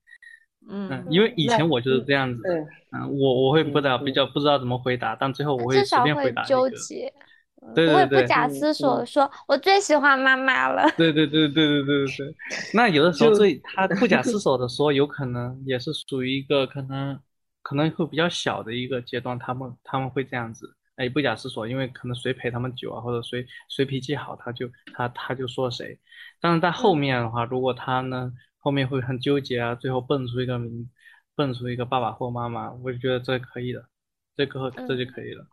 [0.69, 6.49] 嗯，嗯，因为以前我就是这样子的，嗯嗯，我我会不知道嗯比较不知道怎么回答，但最后我会至少随便回会答一个。
[6.49, 7.13] 纠结，
[7.61, 10.87] 嗯对不会对对不假嗯思索说，我最喜欢妈妈了。
[10.95, 12.35] 对对对对对对对对，
[12.73, 17.19] 那有的时候最他不假思 索的说，有可能也是属于一个可能
[17.63, 25.97] 可能会比较小的一个阶段，他们他们会这样子，哎，不假思索，因为可能谁陪他们久啊，或者谁谁脾气好，他就他他就说谁。
[26.41, 26.99] 但是在后嗯。
[26.99, 30.89] 面的话，如果他呢后面会很纠结啊，最后蹦出一个名，
[31.35, 33.87] 蹦出一个爸爸或妈妈，我就觉得这可以的，
[34.35, 35.47] 这个这就可以了。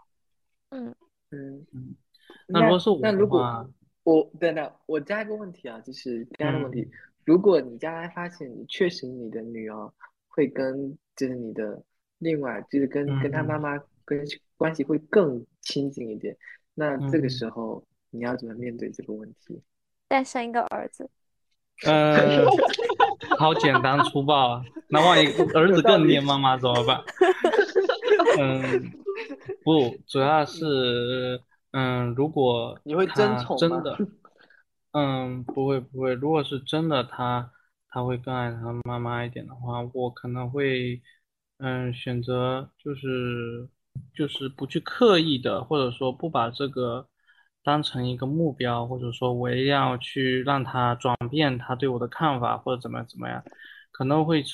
[0.70, 0.94] 嗯。
[1.30, 1.96] 嗯嗯，
[2.46, 3.66] 那如果是我的那如果话，
[4.04, 6.88] 我等等，我加一个问题啊，就是第二个问题，
[7.24, 9.92] 如果你将来发现你确实你的女儿
[10.28, 11.82] 会跟就是你的
[12.18, 13.46] 另外就是跟跟她嗯。
[13.46, 14.24] 妈妈跟
[14.56, 16.36] 关系会更亲近一点，
[16.74, 19.62] 那这个嗯时候你要怎么面对这个问题？
[20.08, 21.10] 再生一个儿子，
[21.84, 22.46] 呃，
[23.38, 24.64] 好简单粗暴啊！
[24.88, 27.02] 那万一儿子更黏妈妈怎么办？
[28.38, 28.92] 嗯，
[29.64, 31.40] 不，主要是，
[31.72, 33.98] 嗯，如果你会争宠真的，
[34.92, 37.50] 嗯，不会不会，如果是真的他
[37.88, 41.02] 他会更爱他妈妈一点的话，我可能会，
[41.58, 43.68] 嗯，选择就是
[44.14, 47.08] 就是不去刻意的，或者说不把这个
[47.62, 53.42] 当成一个目标，或者说我一定要去让他转变他对我的看法，或者怎么怎么样，
[53.90, 54.44] 可能会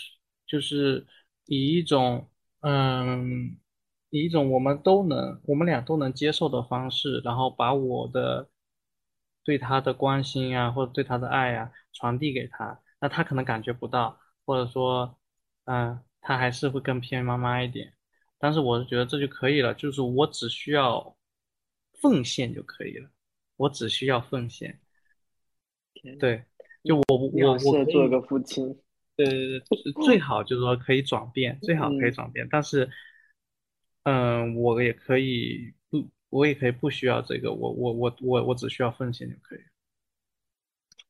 [0.47, 1.07] 就是
[1.47, 2.29] 以一种
[2.61, 3.59] 嗯，
[4.11, 8.49] 以一种我们都能我们俩都能接受的方式，然后把我的
[9.45, 15.19] 对他的关心啊，或者对他的爱啊传递给他，那他可能感觉不到，或者说
[15.65, 17.95] 嗯，他还是会更偏妈妈一点。
[18.41, 21.15] 但是我是觉得这就可以了，就是我只需要
[22.01, 23.09] 奉献就可以了，
[23.57, 24.81] 我只需要奉献。
[26.19, 26.43] 对，
[26.83, 28.75] 就我我我做一个父亲。
[29.15, 32.89] 对对对，最好就是说可以转变，最好可以嗯转变，但是，
[34.05, 39.59] 嗯，我也可以不，我也可以不需要这个，我我我我我只需要奉献就可以。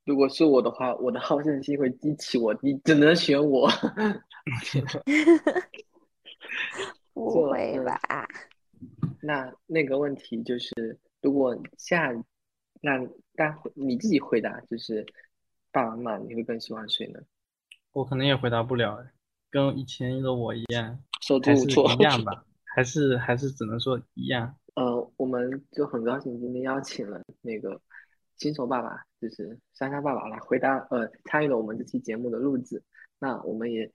[0.05, 3.71] 如果是我的话，我的好胜心会激起我，你只能选我。
[7.21, 8.01] 不会吧？
[9.21, 12.11] 那那个问题就是，如果下
[12.81, 15.05] 让但你自己回答，就是
[15.71, 17.21] 爸爸妈妈，你会更喜欢谁呢？
[17.93, 19.13] 我可能也回答不了，哎
[19.51, 21.93] 跟以前的我一样，手足还是无措。
[21.93, 24.55] 一样吧，还是还是只能说一样。
[24.77, 27.81] 呃，我们就很高兴今天邀请了那个
[28.37, 32.83] 新手爸爸，就是莎莎爸爸来回答，呃，参与了我们这期节目的录制。
[33.19, 33.93] 那我们也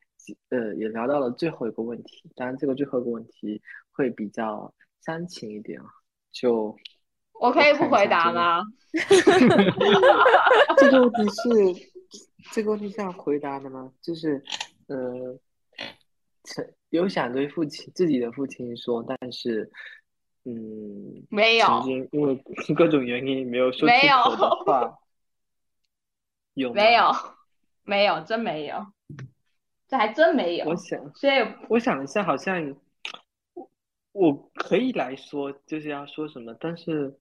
[0.50, 3.62] 呃也聊到了最后一个问题，当然这个最后一个问题
[3.92, 5.86] 会比较煽情一点啊，
[6.32, 6.76] 就
[7.34, 8.64] 我可以不回答吗？
[10.78, 11.90] 这个问题是
[12.54, 13.92] 这个问题是要回答的吗？
[14.02, 14.42] 就是
[14.88, 15.38] 呃，
[16.90, 19.70] 有想对父亲自己的父亲说，但是
[20.46, 22.36] 嗯，没有曾经因为
[22.76, 24.98] 各种原因没有说出没有口的话，
[26.54, 27.12] 有吗没有，
[27.84, 28.86] 没有，真没有，
[29.88, 30.76] 这还真没有我。
[30.76, 31.34] 想，所以
[31.70, 32.76] 我想一下，好像
[33.54, 33.70] 我
[34.12, 37.18] 我可以来说，就是要说什么，但是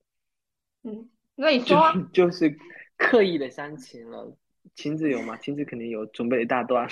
[0.83, 2.57] 嗯，那你说啊，就是
[2.97, 4.35] 刻意的煽情了。
[4.73, 5.37] 亲自有吗？
[5.37, 6.89] 亲自肯定有，准备一大段，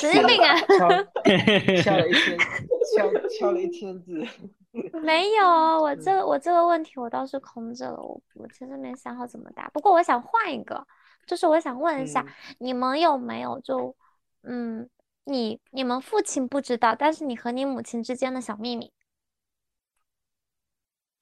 [0.00, 0.58] 神经病啊！
[0.60, 0.88] 敲
[1.80, 4.26] 敲了一千，敲敲了一千字。
[5.00, 5.46] 没有，
[5.80, 9.70] 我这个我这个问题我倒是空着了，我我其实没想好怎么答。
[9.72, 10.84] 不过我想换一个，
[11.24, 13.94] 就是我想问一下，嗯你们有没有就
[14.42, 14.90] 嗯，
[15.24, 18.92] 你你们父亲不知道，但是你和你母亲之间的小秘密？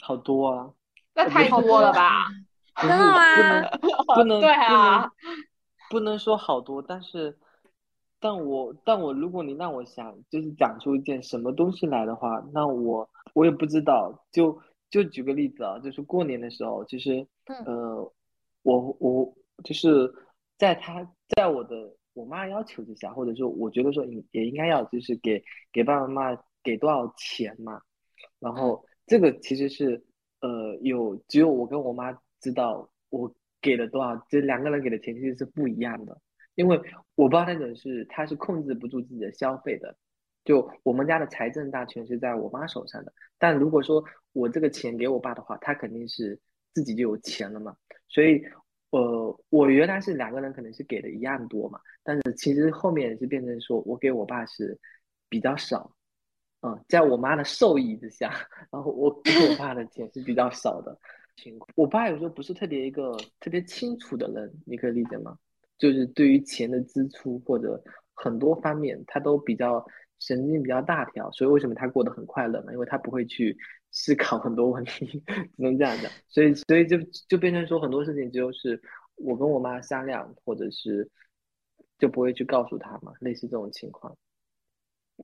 [0.01, 0.73] 好多啊！
[1.15, 2.27] 那太多了吧？
[2.75, 5.11] 不真的吗不能 不能对啊不能
[5.91, 7.39] 不能说好多，但是
[8.19, 14.25] 但我但我如果你让我想，就是讲出一件什么东西来的话，那我我也不知道。
[14.33, 14.61] 就
[14.91, 18.13] 就举个例子啊，就是过年的时候，就是嗯呃，
[18.63, 20.13] 我我就是
[20.59, 21.07] 在他
[21.37, 27.81] 在我的我妈要求之下，或者说我觉得说也也应该要就是给给爸爸妈妈给多少钱嘛，
[28.39, 30.05] 然后这个其实是
[30.41, 36.21] 呃有只有我跟我妈知道我给了多少，这两个人给的钱其实是不一样的，
[36.55, 36.81] 因为
[37.15, 39.97] 我爸那种是他是控制不住自己的消费的，
[40.45, 46.39] 就我们家的财政大权是在我妈手上的，但如果说我这个钱给我爸的话，他肯定是
[46.75, 47.77] 自己就有钱了嘛，
[48.09, 48.43] 所以
[48.93, 54.79] 呃我原来是两个人可能是给的一样多嘛，但是其实后面是变成说我给我爸是
[55.29, 55.95] 比较少。
[56.65, 58.33] 嗯，在我妈的授意之下，
[58.71, 60.97] 然后我给我 爸的钱是比较少的
[61.35, 61.69] 情况。
[61.75, 65.37] 我爸有时候不是特别一个特别清楚的人，你可以理解吗？
[65.77, 67.83] 就是对于钱的支出或者
[68.15, 69.85] 很多方面，他都比较
[70.21, 72.73] 神经比较大条，所以为什么他过得很快乐呢？
[72.73, 73.57] 因为他不会去
[73.93, 75.07] 思考很多问题，
[75.57, 76.11] 只能这样讲。
[76.29, 76.99] 所以，所以就
[77.29, 78.81] 就变成说很多事情只有是
[79.15, 81.09] 我跟我妈商量，或者是
[81.99, 84.17] 就不会去告诉她嘛，类似这种情况。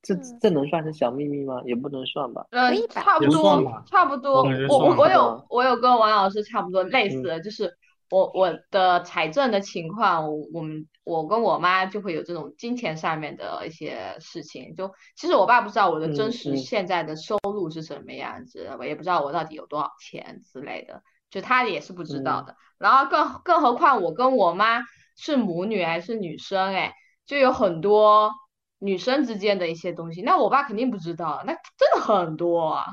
[0.02, 1.60] 这嗯这能算是小秘密吗？
[1.64, 2.46] 也不能算吧。
[2.50, 4.44] 嗯差不多，差不多。
[4.68, 7.74] 我我有我有跟王老师差不多类似嗯的，就是
[8.10, 14.74] 我我的财政的情况，我我们我跟我妈就会有这种金钱上面的一些事情。
[14.76, 22.56] 就其实我爸不知道我的真嗯实嗯现在的收入是什么样子，我也不知道我到底有多少钱之类的，就他也是不知道嗯的。
[22.78, 24.82] 然后更更何况我跟我妈
[25.16, 26.94] 是母女还是女生，哎，
[27.26, 28.30] 就有很多
[28.78, 32.86] 女生之间的一些东西，那我爸肯定不知道，那真的很多啊。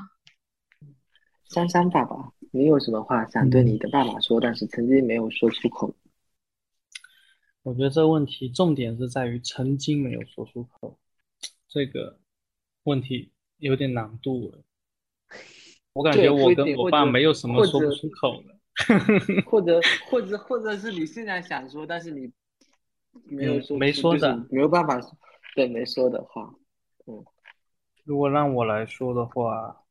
[1.48, 2.16] 珊珊爸爸，
[2.52, 5.94] 你有什么话想对你的爸爸说，但是曾经没有说出口？
[7.62, 10.98] 我觉得这个问题重点是在于曾经没有说出口，
[11.68, 12.18] 这个
[12.84, 14.62] 问题有点难度了。
[15.92, 18.54] 我感觉我跟我爸没有什么说不出口的。
[19.46, 22.30] 或者 或者或者是你现在想说，但是你
[23.24, 25.10] 没有嗯说出，没说的就是没有办法说，
[25.54, 26.54] 对，没说的话，
[27.06, 27.24] 嗯
[28.04, 29.85] 如果让我来说的话，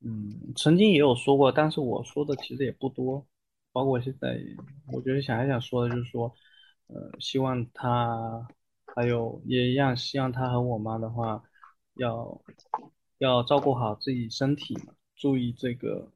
[0.00, 3.26] 嗯，曾经也有说过，但是我说的其实也不多，
[3.72, 4.38] 包括现在，
[4.92, 6.32] 我觉得想一想说的就是说，
[6.86, 8.46] 呃，希望他，
[8.94, 11.42] 还有也一样，希望他和我妈的话，
[11.94, 12.40] 要
[13.18, 16.12] 要照顾好自己身体嘛，注意这个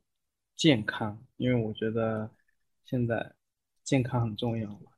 [0.54, 2.30] 健康，因为我觉得
[2.84, 3.34] 现在
[3.82, 4.92] 健康很重要嘛，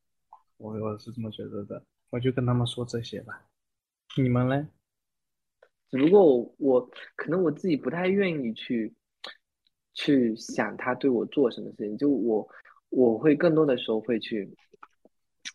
[0.58, 3.46] 我我是这么觉得的，我就跟他们说这些吧，
[4.18, 4.66] 你们嘞？
[5.90, 8.92] 只不过我我可能我自己不太愿意去
[9.92, 12.48] 去想他对我做什么事情，就我
[12.90, 14.52] 我会更多的时候会去，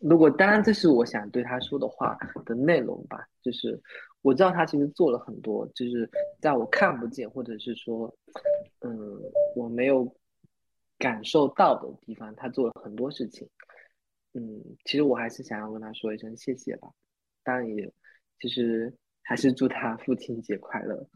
[0.02, 3.82] 如果当然这是我想对他说的话的内容吧，就是
[4.22, 8.14] 我知道他其实做了很多，就是在我看不见或者是说，
[8.80, 8.92] 嗯，
[9.56, 10.14] 我没有
[10.98, 13.48] 感受到的地方，他做了很多事情，
[14.34, 16.90] 嗯，其实我还是想要跟他说一声谢谢吧，
[17.44, 17.92] 当然也
[18.40, 18.94] 其实
[19.24, 21.08] 还是祝他父亲节快乐。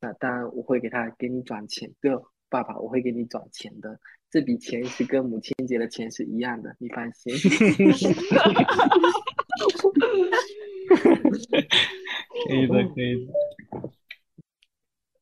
[0.00, 3.98] 那当然，我会给他给你转钱，哥，爸爸，我会给你转钱的。
[4.30, 7.32] 这笔钱是跟母亲节的钱是一样的，你放心。
[12.48, 13.32] 可以的，可以的。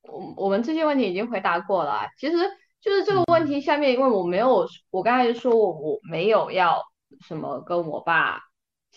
[0.02, 2.36] 我我们这些问题已经回答过了啊，其实
[2.80, 6.82] 就是这个问题下面，因为我没有，我刚才就说我我没有要
[7.26, 8.40] 什么跟我爸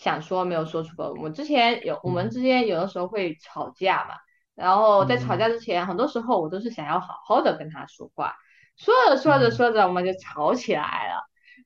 [0.00, 1.14] 想说没有说出口。
[1.20, 4.14] 我之前有我们之间有的时候会吵架嘛，
[4.54, 8.34] 然后在吵架之前，很多时候我都是想要好好的跟他说话，
[8.76, 11.12] 说着说着说着我们就吵起来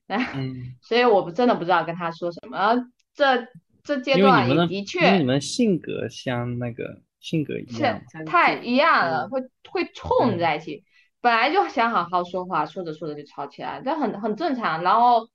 [0.07, 2.75] 了，嗯，所以我不真的不知道跟他说什么。
[3.13, 3.47] 这
[3.83, 9.41] 这阶段也的因为确你们性格相那个性格一样是太一样了，嗯会
[9.71, 10.83] 会冲在一起。
[11.21, 14.83] 本来就想好好说话，说着说着就吵起来，这很很正常。
[14.83, 15.29] 然后，对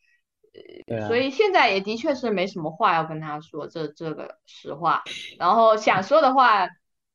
[0.96, 5.02] 啊所以现在也的确是没什么话要跟他说，这这个实话。
[5.38, 6.68] 然后想说的话，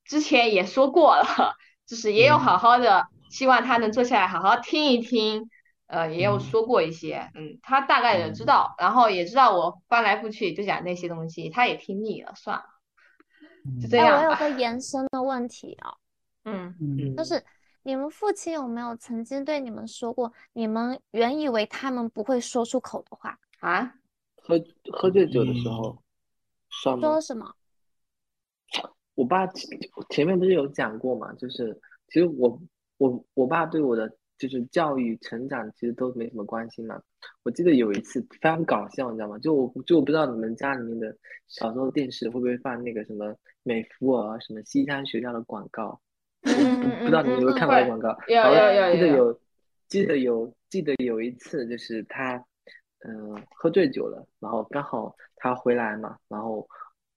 [0.05, 1.55] 之前也说过了，
[1.85, 5.49] 就是也有好好的，希望他能坐下来好好听一听。
[5.87, 12.65] 呃，也有嗯说过一些，嗯，他大概也知道，然后也知道我翻来覆去就讲那些东西，他也听腻了，算了，
[13.79, 14.25] 就这哎，样吧。
[14.25, 15.93] 我有个延伸的问题啊，
[16.45, 17.35] 嗯，嗯，就是
[17.85, 23.39] 你们父亲有没有曾经对你们说过，你们原以为他们不会说出口的话？
[23.59, 23.93] 啊，
[24.37, 24.59] 喝
[24.91, 25.95] 喝醉酒的时候，
[26.71, 27.21] 算吗说？
[27.21, 27.55] 什么？
[29.13, 29.79] 我爸前
[30.09, 32.59] 前面不是有讲过嘛，就是其实我
[32.97, 36.99] 我我爸对我的就是教育成长其实都没什么关心嘛。
[37.43, 39.37] 我记得有一次非常搞笑，你知道吗？
[39.37, 41.15] 就我就我不知道你们家里面的
[41.47, 46.01] 小时候电视会不会放那个什么美孚啊、什么西山学校的广告，
[46.45, 48.17] 不知道你们有没有看过会广告？
[48.93, 49.39] 记得有，
[49.89, 52.35] 记得有，记得有一次，就是他，
[53.07, 56.67] 嗯、喝醉酒了，然后刚好他回来嘛，然后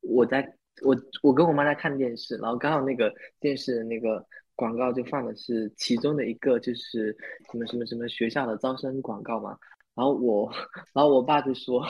[0.01, 4.25] 我在我我跟我妈在看电视，然后刚好那个电视那个
[4.55, 7.17] 广告就放的是其中的一个，就是
[7.51, 9.57] 什么什么什么学校的招生广告嘛。
[9.95, 10.49] 然后我，
[10.95, 11.85] 然后我爸就说，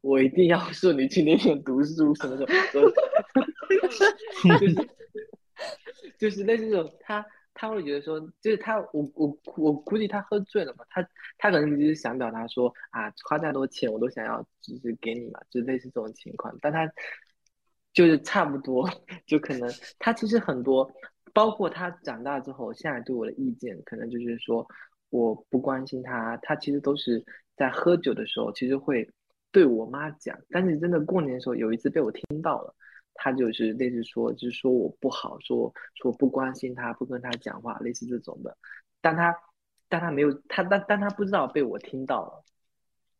[0.00, 2.88] 我一定要送你去那边读书，什么什么，就
[3.90, 4.74] 是
[6.18, 7.24] 就是类似这种，他
[7.54, 11.02] 他会觉得说，就是他我我我估计他喝醉了嘛，他
[11.38, 16.90] 他可能只是想表达说啊，花再多钱我都想要，就是给你嘛，就类似这种情况，但他
[17.92, 18.88] 就是差不多，
[19.26, 19.68] 就可能
[19.98, 20.90] 他其实很多，
[21.34, 24.66] 包括他长大之后，现在对我的意见，可能就是说
[25.10, 27.24] 我不关心他，他其实都是
[27.56, 29.08] 在喝酒的时候，其实会
[29.50, 32.74] 对我妈讲，但是真的过年的时候，有一次被我听到了。
[33.22, 38.56] 他就是类似说，就是说我不好，说说不关心他，不跟他讲话，类似这种的。
[39.02, 39.36] 但他
[39.90, 42.42] 但他没有他但但他不知道被我听到了。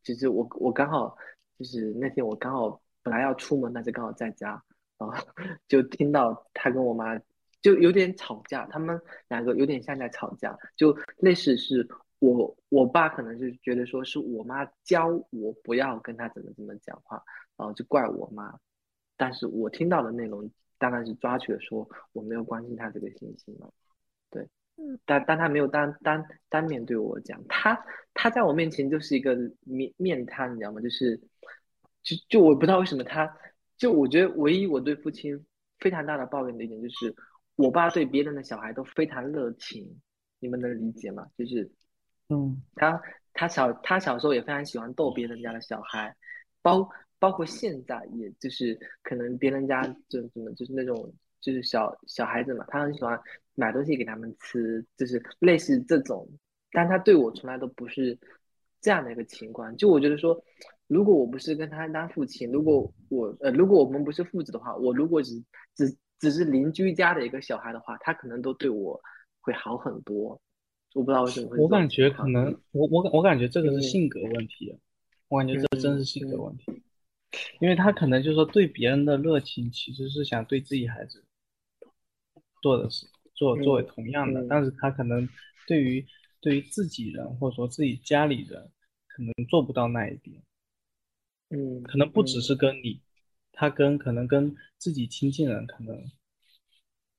[0.02, 1.14] 就是我我刚好
[1.58, 4.62] 就是那天我刚好本来要出门，但是刚好在家，
[4.96, 5.14] 然后
[5.68, 7.20] 就听到他跟我妈
[7.60, 8.98] 就有点吵架，他们
[9.28, 11.86] 两个有点像在吵架，就类似是
[12.20, 17.22] 我我爸可能是觉得说是我妈教我不要跟他怎么怎么讲话，
[17.58, 18.58] 然后就怪我妈。
[19.20, 23.68] 但是我听到的内容大概是抓取的说我没有关心他这个信息嘛，
[24.30, 24.48] 对，
[24.78, 27.84] 嗯，但但他没有单单单面对我讲，他
[28.14, 30.80] 他在我面前就是一个面面瘫，你知道吗？
[30.80, 31.20] 就是
[32.02, 33.30] 就就我不知道为什么他，
[33.76, 35.44] 就我觉得唯一我对父亲
[35.80, 37.14] 非常大的抱怨的一点就是，
[37.56, 40.00] 我爸对别人的小孩都非常热情，
[40.38, 41.26] 你们能理解吗？
[41.36, 41.70] 就是
[42.30, 42.98] 嗯他
[43.34, 46.16] 他小他小时候也非常喜欢逗别人家的小孩，
[46.62, 46.88] 包
[47.20, 53.20] 包括现在，也就是可能别人家就怎么就是那种就是小小孩子嘛，他很喜欢
[53.54, 56.28] 买东西给他们吃，就是类似这种，
[56.72, 58.18] 但他对我从来都不是
[58.80, 59.76] 这样的一个情况。
[59.76, 60.42] 就我觉得说，
[60.88, 65.40] 如果我不是跟他当父亲，如果我呃如果我们不是父子的话，我如果只
[65.76, 69.00] 只只是邻居家的一个小孩的话，他可能都对我
[69.40, 70.40] 会好很多。
[70.94, 74.76] 我不知道为什么会我感觉可能我我感我感觉这个是嗯性格问题，
[75.28, 76.82] 我感觉这真是性格嗯问题，
[77.60, 81.24] 因为他可能就是说对别人的热情其实是想对自己孩子
[82.62, 84.48] 做的事做作为嗯同样的，嗯。
[84.48, 85.28] 但是他可能
[85.66, 86.06] 对于
[86.40, 88.70] 对于自己人或者说自己家里人
[89.08, 90.42] 可能做不到那一点，
[91.50, 92.42] 嗯，可能不只嗯。
[92.42, 93.00] 是跟你，
[93.52, 96.10] 他跟可能跟自己亲近人可能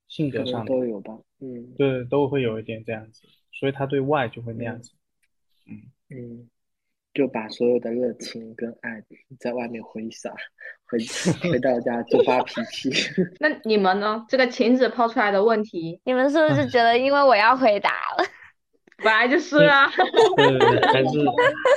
[0.07, 1.73] 性格上都有吧，嗯。
[1.77, 3.23] 对都会有一点这样子，
[3.53, 4.81] 所以他对外就会那样嗯。
[4.81, 4.91] 子，
[5.67, 5.91] 嗯。
[6.09, 6.49] 嗯，
[7.13, 9.03] 就把所有的热情跟爱
[9.39, 10.31] 在外面挥洒，
[10.85, 10.97] 回
[11.49, 12.89] 回到家就发脾气。
[13.39, 14.25] 那你们呢？
[14.29, 18.23] 这个晴子抛出来的问题，你们是不是觉得因为我要回答了？
[19.03, 19.91] 本来就是啊。
[20.37, 21.09] 对对对，还是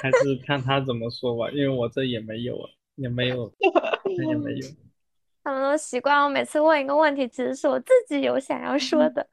[0.02, 3.52] 还是看他怎么说吧，因为我这也没有啊，也没有，
[4.18, 4.66] 也没有。
[5.42, 9.26] 他们都习惯我每次问一个问题，其实是我自己有想要说的。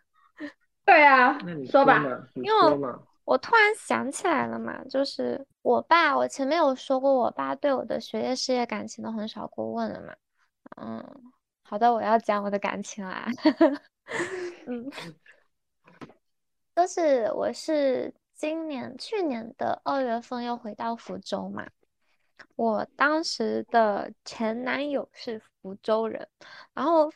[0.84, 2.03] 对啊那你，说吧。
[2.36, 10.14] 因为我我突然想起来了嘛，就是我爸，我前面有说过，我爸对我的学业、事业、感情都很少过问了嘛。
[10.81, 11.34] 嗯，
[11.64, 13.27] 好的，我要讲我的感情啦。
[14.68, 14.89] 嗯，
[16.76, 21.68] 就是我是今年去年的二月份又回到福州嘛，
[22.56, 26.27] 我当时的前男友是福州人，
[26.73, 27.11] 然后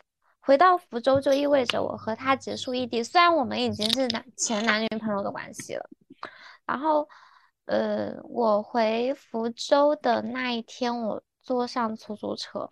[0.45, 5.89] 回到福州就意味着我和他结束异地，虽然我们已经是男前男女朋友的关系了。
[6.67, 7.09] 然后，
[7.65, 12.69] 呃，我回福州的那一天，我坐上出租车，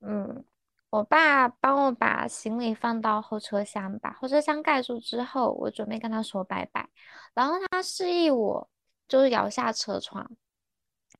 [0.00, 0.44] 嗯，
[0.90, 6.86] 我爸帮我把行李放到后车厢，把后车厢盖住之后，我准备跟他说拜拜，
[7.32, 8.68] 然后他示意我
[9.08, 10.30] 就是摇下车窗，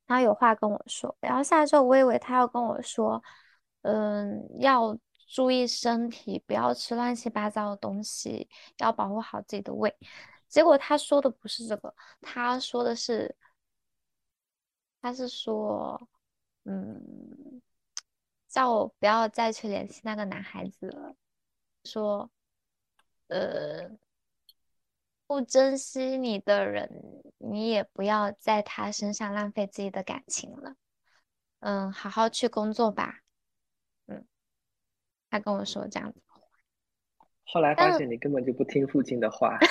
[0.05, 3.23] 他有话跟我说，摇下之后，我以为他要跟我说，
[3.81, 4.95] 嗯，要
[5.31, 8.49] 注意身体，不要吃乱七八糟的东西，
[8.79, 9.95] 要保护好自己的胃。
[10.49, 13.33] 结果他说的不是这个，他说的是，
[15.01, 16.09] 他是说，
[16.65, 17.61] 嗯，
[18.49, 21.15] 叫我不要再去联系那个男孩子了，
[21.85, 22.29] 说，
[23.27, 23.89] 呃，
[25.25, 30.75] 不珍惜你的人，你也不要在他身上浪费自己的感情了，
[31.59, 33.21] 嗯，好好去工作吧，
[35.31, 36.19] 他跟我说这样子。
[37.45, 39.57] 后来发现你根本就不听父亲的话。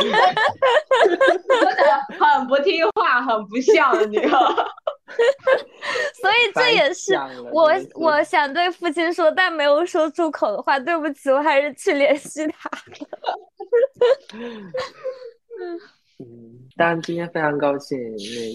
[0.00, 1.84] 真的
[2.18, 4.30] 很不听话、很不孝的女儿。
[6.20, 7.14] 所以这也是
[7.52, 10.78] 我我想对父亲说，但没有说出口的话。
[10.78, 12.70] 对不起，我还是去联系他。
[16.18, 17.98] 嗯，当然今天非常高兴，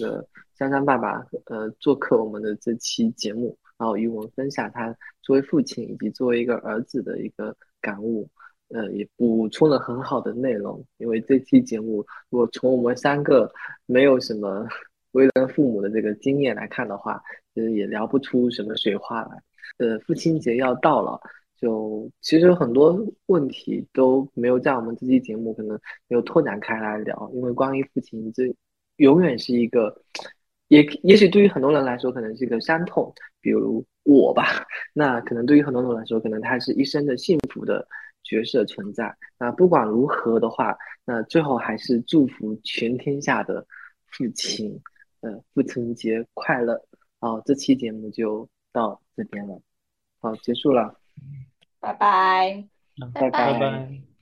[0.00, 0.26] 个
[0.58, 4.94] 香香爸爸呃做客我们的这期节目，然后与我们分享他
[5.26, 8.28] 作为父亲以及作为一个儿子的一个感悟，
[8.68, 10.82] 呃，也补充了很好的内容。
[10.98, 13.52] 因为这期节目，如果从我们三个
[13.86, 14.64] 没有什么
[15.10, 17.20] 为人父母的这个经验来看的话，
[17.52, 19.42] 其实也聊不出什么水话来。
[19.78, 21.20] 呃，父亲节要到了。
[21.58, 25.70] 就其实很多问题都没有在我们这期节目可能
[26.06, 28.54] 没有拓展开来聊，因为关于父亲，这
[28.96, 30.02] 永远是一个，
[30.68, 34.64] 也也许对于很多人来说可能是一个伤痛，比如我吧，
[34.94, 37.86] 那可能对于很多人来说，可能他是一生的幸福的
[38.22, 39.14] 角色存在。
[39.38, 43.66] 那不管如何的话，那最后还是祝福全天下的
[44.06, 44.80] 父亲，
[45.20, 46.80] 呃，父亲节快乐。
[47.20, 49.60] 好，这期节目就到这边了，
[50.20, 50.98] 好，结束了。
[51.80, 52.64] 拜拜。
[53.12, 54.15] 拜拜拜拜。